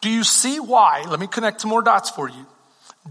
Do 0.00 0.10
you 0.10 0.24
see 0.24 0.60
why? 0.60 1.04
Let 1.08 1.20
me 1.20 1.26
connect 1.26 1.60
some 1.60 1.70
more 1.70 1.82
dots 1.82 2.10
for 2.10 2.28
you. 2.28 2.46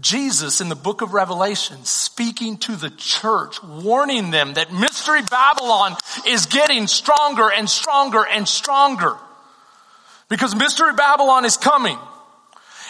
Jesus 0.00 0.60
in 0.60 0.68
the 0.68 0.74
book 0.74 1.00
of 1.00 1.14
Revelation 1.14 1.84
speaking 1.84 2.58
to 2.58 2.76
the 2.76 2.90
church, 2.90 3.62
warning 3.62 4.30
them 4.30 4.54
that 4.54 4.72
Mystery 4.72 5.20
Babylon 5.30 5.96
is 6.26 6.46
getting 6.46 6.86
stronger 6.86 7.50
and 7.50 7.68
stronger 7.68 8.24
and 8.26 8.46
stronger. 8.46 9.16
Because 10.28 10.54
Mystery 10.54 10.92
Babylon 10.92 11.44
is 11.44 11.56
coming. 11.56 11.98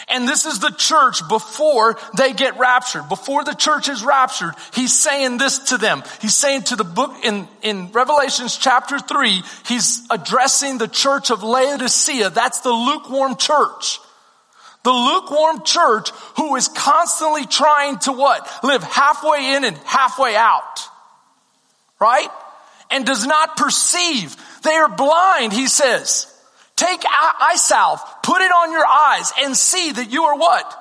And 0.09 0.25
this 0.27 0.45
is 0.45 0.59
the 0.59 0.71
church 0.71 1.27
before 1.27 1.97
they 2.15 2.31
get 2.31 2.57
raptured. 2.57 3.09
Before 3.09 3.43
the 3.43 3.53
church 3.53 3.89
is 3.89 4.05
raptured, 4.05 4.53
he's 4.73 4.97
saying 4.97 5.37
this 5.37 5.59
to 5.69 5.77
them. 5.77 6.01
He's 6.21 6.35
saying 6.35 6.63
to 6.63 6.77
the 6.77 6.85
book 6.85 7.13
in, 7.25 7.45
in 7.61 7.91
Revelations 7.91 8.55
chapter 8.55 8.99
three, 8.99 9.43
he's 9.65 10.07
addressing 10.09 10.77
the 10.77 10.87
church 10.87 11.29
of 11.29 11.43
Laodicea. 11.43 12.29
That's 12.29 12.61
the 12.61 12.71
lukewarm 12.71 13.35
church. 13.35 13.99
The 14.83 14.93
lukewarm 14.93 15.63
church 15.65 16.11
who 16.37 16.55
is 16.55 16.69
constantly 16.69 17.45
trying 17.45 17.97
to 17.99 18.13
what? 18.13 18.49
Live 18.63 18.83
halfway 18.83 19.55
in 19.55 19.65
and 19.65 19.75
halfway 19.79 20.37
out. 20.37 20.87
Right? 21.99 22.29
And 22.89 23.05
does 23.05 23.25
not 23.25 23.57
perceive. 23.57 24.37
They 24.61 24.71
are 24.71 24.87
blind, 24.87 25.51
he 25.51 25.67
says. 25.67 26.33
Take 26.77 27.03
eye 27.09 27.55
salve, 27.55 27.99
put 28.21 28.39
it 28.39 28.51
on 28.51 28.71
your 28.71 28.85
eyes 28.85 29.33
and 29.41 29.57
see 29.57 29.91
that 29.93 30.11
you 30.11 30.23
are 30.25 30.37
what? 30.37 30.79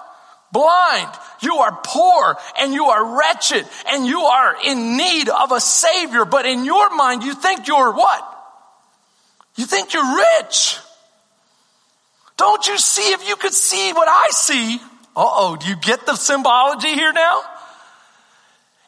Blind. 0.53 1.09
You 1.41 1.57
are 1.57 1.81
poor 1.83 2.37
and 2.61 2.75
you 2.75 2.85
are 2.85 3.19
wretched 3.19 3.67
and 3.89 4.07
you 4.07 4.21
are 4.21 4.57
in 4.63 4.99
need 4.99 5.31
of 5.31 5.53
a 5.53 5.61
savior. 5.61 6.27
But 6.27 6.45
in 6.45 6.67
your 6.67 6.95
mind, 6.95 7.25
you 7.25 7.35
think 7.35 7.67
you're 7.67 7.93
what? 7.93 8.33
You 9.57 9.65
think 9.65 9.95
you're 9.95 10.17
rich. 10.39 10.79
Don't 12.37 12.67
you 12.67 12.77
see 12.77 13.13
if 13.13 13.27
you 13.27 13.37
could 13.37 13.55
see 13.55 13.95
what 13.95 14.07
I 14.07 14.29
see? 14.33 14.77
Uh 15.17 15.25
oh, 15.25 15.57
do 15.57 15.67
you 15.67 15.77
get 15.77 16.05
the 16.05 16.15
symbology 16.15 16.93
here 16.93 17.13
now? 17.15 17.41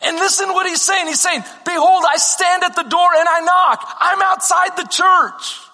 And 0.02 0.16
listen 0.18 0.50
what 0.50 0.66
he's 0.66 0.82
saying. 0.82 1.06
He's 1.06 1.22
saying, 1.22 1.42
behold, 1.64 2.04
I 2.06 2.18
stand 2.18 2.64
at 2.64 2.76
the 2.76 2.82
door 2.82 3.08
and 3.16 3.28
I 3.28 3.40
knock. 3.40 3.96
I'm 3.98 4.20
outside 4.20 4.76
the 4.76 4.88
church. 4.88 5.67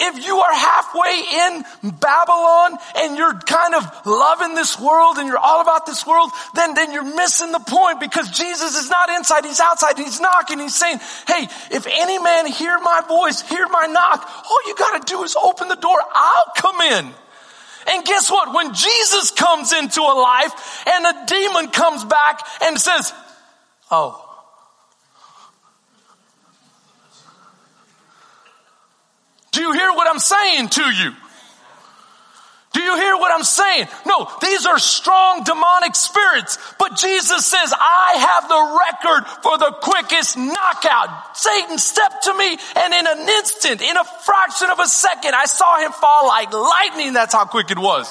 If 0.00 0.24
you 0.24 0.38
are 0.38 0.54
halfway 0.54 1.24
in 1.32 1.92
Babylon 1.98 2.78
and 2.98 3.16
you're 3.16 3.34
kind 3.34 3.74
of 3.74 4.06
loving 4.06 4.54
this 4.54 4.78
world 4.78 5.18
and 5.18 5.26
you're 5.26 5.38
all 5.38 5.60
about 5.60 5.86
this 5.86 6.06
world, 6.06 6.30
then, 6.54 6.74
then 6.74 6.92
you're 6.92 7.16
missing 7.16 7.50
the 7.50 7.58
point 7.58 7.98
because 7.98 8.30
Jesus 8.30 8.76
is 8.76 8.88
not 8.88 9.10
inside, 9.10 9.44
He's 9.44 9.58
outside, 9.58 9.98
He's 9.98 10.20
knocking, 10.20 10.60
He's 10.60 10.76
saying, 10.76 10.98
hey, 11.26 11.48
if 11.72 11.88
any 11.90 12.20
man 12.20 12.46
hear 12.46 12.78
my 12.78 13.02
voice, 13.08 13.40
hear 13.40 13.66
my 13.66 13.86
knock, 13.86 14.22
all 14.48 14.58
you 14.68 14.76
gotta 14.76 15.04
do 15.04 15.24
is 15.24 15.34
open 15.34 15.66
the 15.66 15.74
door, 15.74 15.98
I'll 16.14 16.52
come 16.56 16.80
in. 16.80 17.14
And 17.90 18.04
guess 18.04 18.30
what? 18.30 18.54
When 18.54 18.74
Jesus 18.74 19.32
comes 19.32 19.72
into 19.72 20.00
a 20.00 20.14
life 20.14 20.86
and 20.86 21.06
a 21.06 21.26
demon 21.26 21.68
comes 21.70 22.04
back 22.04 22.46
and 22.62 22.78
says, 22.78 23.12
oh, 23.90 24.27
Do 29.58 29.64
you 29.64 29.72
hear 29.72 29.90
what 29.90 30.08
I'm 30.08 30.20
saying 30.20 30.68
to 30.68 30.82
you? 30.84 31.12
Do 32.72 32.80
you 32.80 32.94
hear 32.94 33.16
what 33.16 33.32
I'm 33.32 33.42
saying? 33.42 33.88
No, 34.06 34.30
these 34.40 34.66
are 34.66 34.78
strong 34.78 35.42
demonic 35.42 35.96
spirits, 35.96 36.58
but 36.78 36.96
Jesus 36.96 37.44
says, 37.44 37.74
I 37.76 38.14
have 38.18 38.48
the 38.48 38.78
record 38.86 39.26
for 39.42 39.58
the 39.58 39.72
quickest 39.82 40.36
knockout. 40.36 41.36
Satan 41.36 41.76
stepped 41.76 42.22
to 42.24 42.34
me 42.34 42.56
and 42.76 42.94
in 42.94 43.06
an 43.08 43.28
instant, 43.28 43.82
in 43.82 43.96
a 43.96 44.04
fraction 44.04 44.70
of 44.70 44.78
a 44.78 44.86
second, 44.86 45.34
I 45.34 45.46
saw 45.46 45.80
him 45.80 45.90
fall 45.90 46.28
like 46.28 46.52
lightning. 46.52 47.14
That's 47.14 47.34
how 47.34 47.46
quick 47.46 47.72
it 47.72 47.78
was. 47.80 48.06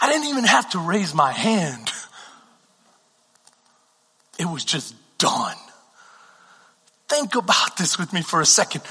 I 0.00 0.08
didn't 0.10 0.26
even 0.26 0.42
have 0.42 0.70
to 0.70 0.80
raise 0.80 1.14
my 1.14 1.30
hand. 1.30 1.88
It 4.40 4.46
was 4.46 4.64
just 4.64 4.96
done. 5.24 5.56
Think 7.08 7.34
about 7.34 7.78
this 7.78 7.98
with 7.98 8.12
me 8.12 8.20
for 8.20 8.42
a 8.42 8.46
second. 8.46 8.82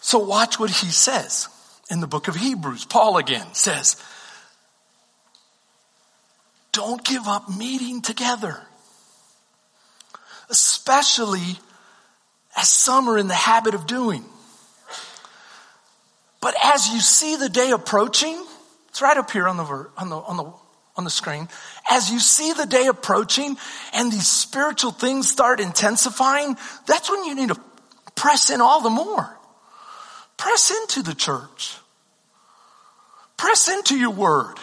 So 0.00 0.20
watch 0.20 0.60
what 0.60 0.70
he 0.70 0.86
says 0.86 1.48
in 1.90 2.00
the 2.00 2.06
book 2.06 2.28
of 2.28 2.36
Hebrews. 2.36 2.84
Paul 2.84 3.16
again 3.16 3.46
says, 3.52 4.00
don't 6.70 7.04
give 7.04 7.26
up 7.26 7.48
meeting 7.48 8.02
together. 8.02 8.60
Especially 10.48 11.58
as 12.56 12.68
some 12.68 13.08
are 13.08 13.18
in 13.18 13.26
the 13.26 13.34
habit 13.34 13.74
of 13.74 13.88
doing. 13.88 14.24
But 16.40 16.54
as 16.62 16.88
you 16.88 17.00
see 17.00 17.34
the 17.34 17.48
day 17.48 17.72
approaching, 17.72 18.40
it's 18.90 19.02
right 19.02 19.16
up 19.16 19.32
here 19.32 19.48
on 19.48 19.56
the, 19.56 19.64
on 19.64 20.08
the, 20.08 20.16
on 20.16 20.36
the 20.36 20.52
on 20.96 21.04
the 21.04 21.10
screen. 21.10 21.48
As 21.90 22.10
you 22.10 22.18
see 22.18 22.52
the 22.52 22.66
day 22.66 22.86
approaching 22.86 23.56
and 23.92 24.10
these 24.10 24.26
spiritual 24.26 24.90
things 24.90 25.30
start 25.30 25.60
intensifying, 25.60 26.56
that's 26.86 27.10
when 27.10 27.24
you 27.24 27.34
need 27.34 27.48
to 27.48 27.60
press 28.14 28.50
in 28.50 28.60
all 28.60 28.80
the 28.80 28.90
more. 28.90 29.36
Press 30.36 30.70
into 30.70 31.02
the 31.02 31.14
church. 31.14 31.76
Press 33.36 33.68
into 33.68 33.96
your 33.96 34.10
word. 34.10 34.56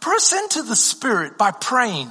Press 0.00 0.32
into 0.32 0.62
the 0.62 0.76
spirit 0.76 1.36
by 1.36 1.50
praying. 1.50 2.10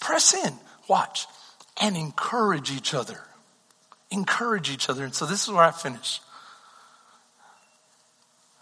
Press 0.00 0.34
in. 0.34 0.54
Watch. 0.88 1.26
And 1.80 1.96
encourage 1.96 2.70
each 2.70 2.94
other. 2.94 3.20
Encourage 4.10 4.70
each 4.70 4.88
other. 4.88 5.04
And 5.04 5.14
so 5.14 5.26
this 5.26 5.42
is 5.42 5.52
where 5.52 5.64
I 5.64 5.72
finish. 5.72 6.20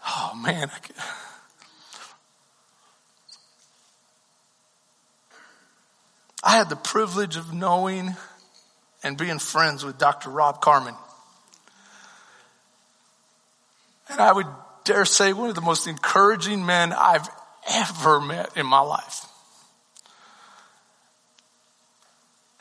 Oh 0.07 0.33
man. 0.35 0.69
I 6.43 6.57
had 6.57 6.69
the 6.69 6.75
privilege 6.75 7.37
of 7.37 7.53
knowing 7.53 8.15
and 9.03 9.17
being 9.17 9.39
friends 9.39 9.83
with 9.83 9.97
Dr. 9.97 10.29
Rob 10.29 10.61
Carmen. 10.61 10.93
And 14.09 14.21
I 14.21 14.31
would 14.31 14.45
dare 14.83 15.05
say 15.05 15.33
one 15.33 15.49
of 15.49 15.55
the 15.55 15.61
most 15.61 15.87
encouraging 15.87 16.63
men 16.65 16.93
I've 16.93 17.27
ever 17.67 18.21
met 18.21 18.55
in 18.55 18.67
my 18.67 18.81
life. 18.81 19.25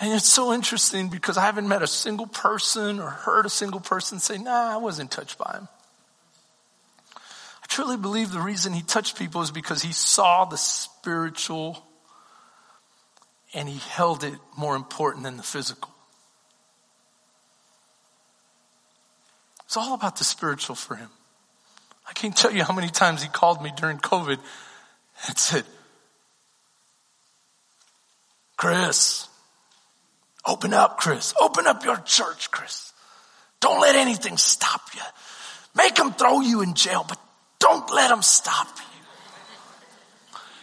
And 0.01 0.15
it's 0.15 0.29
so 0.29 0.53
interesting 0.53 1.09
because 1.09 1.37
I 1.37 1.43
haven't 1.43 1.69
met 1.69 1.83
a 1.83 1.87
single 1.87 2.27
person 2.27 3.01
or 3.01 3.11
heard 3.11 3.45
a 3.45 3.51
single 3.51 3.81
person 3.81 4.19
say, 4.19 4.39
nah, 4.39 4.73
I 4.73 4.79
wasn't 4.79 5.11
touched 5.11 5.37
by 5.37 5.59
him 5.59 5.69
truly 7.75 7.97
believe 7.97 8.31
the 8.31 8.41
reason 8.41 8.73
he 8.73 8.83
touched 8.83 9.19
people 9.19 9.43
is 9.43 9.51
because 9.51 9.83
he 9.83 9.91
saw 9.91 10.45
the 10.45 10.57
spiritual 10.57 11.85
and 13.53 13.69
he 13.69 13.79
held 13.91 14.23
it 14.23 14.35
more 14.57 14.77
important 14.77 15.25
than 15.25 15.37
the 15.37 15.43
physical. 15.43 15.91
It's 19.65 19.77
all 19.77 19.95
about 19.95 20.19
the 20.19 20.25
spiritual 20.25 20.77
for 20.77 20.95
him. 20.95 21.09
I 22.09 22.13
can't 22.13 22.37
tell 22.37 22.53
you 22.53 22.63
how 22.63 22.73
many 22.73 22.87
times 22.87 23.25
he 23.25 23.29
called 23.29 23.61
me 23.61 23.73
during 23.77 23.99
COVID 23.99 24.39
and 25.27 25.37
said, 25.37 25.65
Chris, 28.57 29.27
open 30.47 30.73
up, 30.73 30.99
Chris. 31.01 31.35
Open 31.41 31.67
up 31.67 31.85
your 31.85 31.97
church, 31.97 32.53
Chris. 32.53 32.93
Don't 33.59 33.81
let 33.81 33.97
anything 33.97 34.37
stop 34.37 34.83
you. 34.95 35.01
Make 35.75 35.97
them 35.97 36.13
throw 36.13 36.41
you 36.41 36.61
in 36.61 36.75
jail, 36.75 37.05
but 37.09 37.19
let 37.95 38.09
them 38.09 38.23
stop 38.23 38.67
you. 38.77 38.83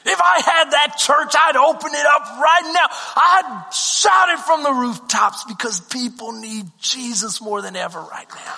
If 0.03 0.19
I 0.19 0.41
had 0.43 0.71
that 0.71 0.95
church, 0.97 1.34
I'd 1.39 1.55
open 1.55 1.91
it 1.93 2.05
up 2.05 2.21
right 2.41 2.73
now. 2.73 2.88
I'd 3.15 3.71
shout 3.71 4.29
it 4.29 4.39
from 4.39 4.63
the 4.63 4.73
rooftops 4.73 5.43
because 5.45 5.79
people 5.79 6.32
need 6.32 6.65
Jesus 6.79 7.39
more 7.39 7.61
than 7.61 7.75
ever 7.75 7.99
right 7.99 8.27
now. 8.29 8.55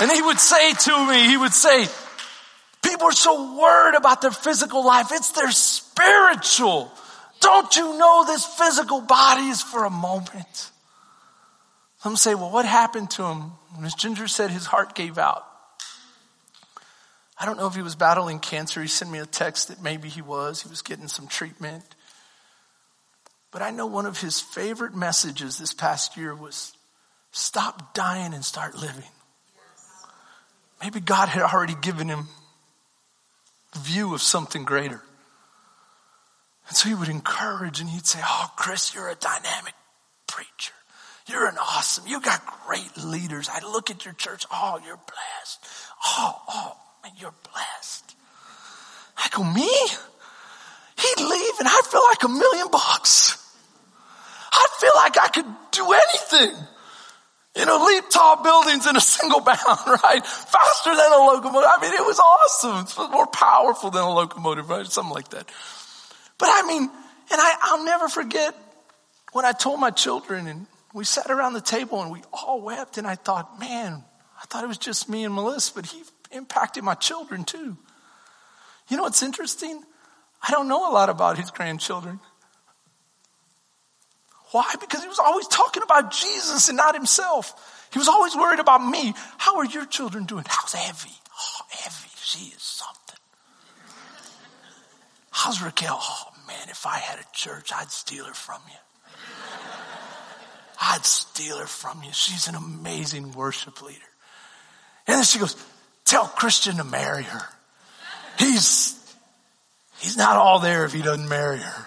And 0.00 0.10
he 0.10 0.20
would 0.20 0.40
say 0.40 0.72
to 0.72 1.06
me, 1.06 1.28
he 1.28 1.36
would 1.36 1.54
say, 1.54 1.86
people 2.82 3.06
are 3.06 3.12
so 3.12 3.58
worried 3.58 3.94
about 3.94 4.20
their 4.20 4.30
physical 4.30 4.84
life. 4.84 5.08
It's 5.12 5.30
their 5.32 5.50
spiritual. 5.50 6.92
Don't 7.40 7.74
you 7.76 7.96
know 7.96 8.24
this 8.26 8.44
physical 8.44 9.00
body 9.00 9.48
is 9.48 9.62
for 9.62 9.84
a 9.84 9.90
moment? 9.90 10.70
Some 12.00 12.16
say, 12.16 12.34
well, 12.34 12.50
what 12.50 12.66
happened 12.66 13.10
to 13.12 13.24
him? 13.24 13.52
Miss 13.78 13.94
Ginger 13.94 14.28
said 14.28 14.50
his 14.50 14.66
heart 14.66 14.94
gave 14.94 15.18
out. 15.18 15.44
I 17.38 17.46
don't 17.46 17.56
know 17.56 17.66
if 17.66 17.74
he 17.74 17.82
was 17.82 17.96
battling 17.96 18.38
cancer. 18.38 18.80
He 18.80 18.88
sent 18.88 19.10
me 19.10 19.18
a 19.18 19.26
text 19.26 19.68
that 19.68 19.82
maybe 19.82 20.08
he 20.08 20.22
was. 20.22 20.62
He 20.62 20.68
was 20.68 20.82
getting 20.82 21.08
some 21.08 21.26
treatment. 21.26 21.84
But 23.50 23.62
I 23.62 23.70
know 23.70 23.86
one 23.86 24.06
of 24.06 24.20
his 24.20 24.40
favorite 24.40 24.94
messages 24.94 25.58
this 25.58 25.74
past 25.74 26.16
year 26.16 26.34
was 26.34 26.72
stop 27.32 27.94
dying 27.94 28.34
and 28.34 28.44
start 28.44 28.76
living. 28.76 29.10
Maybe 30.82 31.00
God 31.00 31.28
had 31.28 31.42
already 31.42 31.74
given 31.80 32.08
him 32.08 32.28
view 33.76 34.14
of 34.14 34.22
something 34.22 34.64
greater. 34.64 35.02
And 36.68 36.76
so 36.76 36.88
he 36.88 36.94
would 36.94 37.08
encourage 37.08 37.80
and 37.80 37.90
he'd 37.90 38.06
say, 38.06 38.20
Oh, 38.22 38.50
Chris, 38.56 38.94
you're 38.94 39.08
a 39.08 39.14
dynamic 39.14 39.74
preacher. 40.26 40.73
You're 41.26 41.46
an 41.46 41.56
awesome, 41.58 42.06
you 42.06 42.20
got 42.20 42.42
great 42.66 42.96
leaders. 42.98 43.48
I 43.50 43.60
look 43.60 43.90
at 43.90 44.04
your 44.04 44.14
church. 44.14 44.44
Oh, 44.52 44.78
you're 44.84 44.98
blessed. 44.98 45.64
Oh, 46.04 46.42
oh, 46.48 46.76
man, 47.02 47.12
you're 47.18 47.34
blessed. 47.52 48.14
I 49.16 49.28
go, 49.30 49.42
me? 49.42 49.70
He'd 50.96 51.24
leave 51.24 51.54
and 51.58 51.68
I'd 51.68 51.82
feel 51.90 52.02
like 52.02 52.22
a 52.24 52.28
million 52.28 52.68
bucks. 52.70 53.40
I 54.52 54.66
feel 54.80 54.92
like 54.94 55.18
I 55.18 55.28
could 55.28 55.46
do 55.72 55.92
anything. 55.92 56.66
You 57.56 57.66
know, 57.66 57.84
leap 57.86 58.04
tall 58.10 58.42
buildings 58.42 58.86
in 58.86 58.96
a 58.96 59.00
single 59.00 59.40
bound, 59.44 59.58
right? 59.58 60.26
Faster 60.26 60.90
than 60.90 61.12
a 61.12 61.16
locomotive. 61.16 61.70
I 61.72 61.78
mean, 61.80 61.94
it 61.94 62.04
was 62.04 62.18
awesome. 62.18 62.82
It's 62.82 62.98
more 62.98 63.26
powerful 63.26 63.90
than 63.90 64.02
a 64.02 64.12
locomotive, 64.12 64.68
right? 64.68 64.86
Something 64.86 65.14
like 65.14 65.28
that. 65.30 65.48
But 66.38 66.48
I 66.50 66.66
mean, 66.66 66.82
and 66.82 67.40
I, 67.40 67.54
I'll 67.62 67.84
never 67.84 68.08
forget 68.08 68.54
when 69.32 69.44
I 69.44 69.52
told 69.52 69.80
my 69.80 69.90
children 69.90 70.46
and 70.46 70.66
we 70.94 71.04
sat 71.04 71.28
around 71.28 71.52
the 71.54 71.60
table 71.60 72.00
and 72.00 72.10
we 72.10 72.22
all 72.32 72.62
wept 72.62 72.96
and 72.96 73.06
I 73.06 73.16
thought, 73.16 73.58
man, 73.58 74.04
I 74.40 74.46
thought 74.46 74.62
it 74.64 74.68
was 74.68 74.78
just 74.78 75.08
me 75.08 75.24
and 75.24 75.34
Melissa, 75.34 75.72
but 75.74 75.86
he 75.86 76.02
impacted 76.30 76.84
my 76.84 76.94
children 76.94 77.44
too. 77.44 77.76
You 78.88 78.96
know 78.96 79.02
what's 79.02 79.22
interesting? 79.22 79.82
I 80.46 80.52
don't 80.52 80.68
know 80.68 80.88
a 80.88 80.92
lot 80.92 81.10
about 81.10 81.36
his 81.36 81.50
grandchildren. 81.50 82.20
Why? 84.52 84.72
Because 84.78 85.02
he 85.02 85.08
was 85.08 85.18
always 85.18 85.48
talking 85.48 85.82
about 85.82 86.12
Jesus 86.12 86.68
and 86.68 86.76
not 86.76 86.94
himself. 86.94 87.88
He 87.92 87.98
was 87.98 88.06
always 88.06 88.36
worried 88.36 88.60
about 88.60 88.78
me. 88.78 89.14
How 89.36 89.56
are 89.56 89.64
your 89.64 89.86
children 89.86 90.26
doing? 90.26 90.44
How's 90.46 90.76
Evie? 90.76 91.16
Oh, 91.36 91.60
Evie, 91.84 92.10
she 92.22 92.54
is 92.54 92.62
something. 92.62 93.18
How's 95.32 95.60
Raquel? 95.60 95.98
Oh 96.00 96.28
man, 96.46 96.68
if 96.68 96.86
I 96.86 96.98
had 96.98 97.18
a 97.18 97.24
church, 97.32 97.72
I'd 97.74 97.90
steal 97.90 98.26
her 98.26 98.34
from 98.34 98.60
you. 98.68 98.83
I'd 100.92 101.04
steal 101.04 101.58
her 101.58 101.66
from 101.66 102.02
you. 102.02 102.10
She's 102.12 102.48
an 102.48 102.54
amazing 102.54 103.32
worship 103.32 103.82
leader. 103.82 103.98
And 105.06 105.16
then 105.16 105.24
she 105.24 105.38
goes, 105.38 105.56
tell 106.04 106.26
Christian 106.26 106.76
to 106.76 106.84
marry 106.84 107.24
her. 107.24 107.42
He's, 108.38 108.98
he's 109.98 110.16
not 110.16 110.36
all 110.36 110.60
there 110.60 110.84
if 110.84 110.92
he 110.92 111.02
doesn't 111.02 111.28
marry 111.28 111.58
her. 111.58 111.86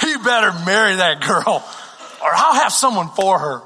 he 0.00 0.16
better 0.18 0.52
marry 0.64 0.96
that 0.96 1.20
girl 1.26 1.64
or 2.24 2.30
I'll 2.32 2.54
have 2.54 2.72
someone 2.72 3.08
for 3.10 3.38
her. 3.38 3.62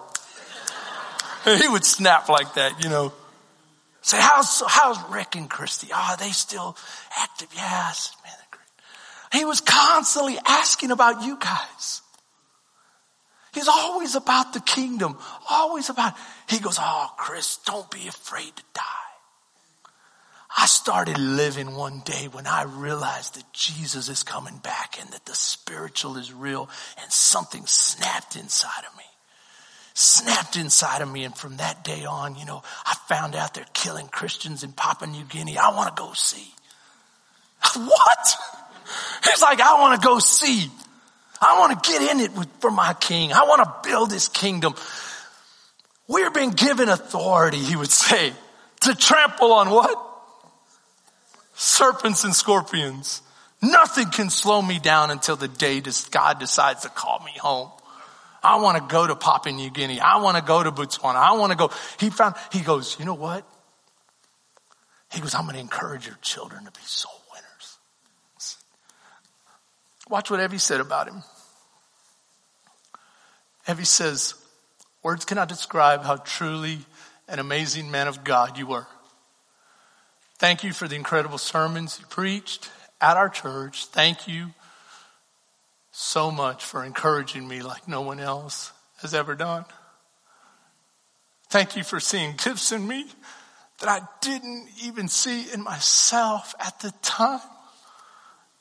He 1.57 1.69
would 1.69 1.85
snap 1.85 2.29
like 2.29 2.55
that, 2.55 2.83
you 2.83 2.91
know. 2.91 3.13
Say, 4.03 4.19
how's, 4.21 4.63
how's 4.67 4.99
Rick 5.11 5.37
and 5.37 5.49
Christy? 5.49 5.89
Oh, 5.93 6.09
are 6.11 6.17
they 6.17 6.31
still 6.31 6.77
active? 7.19 7.49
Yes, 7.55 8.15
man, 8.25 8.33
they're 8.37 8.47
great. 8.51 9.41
He 9.41 9.45
was 9.45 9.61
constantly 9.61 10.39
asking 10.45 10.91
about 10.91 11.23
you 11.23 11.39
guys. 11.39 12.03
He's 13.59 13.67
always 13.67 14.15
about 14.15 14.53
the 14.53 14.61
kingdom, 14.61 15.19
always 15.51 15.91
about, 15.91 16.15
he 16.49 16.61
goes, 16.61 16.79
oh, 16.81 17.13
Chris, 17.17 17.57
don't 17.67 17.91
be 17.91 18.07
afraid 18.07 18.55
to 18.55 18.63
die. 18.73 18.83
I 20.57 20.67
started 20.67 21.19
living 21.19 21.75
one 21.75 22.03
day 22.05 22.29
when 22.31 22.47
I 22.47 22.63
realized 22.63 23.35
that 23.35 23.53
Jesus 23.53 24.09
is 24.09 24.23
coming 24.23 24.59
back 24.59 24.99
and 25.01 25.11
that 25.11 25.27
the 25.27 25.35
spiritual 25.35 26.17
is 26.19 26.33
real 26.33 26.71
and 27.03 27.11
something 27.11 27.67
snapped 27.67 28.37
inside 28.37 28.85
of 28.89 28.97
me. 28.97 29.03
Snapped 29.93 30.55
inside 30.55 31.03
of 31.03 31.11
me. 31.11 31.25
And 31.25 31.37
from 31.37 31.57
that 31.57 31.83
day 31.83 32.05
on, 32.05 32.37
you 32.37 32.45
know, 32.45 32.63
I 32.87 32.95
found 33.09 33.35
out 33.35 33.55
they're 33.55 33.67
killing 33.75 34.07
Christians 34.07 34.63
in 34.63 34.71
Papua 34.71 35.11
New 35.11 35.25
Guinea. 35.25 35.59
I 35.59 35.75
want 35.75 35.97
to 35.97 36.01
go 36.01 36.13
see. 36.13 36.55
what? 37.75 38.37
He's 39.25 39.43
like, 39.43 39.61
I 39.61 39.81
want 39.81 40.01
to 40.01 40.07
go 40.07 40.21
see. 40.21 40.71
I 41.41 41.59
want 41.59 41.83
to 41.83 41.91
get 41.91 42.03
in 42.11 42.21
it 42.21 42.35
with, 42.37 42.49
for 42.61 42.71
my 42.71 42.95
king. 42.95 43.33
I 43.33 43.45
want 43.45 43.63
to 43.63 43.89
build 43.89 44.13
his 44.13 44.29
kingdom. 44.29 44.75
We're 46.07 46.31
being 46.31 46.51
given 46.51 46.89
authority, 46.89 47.59
he 47.59 47.77
would 47.77 47.91
say, 47.91 48.33
to 48.81 48.95
trample 48.95 49.53
on 49.53 49.71
what? 49.71 50.09
serpents 51.59 52.23
and 52.25 52.35
scorpions. 52.35 53.21
Nothing 53.61 54.11
can 54.11 54.31
slow 54.31 54.63
me 54.63 54.79
down 54.79 55.11
until 55.11 55.35
the 55.35 55.49
day 55.49 55.83
God 56.11 56.39
decides 56.39 56.83
to 56.83 56.89
call 56.89 57.21
me 57.25 57.33
home. 57.39 57.71
I 58.43 58.61
want 58.61 58.79
to 58.79 58.85
go 58.95 59.07
to 59.07 59.17
Papua 59.17 59.53
New 59.55 59.69
Guinea. 59.69 59.99
I 59.99 60.19
want 60.19 60.37
to 60.37 60.43
go 60.43 60.63
to 60.63 60.71
Botswana. 60.71 61.17
I 61.17 61.33
want 61.33 61.51
to 61.51 61.59
go. 61.59 61.71
He 61.99 62.11
found, 62.11 62.37
he 62.53 62.61
goes, 62.61 62.97
you 63.01 63.05
know 63.05 63.15
what? 63.15 63.45
He 65.13 65.21
goes, 65.21 65.35
I'm 65.35 65.43
going 65.43 65.55
to 65.55 65.61
encourage 65.61 66.07
your 66.07 66.19
children 66.23 66.65
to 66.65 66.71
be 66.71 66.81
winners. 66.87 67.18
Watch 70.09 70.31
what 70.31 70.41
Evie 70.41 70.59
said 70.59 70.81
about 70.81 71.09
him. 71.09 71.23
Evie 73.69 73.85
says, 73.85 74.35
words 75.03 75.25
cannot 75.25 75.49
describe 75.49 76.03
how 76.03 76.17
truly 76.17 76.79
an 77.29 77.39
amazing 77.39 77.91
man 77.91 78.09
of 78.09 78.25
God 78.25 78.57
you 78.57 78.67
were. 78.67 78.87
Thank 80.39 80.65
you 80.65 80.73
for 80.73 80.89
the 80.89 80.95
incredible 80.95 81.37
sermons 81.37 81.99
you 82.01 82.07
preached 82.07 82.71
at 83.01 83.17
our 83.17 83.29
church. 83.29 83.87
Thank 83.87 84.27
you 84.27 84.49
so 85.91 86.31
much 86.31 86.65
for 86.65 86.85
encouraging 86.85 87.47
me 87.47 87.61
like 87.61 87.87
no 87.89 88.01
one 88.01 88.21
else 88.21 88.73
has 89.03 89.15
ever 89.15 89.35
done. 89.35 89.65
Thank 91.51 91.77
you 91.77 91.85
for 91.85 92.01
seeing 92.01 92.37
gifts 92.37 92.73
in 92.73 92.87
me 92.87 93.05
that 93.81 93.89
I 93.89 94.01
didn't 94.21 94.69
even 94.83 95.09
see 95.09 95.51
in 95.53 95.63
myself 95.63 96.55
at 96.59 96.81
the 96.81 96.93
time. 97.03 97.41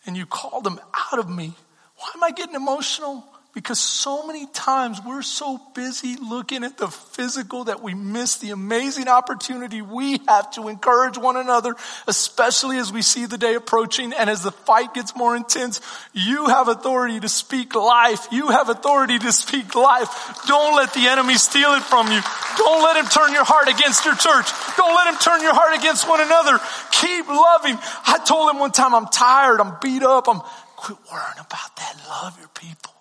And 0.08 0.16
you 0.16 0.26
called 0.26 0.64
them 0.64 0.80
out 0.94 1.20
of 1.20 1.30
me. 1.30 1.54
Why 1.98 2.10
am 2.16 2.24
I 2.24 2.32
getting 2.32 2.56
emotional? 2.56 3.26
Because 3.58 3.80
so 3.80 4.28
many 4.28 4.46
times 4.46 5.02
we're 5.04 5.24
so 5.24 5.60
busy 5.74 6.16
looking 6.16 6.64
at 6.64 6.78
the 6.78 6.90
physical 6.90 7.64
that 7.64 7.82
we 7.82 7.96
miss 7.96 8.38
the 8.38 8.52
amazing 8.52 9.08
opportunity 9.08 9.82
we 9.82 10.20
have 10.28 10.52
to 10.52 10.68
encourage 10.68 11.18
one 11.18 11.38
another, 11.38 11.76
especially 12.06 12.78
as 12.78 12.94
we 12.94 13.02
see 13.02 13.26
the 13.26 13.40
day 13.40 13.56
approaching 13.56 14.14
and 14.14 14.30
as 14.30 14.44
the 14.44 14.52
fight 14.52 14.94
gets 14.94 15.16
more 15.16 15.36
intense. 15.36 15.82
You 16.14 16.46
have 16.46 16.68
authority 16.68 17.20
to 17.20 17.28
speak 17.28 17.74
life. 17.74 18.28
You 18.32 18.50
have 18.50 18.70
authority 18.70 19.18
to 19.18 19.32
speak 19.32 19.74
life. 19.74 20.08
Don't 20.46 20.76
let 20.76 20.94
the 20.94 21.08
enemy 21.08 21.34
steal 21.34 21.74
it 21.74 21.82
from 21.82 22.12
you. 22.12 22.22
Don't 22.58 22.84
let 22.84 22.96
him 22.96 23.10
turn 23.10 23.34
your 23.34 23.44
heart 23.44 23.70
against 23.70 24.06
your 24.06 24.16
church. 24.16 24.52
Don't 24.78 24.94
let 24.94 25.12
him 25.12 25.20
turn 25.20 25.42
your 25.42 25.56
heart 25.56 25.76
against 25.76 26.08
one 26.08 26.22
another. 26.22 26.60
Keep 26.92 27.28
loving. 27.28 27.76
I 28.06 28.20
told 28.24 28.52
him 28.52 28.60
one 28.60 28.72
time, 28.72 28.94
I'm 28.94 29.08
tired. 29.08 29.60
I'm 29.60 29.80
beat 29.82 30.04
up. 30.04 30.28
I'm 30.30 30.42
quit 30.76 31.00
worrying 31.12 31.40
about 31.40 31.76
that. 31.78 31.96
Love 32.08 32.38
your 32.38 32.50
people. 32.50 32.97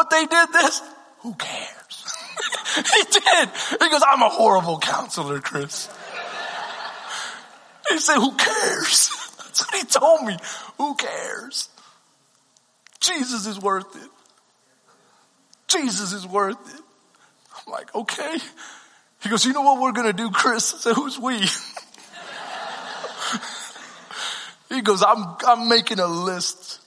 But 0.00 0.08
they 0.08 0.24
did 0.24 0.48
this. 0.54 0.80
Who 1.18 1.34
cares? 1.34 2.04
he 2.74 3.02
did. 3.02 3.50
He 3.82 3.90
goes, 3.90 4.02
I'm 4.02 4.22
a 4.22 4.30
horrible 4.30 4.78
counselor, 4.78 5.40
Chris. 5.40 5.90
He 7.90 7.98
said, 7.98 8.16
who 8.16 8.32
cares? 8.32 9.10
That's 9.36 9.66
what 9.66 9.78
he 9.78 9.84
told 9.84 10.24
me. 10.24 10.38
Who 10.78 10.94
cares? 10.94 11.68
Jesus 13.00 13.46
is 13.46 13.60
worth 13.60 13.94
it. 13.94 14.08
Jesus 15.68 16.14
is 16.14 16.26
worth 16.26 16.56
it. 16.74 16.80
I'm 17.54 17.70
like, 17.70 17.94
okay. 17.94 18.38
He 19.22 19.28
goes, 19.28 19.44
you 19.44 19.52
know 19.52 19.60
what 19.60 19.82
we're 19.82 19.92
going 19.92 20.06
to 20.06 20.14
do, 20.14 20.30
Chris? 20.30 20.72
I 20.72 20.78
said, 20.78 20.94
who's 20.94 21.18
we? 21.18 21.36
he 24.74 24.80
goes, 24.80 25.02
I'm, 25.02 25.36
I'm 25.46 25.68
making 25.68 25.98
a 25.98 26.06
list 26.06 26.80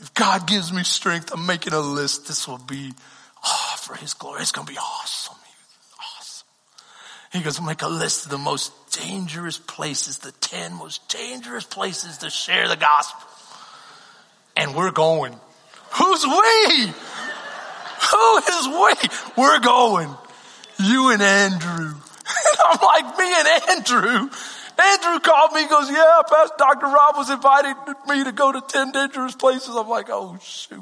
if 0.00 0.14
God 0.14 0.46
gives 0.46 0.72
me 0.72 0.82
strength, 0.82 1.32
I'm 1.32 1.46
making 1.46 1.72
a 1.72 1.80
list. 1.80 2.26
This 2.26 2.48
will 2.48 2.58
be, 2.58 2.92
oh, 3.44 3.74
for 3.78 3.94
his 3.94 4.14
glory. 4.14 4.40
It's 4.40 4.52
going 4.52 4.66
to 4.66 4.72
be 4.72 4.78
awesome. 4.78 5.36
Awesome. 5.98 6.46
He 7.32 7.40
goes, 7.42 7.60
make 7.60 7.82
a 7.82 7.88
list 7.88 8.24
of 8.24 8.30
the 8.30 8.38
most 8.38 8.72
dangerous 8.92 9.58
places, 9.58 10.18
the 10.18 10.32
10 10.32 10.74
most 10.74 11.08
dangerous 11.08 11.64
places 11.64 12.18
to 12.18 12.30
share 12.30 12.68
the 12.68 12.76
gospel. 12.76 13.28
And 14.56 14.74
we're 14.74 14.90
going. 14.90 15.34
Who's 15.92 16.24
we? 16.24 16.92
Who 18.10 18.38
is 18.38 18.68
we? 18.68 19.42
We're 19.42 19.60
going. 19.60 20.14
You 20.78 21.10
and 21.10 21.22
Andrew. 21.22 21.94
And 22.32 22.58
I'm 22.64 22.80
like, 22.80 23.18
me 23.18 23.34
and 23.36 23.48
Andrew? 23.70 24.30
Andrew 24.80 25.20
called 25.20 25.52
me, 25.52 25.66
goes, 25.68 25.90
yeah, 25.90 26.20
Pastor 26.28 26.54
Dr. 26.58 26.86
Rob 26.86 27.16
was 27.16 27.28
inviting 27.30 27.74
me 28.08 28.24
to 28.24 28.32
go 28.32 28.52
to 28.52 28.60
10 28.60 28.92
dangerous 28.92 29.34
places. 29.34 29.74
I'm 29.74 29.88
like, 29.88 30.06
oh 30.10 30.38
shoot. 30.42 30.80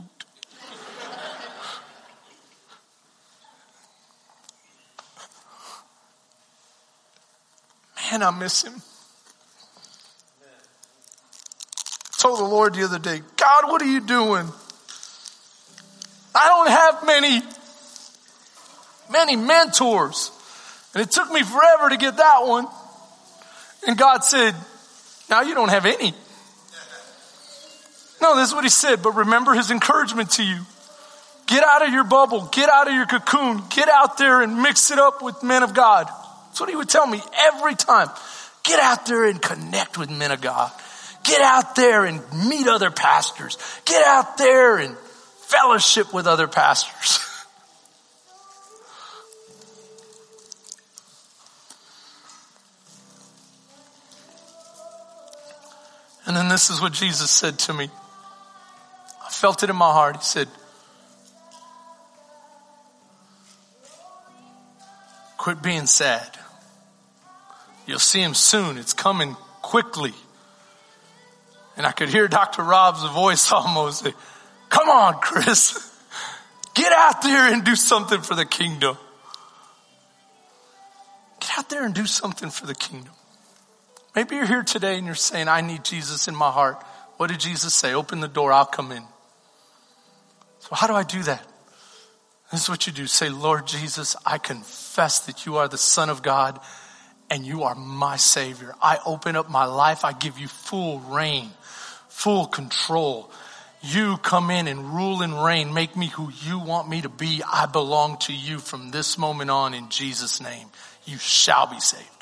Man, 8.10 8.22
I 8.22 8.30
miss 8.30 8.62
him. 8.62 8.74
I 12.06 12.20
told 12.20 12.38
the 12.38 12.44
Lord 12.44 12.74
the 12.74 12.84
other 12.84 12.98
day, 12.98 13.20
God, 13.36 13.70
what 13.70 13.82
are 13.82 13.86
you 13.86 14.00
doing? 14.00 14.48
I 16.34 16.46
don't 16.46 16.70
have 16.70 17.06
many, 17.06 17.42
many 19.10 19.36
mentors. 19.36 20.30
And 20.94 21.02
it 21.02 21.10
took 21.10 21.30
me 21.30 21.42
forever 21.42 21.90
to 21.90 21.96
get 21.96 22.16
that 22.16 22.46
one. 22.46 22.66
And 23.86 23.96
God 23.96 24.24
said, 24.24 24.54
now 25.30 25.42
you 25.42 25.54
don't 25.54 25.70
have 25.70 25.86
any. 25.86 26.14
No, 28.20 28.36
this 28.36 28.48
is 28.48 28.54
what 28.54 28.64
he 28.64 28.70
said, 28.70 29.02
but 29.02 29.12
remember 29.12 29.54
his 29.54 29.70
encouragement 29.70 30.32
to 30.32 30.44
you. 30.44 30.60
Get 31.46 31.64
out 31.64 31.86
of 31.86 31.92
your 31.92 32.04
bubble. 32.04 32.48
Get 32.52 32.68
out 32.68 32.88
of 32.88 32.94
your 32.94 33.06
cocoon. 33.06 33.62
Get 33.70 33.88
out 33.88 34.18
there 34.18 34.42
and 34.42 34.62
mix 34.62 34.90
it 34.90 34.98
up 34.98 35.22
with 35.22 35.42
men 35.42 35.62
of 35.62 35.72
God. 35.72 36.06
That's 36.06 36.60
what 36.60 36.68
he 36.68 36.76
would 36.76 36.88
tell 36.88 37.06
me 37.06 37.20
every 37.36 37.74
time. 37.74 38.08
Get 38.64 38.80
out 38.80 39.06
there 39.06 39.24
and 39.24 39.40
connect 39.40 39.96
with 39.96 40.10
men 40.10 40.30
of 40.30 40.40
God. 40.40 40.70
Get 41.24 41.40
out 41.40 41.74
there 41.74 42.04
and 42.04 42.20
meet 42.48 42.66
other 42.66 42.90
pastors. 42.90 43.56
Get 43.84 44.06
out 44.06 44.36
there 44.36 44.76
and 44.76 44.96
fellowship 45.46 46.12
with 46.12 46.26
other 46.26 46.48
pastors. 46.48 47.24
and 56.28 56.36
then 56.36 56.48
this 56.48 56.68
is 56.68 56.78
what 56.78 56.92
Jesus 56.92 57.30
said 57.30 57.58
to 57.60 57.72
me. 57.72 57.88
I 59.26 59.30
felt 59.30 59.62
it 59.62 59.70
in 59.70 59.76
my 59.76 59.90
heart. 59.90 60.16
He 60.16 60.22
said, 60.22 60.46
quit 65.38 65.62
being 65.62 65.86
sad. 65.86 66.38
You'll 67.86 67.98
see 67.98 68.20
him 68.20 68.34
soon. 68.34 68.76
It's 68.76 68.92
coming 68.92 69.36
quickly. 69.62 70.12
And 71.78 71.86
I 71.86 71.92
could 71.92 72.10
hear 72.10 72.28
Dr. 72.28 72.62
Rob's 72.62 73.02
voice 73.04 73.50
almost 73.52 74.04
say, 74.04 74.12
come 74.68 74.90
on, 74.90 75.14
Chris, 75.22 75.90
get 76.74 76.92
out 76.92 77.22
there 77.22 77.50
and 77.54 77.64
do 77.64 77.74
something 77.74 78.20
for 78.20 78.34
the 78.34 78.44
kingdom. 78.44 78.98
Get 81.40 81.52
out 81.56 81.70
there 81.70 81.86
and 81.86 81.94
do 81.94 82.04
something 82.04 82.50
for 82.50 82.66
the 82.66 82.74
kingdom. 82.74 83.14
Maybe 84.18 84.34
you're 84.34 84.46
here 84.46 84.64
today 84.64 84.96
and 84.96 85.06
you're 85.06 85.14
saying, 85.14 85.46
I 85.46 85.60
need 85.60 85.84
Jesus 85.84 86.26
in 86.26 86.34
my 86.34 86.50
heart. 86.50 86.84
What 87.18 87.30
did 87.30 87.38
Jesus 87.38 87.72
say? 87.72 87.94
Open 87.94 88.18
the 88.18 88.26
door, 88.26 88.50
I'll 88.50 88.66
come 88.66 88.90
in. 88.90 89.04
So 90.58 90.74
how 90.74 90.88
do 90.88 90.94
I 90.94 91.04
do 91.04 91.22
that? 91.22 91.46
This 92.50 92.62
is 92.62 92.68
what 92.68 92.88
you 92.88 92.92
do. 92.92 93.06
Say, 93.06 93.28
Lord 93.28 93.68
Jesus, 93.68 94.16
I 94.26 94.38
confess 94.38 95.20
that 95.26 95.46
you 95.46 95.58
are 95.58 95.68
the 95.68 95.78
son 95.78 96.10
of 96.10 96.24
God 96.24 96.58
and 97.30 97.46
you 97.46 97.62
are 97.62 97.76
my 97.76 98.16
savior. 98.16 98.74
I 98.82 98.98
open 99.06 99.36
up 99.36 99.48
my 99.48 99.66
life. 99.66 100.04
I 100.04 100.14
give 100.14 100.36
you 100.36 100.48
full 100.48 100.98
reign, 100.98 101.50
full 102.08 102.46
control. 102.46 103.30
You 103.82 104.16
come 104.16 104.50
in 104.50 104.66
and 104.66 104.96
rule 104.96 105.22
and 105.22 105.44
reign. 105.44 105.72
Make 105.72 105.96
me 105.96 106.08
who 106.08 106.28
you 106.44 106.58
want 106.58 106.88
me 106.88 107.02
to 107.02 107.08
be. 107.08 107.40
I 107.48 107.66
belong 107.66 108.18
to 108.22 108.32
you 108.32 108.58
from 108.58 108.90
this 108.90 109.16
moment 109.16 109.50
on 109.50 109.74
in 109.74 109.90
Jesus 109.90 110.40
name. 110.40 110.66
You 111.04 111.18
shall 111.18 111.68
be 111.68 111.78
saved. 111.78 112.17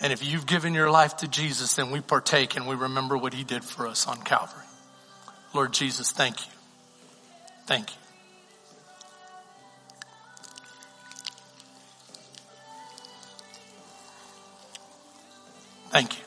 And 0.00 0.12
if 0.12 0.24
you've 0.24 0.46
given 0.46 0.72
your 0.72 0.90
life 0.90 1.18
to 1.18 1.28
Jesus, 1.28 1.74
then 1.74 1.90
we 1.90 2.00
partake 2.00 2.56
and 2.56 2.66
we 2.66 2.74
remember 2.74 3.18
what 3.18 3.34
he 3.34 3.44
did 3.44 3.64
for 3.64 3.86
us 3.86 4.06
on 4.06 4.22
Calvary. 4.22 4.64
Lord 5.54 5.72
Jesus, 5.72 6.10
thank 6.10 6.46
you. 6.46 6.52
Thank 7.66 7.90
you. 7.90 7.96
Thank 15.90 16.18
you. 16.18 16.24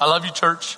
I 0.00 0.06
love 0.06 0.24
you, 0.24 0.32
church. 0.32 0.76